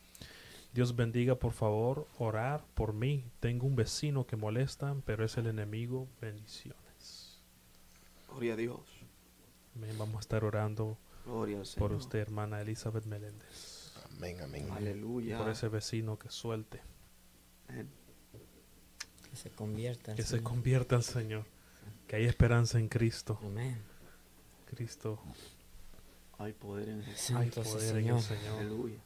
Dios 0.75 0.97
bendiga, 0.97 1.37
por 1.37 1.53
favor, 1.53 2.07
orar 2.19 2.65
por 2.75 2.93
mí. 2.93 3.25
Tengo 3.41 3.67
un 3.67 3.75
vecino 3.75 4.27
que 4.27 4.37
molesta, 4.37 4.95
pero 5.07 5.25
es 5.25 5.37
el 5.39 5.47
enemigo. 5.47 6.09
Bendiciones. 6.21 7.41
Gloria 8.29 8.53
a 8.53 8.57
Dios. 8.57 8.81
Amén. 9.77 9.97
Vamos 9.99 10.17
a 10.17 10.21
estar 10.21 10.45
orando 10.45 10.99
Gloria 11.25 11.61
al 11.61 11.67
Señor. 11.67 11.89
por 11.89 11.97
usted, 11.97 12.19
hermana 12.19 12.61
Elizabeth 12.61 13.07
Meléndez. 13.07 13.93
Amén, 14.17 14.41
amén. 14.43 14.69
Aleluya. 14.73 15.39
Por 15.39 15.49
ese 15.49 15.69
vecino 15.69 16.19
que 16.19 16.29
suelte, 16.29 16.83
Amén. 17.69 17.89
Que 19.31 19.37
se 19.37 19.51
convierta. 19.51 20.15
que 20.15 20.23
se 20.23 20.29
Señor. 20.37 20.45
convierta 20.45 20.97
al 20.97 21.03
Señor. 21.03 21.45
Que 22.07 22.16
hay 22.16 22.24
esperanza 22.26 22.78
en 22.78 22.88
Cristo. 22.88 23.38
Amén. 23.42 23.80
Cristo, 24.66 25.20
Hay 26.38 26.52
poder 26.52 26.88
en 26.88 27.02
Jesús. 27.05 27.36
hay 27.36 27.50
Santo 27.50 27.61
es 27.62 27.66
el 27.68 27.72
poder 27.74 27.90
en 27.90 27.96
el 27.96 28.20
Señor. 28.20 28.22
Señor. 28.22 28.59
Aleluya. 28.61 28.98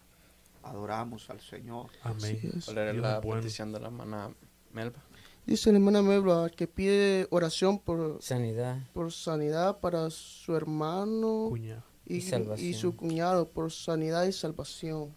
Adoramos 0.63 1.31
al 1.31 1.41
Señor. 1.41 1.91
Amén. 2.03 2.41
¿Cuál 2.65 2.79
era 2.79 2.93
la 2.95 3.21
bueno. 3.21 3.43
petición 3.43 3.73
de 3.73 3.81
la 3.81 3.87
hermana 3.89 4.31
Melba? 4.73 5.03
Dice 5.47 5.71
la 5.73 5.79
hermana 5.79 6.03
Melba 6.03 6.51
que 6.51 6.67
pide 6.67 7.27
oración 7.31 7.79
por, 7.79 8.23
Sanidad. 8.23 8.79
por 8.93 9.13
sanidad 9.13 9.79
para 9.81 10.11
su 10.11 10.55
hermano 10.57 11.53
y, 11.57 11.73
Y 12.17 12.21
salvación. 12.23 12.69
y 12.69 12.75
su 12.75 12.97
cuñado 12.97 13.49
por 13.49 13.71
sanidad 13.73 14.25
y 14.25 14.33
salvación. 14.33 15.15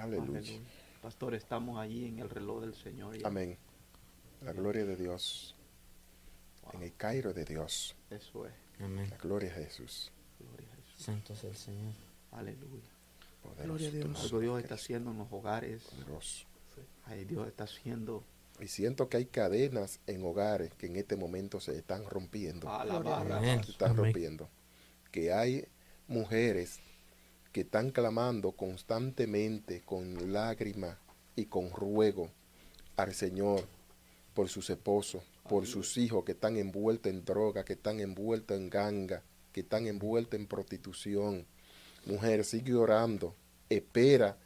Aleluya. 0.00 0.38
Aleluya. 0.38 0.60
Pastor, 1.02 1.34
estamos 1.34 1.78
allí 1.78 2.04
en 2.06 2.18
el 2.18 2.28
reloj 2.30 2.60
del 2.60 2.74
Señor. 2.74 3.16
ya. 3.16 3.26
Amén. 3.26 3.56
La 4.42 4.52
gloria 4.52 4.84
de 4.84 4.96
Dios. 4.96 5.56
En 6.74 6.82
el 6.82 6.94
Cairo 6.96 7.32
de 7.32 7.44
Dios. 7.44 7.94
Eso 8.10 8.46
es. 8.46 8.52
Amén. 8.80 9.08
La 9.10 9.16
gloria 9.16 9.50
a 9.50 9.54
Jesús. 9.54 10.10
Gloria 10.38 10.68
a 10.72 10.76
Jesús. 10.76 11.02
Santo 11.04 11.32
es 11.34 11.44
el 11.44 11.56
Señor. 11.56 11.92
Aleluya. 12.32 12.88
Poderoso, 13.42 13.64
Gloria 13.64 13.88
a 13.88 13.90
Dios. 13.92 14.24
Algo 14.24 14.40
Dios 14.40 14.62
está 14.62 14.74
haciendo 14.74 15.10
en 15.10 15.18
los 15.18 15.28
hogares. 15.32 15.82
poderoso. 15.84 16.46
Ay, 17.04 17.24
Dios 17.24 17.46
está 17.48 17.64
haciendo. 17.64 18.24
Y 18.60 18.68
siento 18.68 19.08
que 19.08 19.16
hay 19.16 19.26
cadenas 19.26 20.00
en 20.06 20.22
hogares 20.24 20.72
que 20.74 20.86
en 20.86 20.96
este 20.96 21.16
momento 21.16 21.60
se 21.60 21.76
están 21.78 22.04
rompiendo. 22.04 22.68
A 22.68 22.84
la 22.84 22.98
barra. 22.98 23.38
Amén. 23.38 23.64
Se 23.64 23.72
están 23.72 23.90
Amén. 23.92 24.04
rompiendo. 24.04 24.48
Que 25.10 25.32
hay 25.32 25.66
mujeres 26.08 26.78
que 27.52 27.62
están 27.62 27.90
clamando 27.90 28.52
constantemente 28.52 29.80
con 29.82 30.32
lágrimas 30.32 30.96
y 31.36 31.46
con 31.46 31.70
ruego 31.70 32.30
al 32.96 33.14
Señor 33.14 33.64
por 34.34 34.48
sus 34.48 34.70
esposos, 34.70 35.22
por 35.50 35.66
sus 35.66 35.96
hijos 35.96 36.22
que 36.22 36.30
están 36.30 36.56
envueltos 36.56 37.10
en 37.12 37.24
droga, 37.24 37.64
que 37.64 37.72
están 37.72 37.98
envueltos 37.98 38.56
en 38.56 38.70
ganga, 38.70 39.24
que 39.50 39.62
están 39.62 39.88
envueltos 39.88 40.38
en 40.38 40.46
prostitución. 40.46 41.44
Mujer, 42.06 42.44
sigue 42.44 42.76
orando, 42.76 43.34
espera 43.68 44.38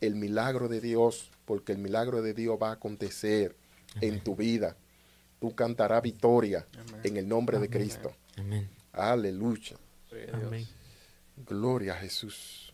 el 0.00 0.14
milagro 0.14 0.68
de 0.68 0.80
Dios, 0.80 1.32
porque 1.46 1.72
el 1.72 1.78
milagro 1.78 2.22
de 2.22 2.32
Dios 2.32 2.56
va 2.62 2.68
a 2.68 2.74
acontecer 2.74 3.56
en 4.00 4.22
tu 4.22 4.36
vida. 4.36 4.76
Tú 5.40 5.52
cantarás 5.52 6.00
victoria 6.00 6.64
en 7.02 7.16
el 7.16 7.26
nombre 7.26 7.58
de 7.58 7.68
Cristo. 7.68 8.14
Amén. 8.36 8.70
Aleluya. 8.92 9.76
Amén. 10.32 10.64
Gloria 11.44 11.94
a 11.94 11.96
Jesús. 11.96 12.72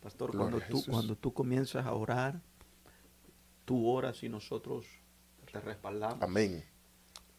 Pastor, 0.00 0.30
Gloria 0.30 0.50
cuando 0.52 0.64
a 0.64 0.68
tú, 0.68 0.76
Jesús. 0.76 0.94
cuando 0.94 1.16
tú 1.16 1.34
comienzas 1.34 1.86
a 1.86 1.92
orar, 1.92 2.40
tú 3.64 3.88
oras 3.88 4.22
y 4.22 4.28
nosotros 4.28 4.86
te 5.50 5.58
respaldamos 5.58 6.22
Amén. 6.22 6.62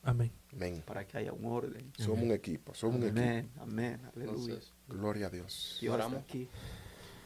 Amén. 0.08 0.32
Amén. 0.53 0.82
para 0.86 1.05
que 1.05 1.18
haya 1.18 1.34
un 1.34 1.45
orden. 1.45 1.91
Somos 1.97 2.24
un 2.24 2.32
equipo. 2.32 2.74
Somos 2.74 2.95
un 2.95 3.03
equipo. 3.03 3.20
Amén, 3.20 3.51
amén, 3.60 4.01
aleluya. 4.16 4.53
Entonces, 4.53 4.72
Gloria 4.88 5.28
a 5.28 5.30
Dios. 5.30 5.78
Dios 5.82 5.93
está 5.93 6.05
oramos. 6.05 6.24
aquí. 6.24 6.47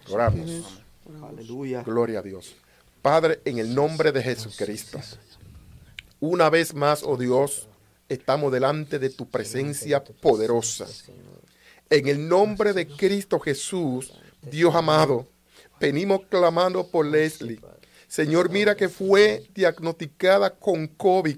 Oramos. 0.09 0.83
Aleluya. 1.21 1.83
Gloria 1.83 2.19
a 2.19 2.21
Dios. 2.23 2.55
Padre, 3.03 3.39
en 3.45 3.59
el 3.59 3.75
nombre 3.75 4.11
de 4.11 4.23
Jesucristo, 4.23 4.99
una 6.19 6.49
vez 6.49 6.73
más, 6.73 7.03
oh 7.03 7.17
Dios, 7.17 7.67
estamos 8.09 8.51
delante 8.51 8.97
de 8.97 9.11
tu 9.11 9.29
presencia 9.29 10.03
poderosa. 10.03 10.87
En 11.87 12.07
el 12.07 12.27
nombre 12.27 12.73
de 12.73 12.87
Cristo 12.87 13.39
Jesús, 13.39 14.11
Dios 14.41 14.73
amado, 14.73 15.27
venimos 15.79 16.21
clamando 16.29 16.87
por 16.87 17.05
Leslie. 17.05 17.59
Señor, 18.07 18.49
mira 18.49 18.75
que 18.75 18.89
fue 18.89 19.47
diagnosticada 19.53 20.55
con 20.55 20.87
COVID 20.87 21.37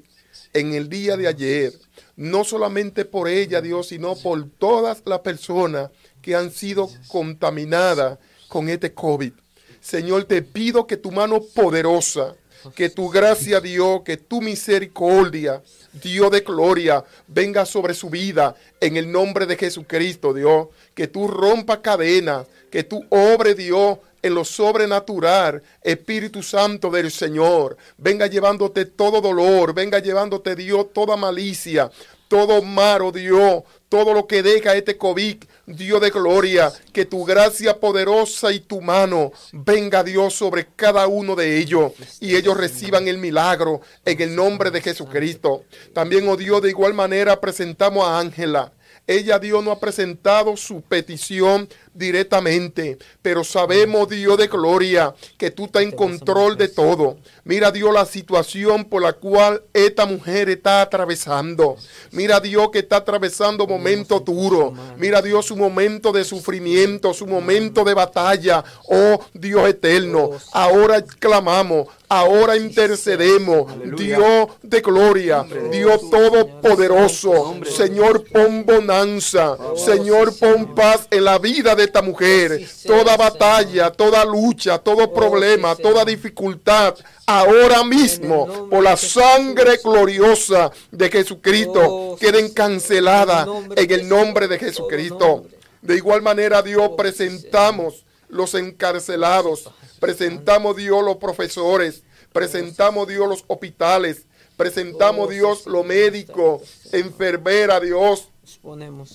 en 0.53 0.73
el 0.73 0.89
día 0.89 1.17
de 1.17 1.27
ayer. 1.27 1.73
No 2.15 2.43
solamente 2.43 3.05
por 3.05 3.27
ella, 3.27 3.61
Dios, 3.61 3.87
sino 3.87 4.15
por 4.15 4.49
todas 4.49 5.01
las 5.05 5.19
personas 5.19 5.89
que 6.21 6.35
han 6.35 6.51
sido 6.51 6.89
contaminadas 7.07 8.19
con 8.47 8.69
este 8.69 8.93
COVID. 8.93 9.33
Señor, 9.81 10.25
te 10.25 10.41
pido 10.41 10.87
que 10.87 10.95
tu 10.95 11.11
mano 11.11 11.41
poderosa, 11.41 12.35
que 12.75 12.89
tu 12.89 13.09
gracia, 13.09 13.59
Dios, 13.59 14.01
que 14.05 14.15
tu 14.15 14.41
misericordia, 14.41 15.61
Dios 15.91 16.31
de 16.31 16.39
gloria, 16.39 17.03
venga 17.27 17.65
sobre 17.65 17.93
su 17.93 18.09
vida 18.09 18.55
en 18.79 18.95
el 18.95 19.11
nombre 19.11 19.45
de 19.45 19.57
Jesucristo, 19.57 20.33
Dios. 20.33 20.67
Que 20.93 21.07
tú 21.07 21.27
rompa 21.27 21.81
cadenas, 21.81 22.47
que 22.73 22.83
tú 22.83 23.05
obre, 23.09 23.53
Dios, 23.53 23.99
en 24.23 24.33
lo 24.33 24.43
sobrenatural, 24.43 25.61
Espíritu 25.83 26.41
Santo 26.41 26.89
del 26.89 27.11
Señor. 27.11 27.77
Venga 27.99 28.25
llevándote 28.25 28.85
todo 28.85 29.21
dolor, 29.21 29.75
venga 29.75 29.99
llevándote, 29.99 30.55
Dios, 30.55 30.87
toda 30.91 31.15
malicia, 31.15 31.91
todo 32.27 32.63
malo, 32.63 33.11
Dios, 33.11 33.61
todo 33.89 34.11
lo 34.15 34.25
que 34.25 34.41
deja 34.41 34.75
este 34.75 34.97
COVID, 34.97 35.43
Dios 35.67 36.01
de 36.01 36.09
gloria, 36.09 36.73
que 36.91 37.05
tu 37.05 37.23
gracia 37.25 37.79
poderosa 37.79 38.51
y 38.51 38.61
tu 38.61 38.81
mano 38.81 39.31
venga, 39.51 40.03
Dios, 40.03 40.33
sobre 40.33 40.65
cada 40.75 41.05
uno 41.05 41.35
de 41.35 41.59
ellos 41.59 41.91
y 42.19 42.35
ellos 42.35 42.57
reciban 42.57 43.07
el 43.07 43.19
milagro 43.19 43.81
en 44.03 44.19
el 44.19 44.35
nombre 44.35 44.71
de 44.71 44.81
Jesucristo. 44.81 45.65
También, 45.93 46.27
oh 46.27 46.37
Dios, 46.37 46.59
de 46.63 46.71
igual 46.71 46.95
manera 46.95 47.39
presentamos 47.39 48.03
a 48.03 48.17
Ángela. 48.17 48.73
Ella, 49.05 49.37
Dios, 49.37 49.61
no 49.63 49.71
ha 49.71 49.79
presentado 49.81 50.55
su 50.55 50.81
petición 50.81 51.67
directamente, 51.93 52.97
pero 53.21 53.43
sabemos, 53.43 54.09
Dios 54.09 54.37
de 54.37 54.47
gloria, 54.47 55.13
que 55.37 55.51
tú 55.51 55.65
estás 55.65 55.83
en 55.83 55.91
control 55.91 56.57
de 56.57 56.67
todo. 56.67 57.17
Mira, 57.43 57.71
Dios, 57.71 57.93
la 57.93 58.05
situación 58.05 58.85
por 58.85 59.01
la 59.01 59.13
cual 59.13 59.63
esta 59.73 60.05
mujer 60.05 60.49
está 60.49 60.81
atravesando. 60.81 61.77
Mira, 62.11 62.39
Dios, 62.39 62.69
que 62.71 62.79
está 62.79 62.97
atravesando 62.97 63.67
momentos 63.67 64.23
duros. 64.23 64.73
Mira, 64.97 65.21
Dios, 65.21 65.45
su 65.45 65.55
momento 65.55 66.11
de 66.11 66.23
sufrimiento, 66.23 67.13
su 67.13 67.27
momento 67.27 67.83
de 67.83 67.93
batalla. 67.93 68.63
Oh, 68.87 69.19
Dios 69.33 69.67
eterno, 69.67 70.31
ahora 70.51 71.01
clamamos, 71.01 71.87
ahora 72.09 72.57
intercedemos. 72.57 73.71
Dios 73.97 74.49
de 74.61 74.81
gloria, 74.81 75.45
Dios 75.71 76.09
todopoderoso. 76.09 77.55
Señor, 77.65 78.23
pon 78.31 78.65
bonanza. 78.65 79.57
Señor, 79.75 80.37
pon 80.37 80.75
paz 80.75 81.07
en 81.11 81.25
la 81.25 81.39
vida 81.39 81.75
de 81.75 81.82
esta 81.83 82.01
mujer. 82.01 82.65
Toda 82.85 83.17
batalla, 83.17 83.91
toda 83.91 84.25
lucha, 84.25 84.77
todo 84.79 85.13
problema, 85.13 85.75
toda 85.75 86.05
dificultad. 86.05 86.95
Ahora 87.25 87.83
mismo, 87.83 88.69
por 88.69 88.83
la 88.83 88.97
sangre 88.97 89.77
gloriosa 89.83 90.71
de 90.91 91.09
Jesucristo, 91.09 92.17
queden 92.19 92.53
canceladas 92.53 93.47
en 93.75 93.91
el 93.91 94.09
nombre 94.09 94.47
de 94.47 94.59
Jesucristo. 94.59 95.45
De 95.81 95.95
igual 95.95 96.21
manera, 96.21 96.61
Dios, 96.61 96.91
presentamos 96.97 98.05
los 98.29 98.55
encarcelados, 98.55 99.69
presentamos, 99.99 100.75
Dios, 100.75 101.03
los 101.03 101.17
profesores, 101.17 102.03
presentamos, 102.31 103.07
Dios, 103.07 103.27
los 103.29 103.43
hospitales, 103.47 104.25
presentamos, 104.57 105.29
Dios, 105.29 105.65
los 105.65 105.85
médicos, 105.85 106.61
enfermera, 106.91 107.79
Dios, 107.79 108.29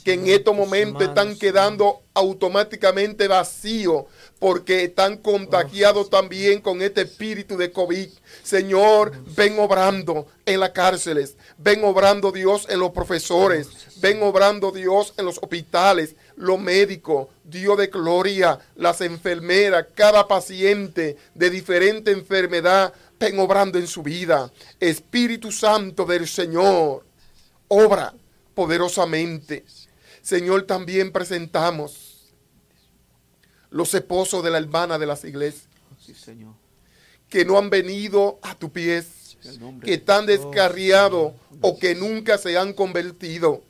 Que 0.04 0.12
en 0.12 0.28
estos 0.28 0.54
momentos 0.54 1.00
manos, 1.00 1.08
están 1.08 1.38
quedando 1.38 2.02
automáticamente 2.12 3.28
vacíos 3.28 4.04
porque 4.38 4.84
están 4.84 5.16
contagiados 5.16 6.10
también 6.10 6.60
con 6.60 6.82
este 6.82 7.02
espíritu 7.02 7.56
de 7.56 7.72
COVID. 7.72 8.10
Señor, 8.42 9.12
ven 9.34 9.58
obrando 9.58 10.26
en 10.44 10.60
las 10.60 10.70
cárceles, 10.70 11.38
ven 11.56 11.82
obrando 11.82 12.30
Dios 12.30 12.66
en 12.68 12.78
los 12.80 12.90
profesores, 12.90 13.68
Ven 14.00 14.22
obrando 14.22 14.70
Dios 14.70 15.14
en 15.16 15.24
los 15.24 15.38
hospitales, 15.38 16.14
los 16.36 16.60
médicos, 16.60 17.28
Dios 17.42 17.76
de 17.78 17.88
gloria, 17.88 18.60
las 18.76 19.00
enfermeras, 19.00 19.86
cada 19.94 20.28
paciente 20.28 21.16
de 21.34 21.50
diferente 21.50 22.12
enfermedad, 22.12 22.92
ven 23.18 23.40
obrando 23.40 23.78
en 23.78 23.88
su 23.88 24.04
vida. 24.04 24.52
Espíritu 24.78 25.50
Santo 25.50 26.04
del 26.04 26.28
Señor, 26.28 27.04
obra 27.66 28.14
poderosamente. 28.58 29.64
Señor, 30.20 30.64
también 30.64 31.12
presentamos 31.12 32.32
los 33.70 33.94
esposos 33.94 34.42
de 34.42 34.50
la 34.50 34.58
hermana 34.58 34.98
de 34.98 35.06
las 35.06 35.22
iglesias 35.22 35.68
Sí, 36.04 36.12
Señor. 36.12 36.54
que 37.28 37.44
no 37.44 37.56
han 37.56 37.70
venido 37.70 38.40
a 38.42 38.56
tu 38.56 38.72
pies, 38.72 39.36
que 39.84 39.94
están 39.94 40.26
descarriados 40.26 41.34
o 41.60 41.78
que 41.78 41.94
nunca 41.94 42.36
se 42.36 42.58
han 42.58 42.72
convertido. 42.72 43.62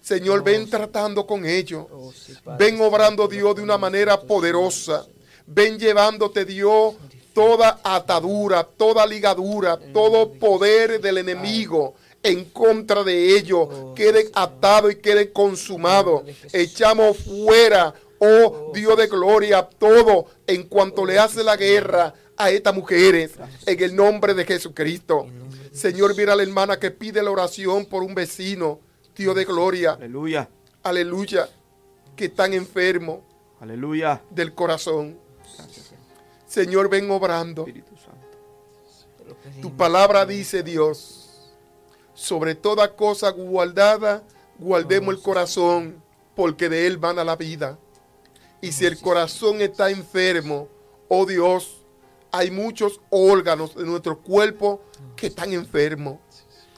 Señor, 0.00 0.44
ven 0.44 0.70
tratando 0.70 1.26
con 1.26 1.44
ellos. 1.44 1.84
Oh. 1.90 2.12
Ven 2.56 2.80
obrando 2.80 3.26
Dios 3.26 3.56
de 3.56 3.62
una 3.62 3.78
manera 3.78 4.20
poderosa. 4.20 5.04
Ven 5.44 5.76
llevándote 5.76 6.44
Dios 6.44 6.94
toda 7.34 7.80
atadura, 7.82 8.62
toda 8.62 9.04
ligadura, 9.06 9.76
todo 9.92 10.34
poder 10.34 11.00
del 11.00 11.18
enemigo 11.18 11.96
en 12.22 12.44
contra 12.46 13.04
de 13.04 13.36
ellos. 13.36 13.68
Queden 13.94 14.28
atados 14.34 14.92
y 14.92 14.96
queden 14.96 15.30
consumados. 15.32 16.22
Echamos 16.52 17.18
fuera, 17.18 17.94
oh 18.18 18.70
Dios 18.74 18.96
de 18.96 19.06
gloria, 19.06 19.62
todo 19.62 20.26
en 20.46 20.64
cuanto 20.64 21.04
le 21.04 21.18
hace 21.18 21.42
la 21.44 21.56
guerra 21.56 22.14
a 22.36 22.50
estas 22.50 22.74
mujeres 22.74 23.32
en 23.64 23.82
el 23.82 23.96
nombre 23.96 24.34
de 24.34 24.44
Jesucristo. 24.44 25.26
Señor, 25.72 26.16
mira 26.16 26.32
a 26.32 26.36
la 26.36 26.42
hermana 26.42 26.78
que 26.78 26.90
pide 26.90 27.22
la 27.22 27.30
oración 27.30 27.84
por 27.86 28.02
un 28.02 28.14
vecino, 28.14 28.80
Dios 29.14 29.34
de 29.34 29.44
gloria, 29.44 29.92
Aleluya. 29.92 30.48
aleluya, 30.82 31.48
que 32.14 32.26
están 32.26 32.52
enfermos 32.54 33.20
Aleluya. 33.60 34.22
del 34.30 34.54
corazón. 34.54 35.18
Gracias, 35.56 35.86
Señor. 35.86 36.04
Señor, 36.46 36.88
ven 36.90 37.10
obrando. 37.10 37.62
Espíritu 37.62 37.94
Santo. 37.96 38.26
Tu 39.60 39.76
palabra 39.76 40.24
dice, 40.26 40.62
Dios, 40.62 41.15
sobre 42.16 42.54
toda 42.54 42.96
cosa 42.96 43.30
guardada, 43.30 44.24
guardemos 44.58 45.14
el 45.14 45.20
corazón, 45.20 46.02
porque 46.34 46.68
de 46.68 46.86
él 46.86 46.96
van 46.96 47.18
a 47.18 47.24
la 47.24 47.36
vida. 47.36 47.78
Y 48.60 48.72
si 48.72 48.86
el 48.86 48.98
corazón 48.98 49.60
está 49.60 49.90
enfermo, 49.90 50.66
oh 51.08 51.26
Dios, 51.26 51.82
hay 52.32 52.50
muchos 52.50 53.00
órganos 53.10 53.74
de 53.76 53.84
nuestro 53.84 54.18
cuerpo 54.18 54.82
que 55.14 55.28
están 55.28 55.52
enfermos. 55.52 56.18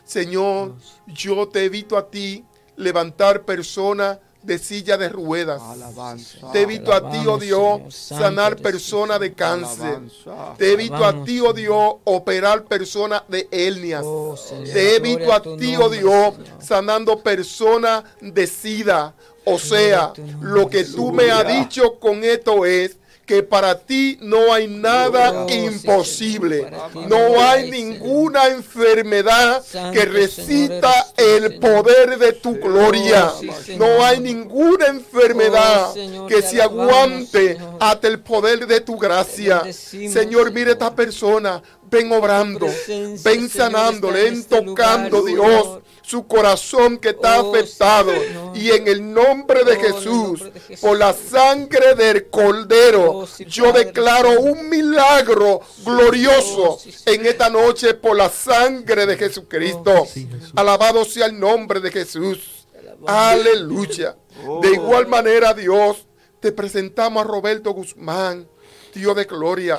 Señor, 0.04 0.74
yo 1.06 1.48
te 1.48 1.64
evito 1.64 1.96
a 1.96 2.10
ti 2.10 2.44
levantar 2.76 3.44
personas 3.44 4.18
de 4.42 4.58
silla 4.58 4.96
de 4.96 5.08
ruedas. 5.08 5.60
Alabanza. 5.62 6.50
Te 6.52 6.62
evito 6.62 6.92
a 6.92 7.10
ti, 7.10 7.18
oh 7.26 7.38
Dios, 7.38 7.94
sanar 7.94 8.56
personas 8.56 9.20
de 9.20 9.32
cáncer. 9.32 9.86
Alabanza. 9.86 10.54
Te 10.56 10.72
evito 10.72 11.04
a 11.04 11.24
ti, 11.24 11.40
oh 11.40 11.52
Dios, 11.52 11.96
operar 12.04 12.64
personas 12.64 13.22
de 13.28 13.48
hernias. 13.50 14.02
Oh, 14.04 14.36
Te 14.72 14.96
evito 14.96 15.32
a 15.32 15.42
ti, 15.42 15.76
oh 15.76 15.88
Dios, 15.88 16.34
Señor. 16.34 16.62
sanando 16.62 17.22
personas 17.22 18.04
de 18.20 18.46
sida. 18.46 19.14
O 19.44 19.58
sea, 19.58 20.12
lo 20.40 20.68
que 20.68 20.84
tú 20.84 21.10
me 21.12 21.30
has 21.30 21.46
dicho 21.46 21.98
con 21.98 22.22
esto 22.22 22.66
es 22.66 22.98
que 23.28 23.42
para 23.42 23.78
ti 23.78 24.18
no 24.22 24.52
hay 24.54 24.66
nada 24.66 25.44
Oh, 25.44 25.50
imposible. 25.50 26.66
No 27.08 27.40
hay 27.42 27.70
Señor. 27.70 27.76
ninguna 27.76 28.46
enfermedad 28.48 29.62
Santo, 29.62 29.92
que 29.92 30.06
resista 30.06 30.90
tú, 31.14 31.22
el 31.22 31.42
Señor. 31.48 31.60
poder 31.60 32.18
de 32.18 32.32
tu 32.32 32.54
gloria. 32.54 33.30
sí. 33.38 33.76
No 33.76 34.02
hay 34.02 34.18
ninguna 34.20 34.86
enfermedad 34.86 35.90
Oh, 35.90 35.94
Señor, 35.94 36.26
que 36.26 36.40
se 36.40 36.62
aguante 36.62 37.58
hasta 37.78 38.08
el 38.08 38.18
poder 38.20 38.66
de 38.66 38.80
tu 38.80 38.96
gracia. 38.96 39.62
Señor, 39.72 40.50
mire 40.50 40.72
esta 40.72 40.94
persona. 40.94 41.62
Ven 41.90 42.12
obrando, 42.12 42.66
presencia, 42.66 43.30
ven 43.30 43.48
en 44.08 44.12
ven 44.12 44.34
este 44.34 44.62
tocando, 44.62 45.18
lugar, 45.20 45.34
Dios, 45.62 45.78
su 46.02 46.26
corazón 46.26 46.98
que 46.98 47.10
está 47.10 47.42
Oh, 47.42 47.54
afectado. 47.54 48.10
Señor. 48.12 48.56
Y 48.56 48.70
en 48.70 48.88
el 48.88 49.12
nombre 49.12 49.64
de 49.64 49.72
Oh, 49.76 49.80
Jesús, 49.80 50.40
nombre 50.40 50.50
de 50.52 50.60
Jesús. 50.60 50.80
por 50.80 50.98
la 50.98 51.12
sangre 51.12 51.94
del 51.94 52.28
Cordero, 52.30 53.10
Oh, 53.18 53.26
sí, 53.26 53.44
yo 53.46 53.64
Padre, 53.72 53.84
declaro 53.86 54.40
un 54.40 54.68
milagro 54.68 55.60
glorioso 55.84 56.72
Oh, 56.74 56.78
sí, 56.78 56.94
en 57.06 57.26
esta 57.26 57.48
noche 57.50 57.94
por 57.94 58.16
la 58.16 58.28
sangre 58.30 59.06
de 59.06 59.16
Jesucristo. 59.16 59.92
Oh, 60.02 60.06
sí, 60.06 60.26
Jesús. 60.30 60.52
Alabado 60.56 61.04
sea 61.04 61.26
el 61.26 61.38
nombre 61.38 61.80
de 61.80 61.90
Jesús. 61.90 62.66
Aleluya. 63.06 64.16
Oh. 64.46 64.60
De 64.60 64.72
igual 64.72 65.06
manera, 65.06 65.54
Dios, 65.54 66.06
te 66.40 66.52
presentamos 66.52 67.22
a 67.24 67.26
Roberto 67.26 67.70
Guzmán, 67.72 68.48
Dios 68.94 69.14
de 69.16 69.24
gloria. 69.24 69.78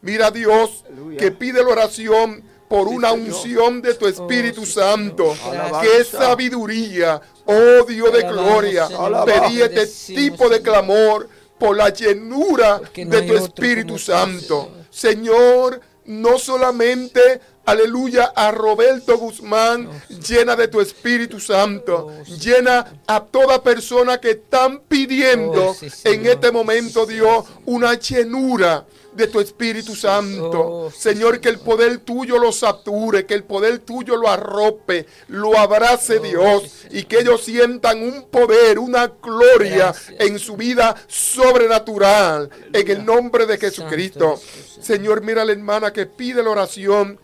Mira, 0.00 0.30
Dios, 0.30 0.84
que 1.18 1.30
pide 1.32 1.62
la 1.62 1.70
oración 1.70 2.42
por 2.68 2.86
una 2.88 3.12
unción 3.12 3.80
de 3.82 3.94
tu 3.94 4.06
Espíritu 4.06 4.62
Oh, 4.62 4.66
sí, 4.66 4.72
Santo. 4.72 5.34
Que 5.82 6.04
sabiduría, 6.04 7.20
oh 7.46 7.84
Dios 7.86 8.12
de 8.12 8.22
gloria. 8.22 8.88
Pedí 9.24 9.62
este 9.62 9.86
tipo 10.14 10.48
de 10.48 10.60
clamor 10.62 11.28
por 11.58 11.76
la 11.76 11.88
llenura 11.88 12.80
de 12.94 13.22
tu 13.22 13.34
Espíritu 13.36 13.98
Santo. 13.98 14.70
Señor, 14.90 15.80
no 16.04 16.38
solamente, 16.38 17.40
aleluya, 17.66 18.32
a 18.36 18.50
Roberto 18.50 19.18
Guzmán, 19.18 19.88
llena 20.26 20.54
de 20.54 20.68
tu 20.68 20.80
Espíritu 20.80 21.40
Santo, 21.40 22.06
Oh, 22.08 22.24
llena 22.24 23.00
a 23.06 23.24
toda 23.24 23.62
persona 23.62 24.18
que 24.18 24.30
están 24.30 24.80
pidiendo 24.88 25.70
Oh, 25.70 25.76
en 26.04 26.26
este 26.26 26.52
momento, 26.52 27.04
Dios, 27.06 27.44
una 27.66 27.94
llenura 27.94 28.86
de 29.18 29.26
tu 29.26 29.40
Espíritu 29.40 29.94
Santo. 29.94 30.60
Oh, 30.60 30.90
Señor, 30.90 31.40
que 31.40 31.48
el 31.48 31.58
poder 31.58 31.98
tuyo 31.98 32.38
lo 32.38 32.52
sature, 32.52 33.26
que 33.26 33.34
el 33.34 33.44
poder 33.44 33.80
tuyo 33.80 34.16
lo 34.16 34.28
arrope, 34.28 35.06
lo 35.26 35.58
abrace, 35.58 36.20
Dios, 36.20 36.86
y 36.90 37.02
que 37.02 37.18
ellos 37.18 37.42
sientan 37.42 38.00
un 38.00 38.28
poder, 38.30 38.78
una 38.78 39.08
gloria 39.08 39.92
en 40.18 40.38
su 40.38 40.56
vida 40.56 40.94
sobrenatural, 41.08 42.48
en 42.72 42.90
el 42.90 43.04
nombre 43.04 43.44
de 43.44 43.58
Jesucristo. 43.58 44.40
Señor. 44.80 45.20
Mira 45.22 45.42
a 45.42 45.44
la 45.44 45.52
hermana 45.52 45.92
que 45.92 46.06
pide 46.06 46.42
la 46.42 46.50
oración 46.50 47.18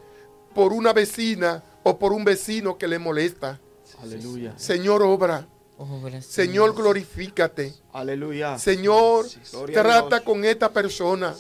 por 0.53 0.73
una 0.73 0.93
vecina 0.93 1.63
o 1.85 1.97
por 1.97 2.13
un 2.13 2.25
vecino 2.25 2.77
que 2.77 2.89
le 2.89 2.99
molesta. 2.99 3.61
Aleluya. 4.03 4.59
Señor, 4.59 5.03
obra. 5.03 5.47
Oh. 5.77 6.01
Señor, 6.21 6.75
glorifícate. 6.75 7.75
Aleluya. 7.93 8.59
Señor, 8.59 9.27
trata 9.73 10.21
con 10.23 10.45
esta 10.45 10.73
persona. 10.73 11.35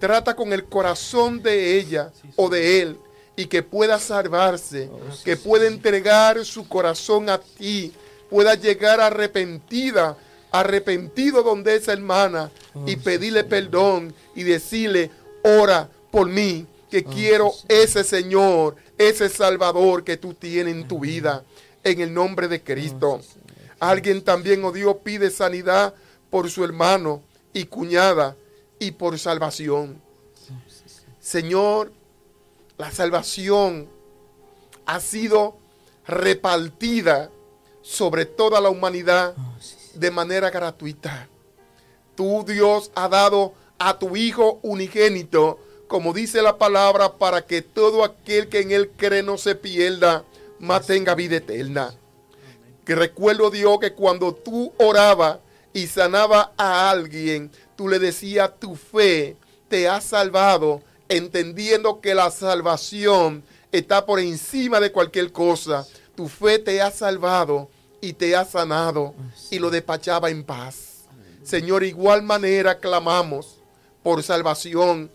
Trata 0.00 0.34
con 0.34 0.52
el 0.54 0.64
corazón 0.64 1.42
de 1.42 1.78
ella 1.78 2.10
o 2.34 2.48
de 2.48 2.80
él 2.80 2.98
y 3.36 3.46
que 3.46 3.62
pueda 3.62 3.98
salvarse, 3.98 4.90
que 5.24 5.36
pueda 5.36 5.66
entregar 5.66 6.42
su 6.44 6.66
corazón 6.66 7.28
a 7.28 7.38
ti, 7.38 7.92
pueda 8.30 8.54
llegar 8.54 8.98
arrepentida, 8.98 10.16
arrepentido 10.50 11.42
donde 11.42 11.76
esa 11.76 11.92
hermana 11.92 12.50
y 12.86 12.96
pedirle 12.96 13.44
perdón 13.44 14.14
y 14.34 14.42
decirle, 14.42 15.10
ora 15.42 15.88
por 16.10 16.26
mí, 16.28 16.66
que 16.90 17.04
quiero 17.04 17.52
ese 17.68 18.02
Señor, 18.02 18.76
ese 18.96 19.28
Salvador 19.28 20.02
que 20.02 20.16
tú 20.16 20.32
tienes 20.32 20.74
en 20.74 20.88
tu 20.88 20.98
vida, 20.98 21.44
en 21.84 22.00
el 22.00 22.12
nombre 22.12 22.48
de 22.48 22.62
Cristo. 22.62 23.20
Alguien 23.78 24.22
también, 24.22 24.64
oh 24.64 24.72
Dios, 24.72 24.96
pide 25.04 25.30
sanidad 25.30 25.94
por 26.30 26.50
su 26.50 26.64
hermano 26.64 27.22
y 27.52 27.64
cuñada 27.64 28.34
y 28.80 28.90
por 28.92 29.16
salvación. 29.18 30.02
Señor, 31.20 31.92
la 32.78 32.90
salvación 32.90 33.88
ha 34.86 34.98
sido 34.98 35.58
repartida 36.06 37.30
sobre 37.82 38.24
toda 38.24 38.60
la 38.60 38.70
humanidad 38.70 39.36
de 39.94 40.10
manera 40.10 40.50
gratuita. 40.50 41.28
Tú, 42.16 42.44
Dios, 42.46 42.90
ha 42.94 43.08
dado 43.08 43.54
a 43.78 43.98
tu 43.98 44.16
Hijo 44.16 44.58
unigénito, 44.62 45.58
como 45.86 46.12
dice 46.12 46.42
la 46.42 46.58
palabra, 46.58 47.18
para 47.18 47.42
que 47.42 47.62
todo 47.62 48.02
aquel 48.02 48.48
que 48.48 48.60
en 48.60 48.72
él 48.72 48.90
cree 48.96 49.22
no 49.22 49.38
se 49.38 49.54
pierda, 49.54 50.24
mas 50.58 50.86
tenga 50.86 51.14
vida 51.14 51.36
eterna. 51.36 51.94
Que 52.84 52.94
recuerdo, 52.94 53.50
Dios, 53.50 53.78
que 53.78 53.92
cuando 53.92 54.34
tú 54.34 54.72
orabas 54.78 55.38
y 55.72 55.86
sanaba 55.86 56.52
a 56.56 56.90
alguien, 56.90 57.50
tú 57.80 57.88
le 57.88 57.98
decías, 57.98 58.50
tu 58.60 58.76
fe 58.76 59.38
te 59.70 59.88
ha 59.88 60.02
salvado, 60.02 60.82
entendiendo 61.08 62.02
que 62.02 62.14
la 62.14 62.30
salvación 62.30 63.42
está 63.72 64.04
por 64.04 64.20
encima 64.20 64.80
de 64.80 64.92
cualquier 64.92 65.32
cosa. 65.32 65.86
Tu 66.14 66.28
fe 66.28 66.58
te 66.58 66.82
ha 66.82 66.90
salvado 66.90 67.70
y 68.02 68.12
te 68.12 68.36
ha 68.36 68.44
sanado 68.44 69.14
y 69.50 69.58
lo 69.58 69.70
despachaba 69.70 70.28
en 70.28 70.44
paz. 70.44 71.06
Señor, 71.42 71.82
igual 71.82 72.22
manera 72.22 72.80
clamamos 72.80 73.62
por 74.02 74.22
salvación 74.22 75.10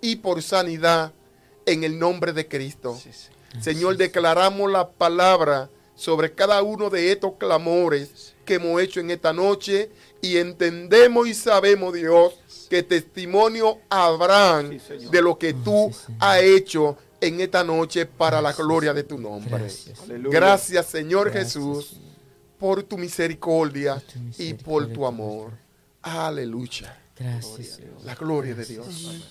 y 0.00 0.16
por 0.16 0.42
sanidad 0.42 1.12
en 1.66 1.84
el 1.84 1.98
nombre 1.98 2.32
de 2.32 2.48
Cristo. 2.48 2.98
Sí, 2.98 3.10
sí. 3.12 3.28
Señor, 3.60 3.98
declaramos 3.98 4.72
la 4.72 4.88
palabra 4.88 5.68
sobre 5.94 6.32
cada 6.32 6.62
uno 6.62 6.88
de 6.88 7.12
estos 7.12 7.32
clamores 7.34 8.34
que 8.46 8.54
hemos 8.54 8.80
hecho 8.80 9.00
en 9.00 9.10
esta 9.10 9.34
noche 9.34 9.90
y 10.20 10.36
entendemos 10.36 11.28
y 11.28 11.34
sabemos, 11.34 11.94
Dios, 11.94 12.34
que 12.68 12.82
testimonio 12.82 13.78
habrán 13.88 14.80
Sí, 14.80 15.06
de 15.10 15.22
lo 15.22 15.38
que 15.38 15.54
tú 15.54 15.90
Sí, 15.92 16.12
has 16.18 16.40
hecho 16.42 16.96
en 17.20 17.40
esta 17.40 17.64
noche 17.64 18.06
para 18.06 18.40
la 18.40 18.52
gloria 18.52 18.92
de 18.94 19.04
tu 19.04 19.18
nombre. 19.18 19.50
Gracias. 19.58 19.98
Señor 19.98 20.30
Gracias, 20.30 20.92
Jesús, 21.32 21.86
Señor. 21.88 22.08
por 22.58 22.82
tu 22.82 22.98
misericordia 22.98 23.94
Por 23.94 24.04
tu 24.36 24.42
y 24.42 24.54
por 24.54 24.86
tu 24.92 25.06
amor. 25.06 25.52
Aleluya. 26.02 26.96
Gracias. 27.16 27.80
La 28.04 28.14
gloria 28.14 28.54
de 28.54 28.64
Dios. 28.64 29.24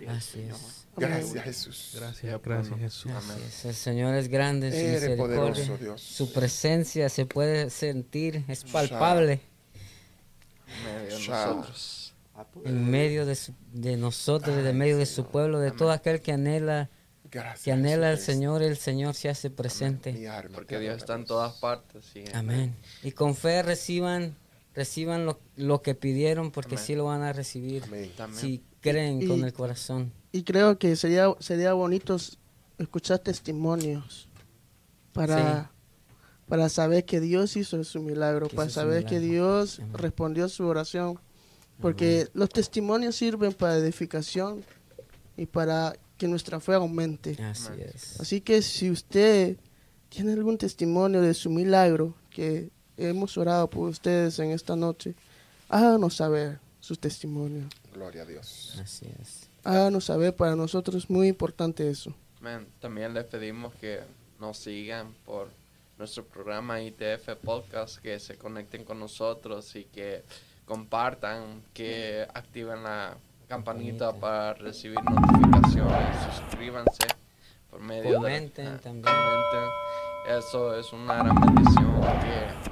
Gracias. 0.00 0.86
Gracias, 0.96 1.44
Jesús. 1.44 1.92
Gracias, 1.94 2.42
gracias 2.42 2.78
Jesús. 2.78 3.12
Gracias. 3.12 3.64
El 3.64 3.74
Señor 3.74 4.14
es 4.14 4.28
grande 4.28 4.70
su 4.70 4.76
Eres 4.76 4.92
misericordia. 5.02 5.36
poderoso, 5.38 5.78
Dios. 5.78 6.02
Su 6.02 6.32
presencia 6.32 7.08
se 7.08 7.26
puede 7.26 7.70
sentir, 7.70 8.44
es 8.48 8.64
palpable 8.64 9.40
medio 10.84 11.04
de 11.18 11.28
nosotros. 11.28 12.14
en 12.64 12.90
medio 12.90 13.26
de, 13.26 13.34
su- 13.34 13.54
de 13.72 13.96
nosotros, 13.96 14.56
en 14.64 14.78
medio 14.78 14.96
de 14.98 15.06
su 15.06 15.26
pueblo, 15.26 15.58
de 15.60 15.70
todo 15.72 15.90
aquel 15.92 16.20
que 16.20 16.32
anhela, 16.32 16.88
Gracias. 17.30 17.62
que 17.64 17.72
anhela 17.72 18.08
al 18.08 18.16
Jesucristo. 18.16 18.32
Señor, 18.32 18.62
el 18.62 18.76
Señor 18.76 19.14
se 19.14 19.28
hace 19.28 19.50
presente. 19.50 20.12
Porque 20.54 20.78
Dios 20.78 20.96
está 20.96 21.14
en 21.14 21.24
todas 21.26 21.54
partes. 21.58 22.04
sí. 22.12 22.24
Amén. 22.34 22.74
Y 23.02 23.12
con 23.12 23.34
fe 23.36 23.62
reciban, 23.62 24.34
reciban 24.74 25.26
lo, 25.26 25.38
lo 25.56 25.82
que 25.82 25.94
pidieron, 25.94 26.50
porque 26.50 26.76
Amén. 26.76 26.86
sí 26.86 26.94
lo 26.94 27.04
van 27.04 27.22
a 27.22 27.32
recibir. 27.32 27.84
Amén. 27.84 28.10
Si 28.34 28.62
creen 28.80 29.22
Y- 29.22 29.26
con 29.28 29.44
el 29.44 29.52
corazón. 29.52 30.12
Y 30.32 30.44
creo 30.44 30.78
que 30.78 30.96
sería, 30.96 31.26
sería 31.40 31.72
bonito 31.74 32.16
escuchar 32.78 33.18
testimonios 33.18 34.28
para, 35.12 35.70
para 36.50 36.68
saber 36.68 37.04
que 37.04 37.20
Dios 37.20 37.56
hizo 37.56 37.82
su 37.84 38.02
milagro, 38.02 38.48
para 38.48 38.68
saber 38.68 39.04
que. 39.04 39.20
Dios 39.20 39.78
Amén. 39.78 39.94
respondió 39.94 40.48
su 40.48 40.66
oración. 40.66 41.18
Porque 41.80 42.28
los 42.34 42.50
testimonios 42.50 43.16
sirven 43.16 43.54
para 43.54 43.76
edificación 43.76 44.62
y 45.36 45.46
para 45.46 45.96
que 46.18 46.26
nuestra 46.28 46.60
fe 46.60 46.74
aumente. 46.74 47.42
Así 47.42 47.70
es. 47.78 48.20
Así 48.20 48.40
que 48.42 48.60
si 48.60 48.90
usted 48.90 49.56
tiene 50.10 50.32
algún 50.32 50.58
testimonio 50.58 51.22
de 51.22 51.32
su 51.32 51.48
milagro 51.48 52.14
que 52.28 52.70
hemos 52.96 53.38
orado 53.38 53.70
por 53.70 53.88
ustedes 53.88 54.38
en 54.40 54.50
esta 54.50 54.74
noche, 54.74 55.14
háganos 55.68 56.16
saber 56.16 56.58
su 56.80 56.96
testimonio. 56.96 57.68
Gloria 57.94 58.22
a 58.22 58.26
Dios. 58.26 58.76
Así 58.82 59.06
es. 59.22 59.48
Háganos 59.62 60.06
saber, 60.06 60.34
para 60.34 60.56
nosotros 60.56 61.04
es 61.04 61.10
muy 61.10 61.28
importante 61.28 61.88
eso. 61.88 62.12
Amén. 62.40 62.66
También 62.80 63.14
les 63.14 63.24
pedimos 63.24 63.72
que 63.76 64.00
nos 64.40 64.58
sigan 64.58 65.14
por 65.24 65.59
nuestro 66.00 66.24
programa 66.24 66.80
ITF 66.80 67.36
Podcast, 67.44 67.98
que 67.98 68.18
se 68.18 68.36
conecten 68.38 68.84
con 68.84 68.98
nosotros 68.98 69.76
y 69.76 69.84
que 69.84 70.24
compartan, 70.64 71.62
que 71.74 72.26
activen 72.32 72.82
la 72.82 73.16
campanita 73.48 74.12
para 74.14 74.54
recibir 74.54 74.98
notificaciones, 75.04 76.16
suscríbanse 76.36 77.06
por 77.70 77.80
medio 77.80 78.14
Comenten 78.16 78.64
de... 78.64 78.70
ah, 78.72 78.78
también. 78.82 79.04
comenten. 79.14 80.38
Eso 80.38 80.78
es 80.78 80.90
una 80.94 81.16
gran 81.22 81.38
bendición 81.38 82.00
que 82.00 82.70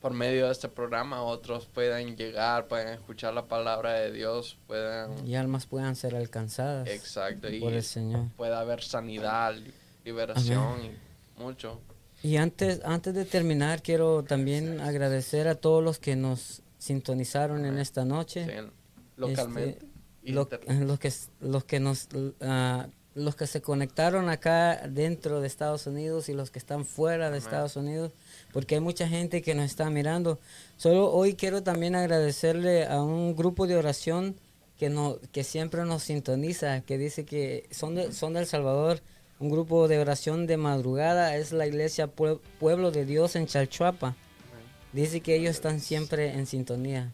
por 0.00 0.12
medio 0.12 0.46
de 0.46 0.52
este 0.52 0.68
programa 0.68 1.22
otros 1.22 1.66
puedan 1.66 2.16
llegar, 2.16 2.68
pueden 2.68 2.88
escuchar 2.88 3.34
la 3.34 3.46
palabra 3.46 3.94
de 3.94 4.12
Dios, 4.12 4.58
puedan... 4.68 5.26
Y 5.26 5.34
almas 5.34 5.66
puedan 5.66 5.96
ser 5.96 6.14
alcanzadas 6.14 6.88
Exacto. 6.88 7.48
Y 7.48 7.58
por 7.60 7.72
el 7.72 7.82
Señor. 7.82 8.26
pueda 8.36 8.60
haber 8.60 8.80
sanidad, 8.82 9.54
li- 9.54 9.72
liberación 10.04 10.84
y 10.84 11.40
mucho. 11.40 11.80
Y 12.22 12.36
antes, 12.36 12.80
antes 12.84 13.14
de 13.14 13.24
terminar, 13.24 13.82
quiero 13.82 14.22
también 14.22 14.80
agradecer 14.80 15.48
a 15.48 15.54
todos 15.56 15.82
los 15.82 15.98
que 15.98 16.14
nos 16.16 16.62
sintonizaron 16.78 17.64
en 17.64 17.78
esta 17.78 18.04
noche. 18.04 18.44
sí, 18.46 18.52
localmente. 19.16 19.78
Este, 20.22 20.32
lo- 20.32 20.48
los 20.86 20.98
que 20.98 21.12
los 21.40 21.64
que 21.64 21.80
nos 21.80 22.08
ah, 22.40 22.86
los 23.14 23.36
que 23.36 23.46
se 23.46 23.60
conectaron 23.60 24.28
acá 24.30 24.88
dentro 24.88 25.40
de 25.40 25.46
Estados 25.46 25.86
Unidos 25.86 26.28
y 26.28 26.32
los 26.32 26.50
que 26.50 26.58
están 26.58 26.84
fuera 26.86 27.30
de. 27.30 27.38
Estados 27.38 27.76
Unidos 27.76 28.12
porque 28.52 28.76
hay 28.76 28.80
mucha 28.80 29.06
gente 29.08 29.42
que 29.42 29.54
nos 29.54 29.66
está 29.66 29.90
mirando 29.90 30.38
solo 30.78 31.10
hoy 31.12 31.34
quiero 31.34 31.62
también 31.62 31.94
agradecerle 31.94 32.86
a 32.86 33.02
un 33.02 33.34
grupo 33.36 33.66
de 33.66 33.76
oración 33.76 34.36
que 34.78 34.88
no 34.88 35.18
que 35.32 35.44
siempre 35.44 35.84
nos 35.84 36.04
sintoniza 36.04 36.80
que 36.82 36.96
dice 36.98 37.24
que 37.26 37.68
son 37.70 37.96
de, 37.96 38.12
son 38.12 38.32
del 38.32 38.46
Salvador 38.46 39.00
un 39.42 39.50
grupo 39.50 39.88
de 39.88 39.98
oración 39.98 40.46
de 40.46 40.56
madrugada 40.56 41.36
es 41.36 41.50
la 41.52 41.66
iglesia 41.66 42.06
Pue- 42.06 42.38
Pueblo 42.60 42.90
de 42.92 43.04
Dios 43.04 43.34
en 43.36 43.46
Chalchuapa 43.46 44.14
dice 44.92 45.20
que 45.20 45.34
ellos 45.34 45.50
están 45.56 45.80
siempre 45.80 46.34
en 46.34 46.46
sintonía 46.46 47.10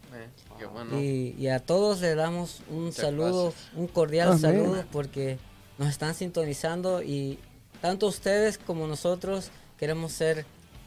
Eh, 0.61 0.67
bueno. 0.71 1.01
y, 1.01 1.35
y 1.39 1.49
a 1.49 1.61
todos 1.61 2.01
le 2.01 2.15
damos 2.15 2.61
un 2.71 2.87
Muchas 2.87 2.97
saludo, 3.07 3.45
gracias. 3.45 3.71
un 3.77 3.87
cordial 3.87 4.29
Amén. 4.29 4.41
saludo 4.41 4.85
porque 4.93 5.39
nos 5.79 5.89
están 5.89 6.15
sintonizando 6.15 7.03
y 7.03 7.39
tanto 7.81 8.07
ustedes 8.09 8.59
como 8.59 8.87
nosotros 8.87 9.51
queremos 9.79 10.13
ser 10.13 10.45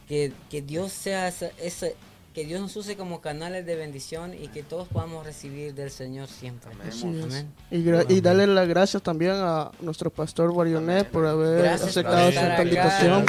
que, 0.07 0.33
que 0.49 0.61
Dios 0.61 0.91
sea 0.91 1.27
ese, 1.29 1.53
ese- 1.57 1.95
que 2.33 2.45
Dios 2.45 2.61
nos 2.61 2.75
use 2.75 2.95
como 2.95 3.19
canales 3.21 3.65
de 3.65 3.75
bendición 3.75 4.33
y 4.33 4.47
que 4.47 4.63
todos 4.63 4.87
podamos 4.87 5.25
recibir 5.25 5.73
del 5.73 5.91
Señor 5.91 6.27
siempre. 6.27 6.71
Amén. 6.73 7.23
Amén. 7.23 7.51
Y, 8.09 8.13
y 8.13 8.21
darle 8.21 8.47
las 8.47 8.67
gracias 8.67 9.03
también 9.03 9.33
a 9.35 9.71
nuestro 9.81 10.09
pastor 10.09 10.51
Guarionet 10.51 11.07
por 11.09 11.25
haber 11.27 11.59
Gracias 11.63 11.89
aceptado 11.89 12.29
esta 12.29 12.61
invitación. 12.63 13.25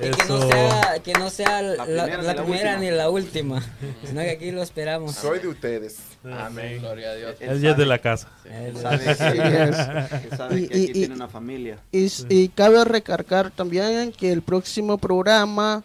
Y 0.00 0.10
que 0.10 0.24
no 0.28 0.48
sea, 0.48 0.98
que 1.04 1.12
no 1.12 1.30
sea 1.30 1.62
la, 1.62 1.84
primera 1.84 2.06
la 2.06 2.16
ni 2.16 2.24
la 2.26 2.34
primera 2.44 2.70
última. 2.74 2.80
ni 2.80 2.90
la 2.90 3.10
última, 3.10 3.62
sino 4.04 4.20
que 4.22 4.30
aquí 4.30 4.50
lo 4.50 4.62
esperamos. 4.62 5.14
Soy 5.14 5.38
de 5.38 5.48
ustedes. 5.48 5.98
Amén. 6.24 6.78
Gloria 6.80 7.10
a 7.10 7.14
Dios. 7.14 7.36
Él 7.40 7.60
ya 7.60 7.70
es 7.72 7.76
de 7.76 7.86
la 7.86 7.98
casa. 7.98 8.28
Eh, 8.44 8.72
Sabe 8.80 8.98
que, 9.04 9.10
es. 9.10 9.16
que 10.30 10.36
sabe 10.36 10.60
Y- 10.60 10.68
que 10.68 10.74
aquí 10.74 10.84
y- 10.90 10.92
tiene 10.92 11.14
una 11.14 11.28
familia. 11.28 11.78
Y, 11.92 12.10
y 12.30 12.48
cabe 12.48 12.84
recargar 12.84 13.50
también 13.52 14.10
que 14.12 14.32
el 14.32 14.42
próximo 14.42 14.98
programa 14.98 15.84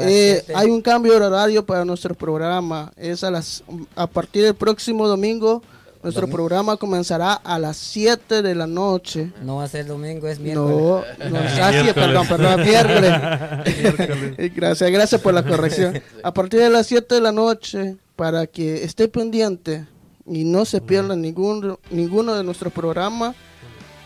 eh, 0.00 0.44
hay 0.54 0.70
un 0.70 0.82
cambio 0.82 1.18
de 1.18 1.26
horario 1.26 1.64
para 1.64 1.84
nuestro 1.84 2.14
programa. 2.14 2.92
Es 2.96 3.24
a 3.24 3.30
las 3.30 3.62
a 3.96 4.06
partir 4.06 4.44
del 4.44 4.54
próximo 4.54 5.08
domingo 5.08 5.62
nuestro 6.02 6.28
programa 6.28 6.76
comenzará 6.76 7.32
a 7.34 7.58
las 7.58 7.76
7 7.76 8.42
de 8.42 8.54
la 8.54 8.66
noche. 8.66 9.32
No 9.42 9.56
va 9.56 9.64
a 9.64 9.68
ser 9.68 9.86
domingo, 9.86 10.28
es 10.28 10.38
miércoles. 10.38 10.76
No, 11.18 11.30
no, 11.30 11.38
ah, 11.38 11.48
sí, 11.48 11.82
Miércoles. 11.82 11.94
perdón, 11.94 12.28
perdón, 12.28 12.62
miércoles. 12.62 14.54
Gracias, 14.54 14.90
gracias 14.90 15.20
por 15.20 15.34
la 15.34 15.44
corrección. 15.44 16.00
A 16.22 16.32
partir 16.32 16.60
de 16.60 16.70
las 16.70 16.86
7 16.86 17.16
de 17.16 17.20
la 17.20 17.32
noche, 17.32 17.96
para 18.14 18.46
que 18.46 18.84
esté 18.84 19.08
pendiente 19.08 19.86
y 20.24 20.44
no 20.44 20.64
se 20.64 20.80
pierda 20.80 21.16
ningún, 21.16 21.78
ninguno 21.90 22.34
de 22.34 22.44
nuestros 22.44 22.72
programas, 22.72 23.34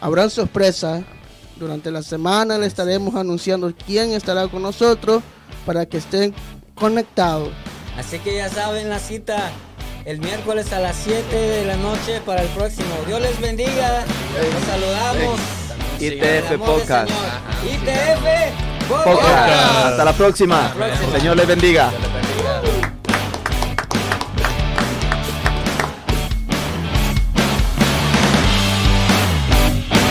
habrán 0.00 0.30
sorpresas. 0.30 1.04
Durante 1.62 1.92
la 1.92 2.02
semana 2.02 2.58
le 2.58 2.66
estaremos 2.66 3.14
anunciando 3.14 3.72
quién 3.86 4.10
estará 4.14 4.48
con 4.48 4.62
nosotros 4.62 5.22
para 5.64 5.86
que 5.86 5.98
estén 5.98 6.34
conectados. 6.74 7.50
Así 7.96 8.18
que 8.18 8.34
ya 8.34 8.48
saben 8.48 8.88
la 8.88 8.98
cita 8.98 9.52
el 10.04 10.18
miércoles 10.18 10.72
a 10.72 10.80
las 10.80 10.96
7 10.96 11.36
de 11.36 11.64
la 11.64 11.76
noche 11.76 12.20
para 12.26 12.42
el 12.42 12.48
próximo. 12.48 12.88
Dios 13.06 13.20
les 13.20 13.40
bendiga. 13.40 14.04
Los 14.34 14.64
saludamos. 14.64 15.38
ITF 16.00 16.58
Podcast. 16.58 17.10
ITF 17.62 18.88
Podcast. 18.88 19.86
Hasta 19.86 20.04
la 20.04 20.12
próxima. 20.14 20.66
Hasta 20.66 20.78
la 20.80 20.86
próxima. 20.86 21.16
Señor 21.16 21.36
les 21.36 21.46
bendiga. 21.46 21.92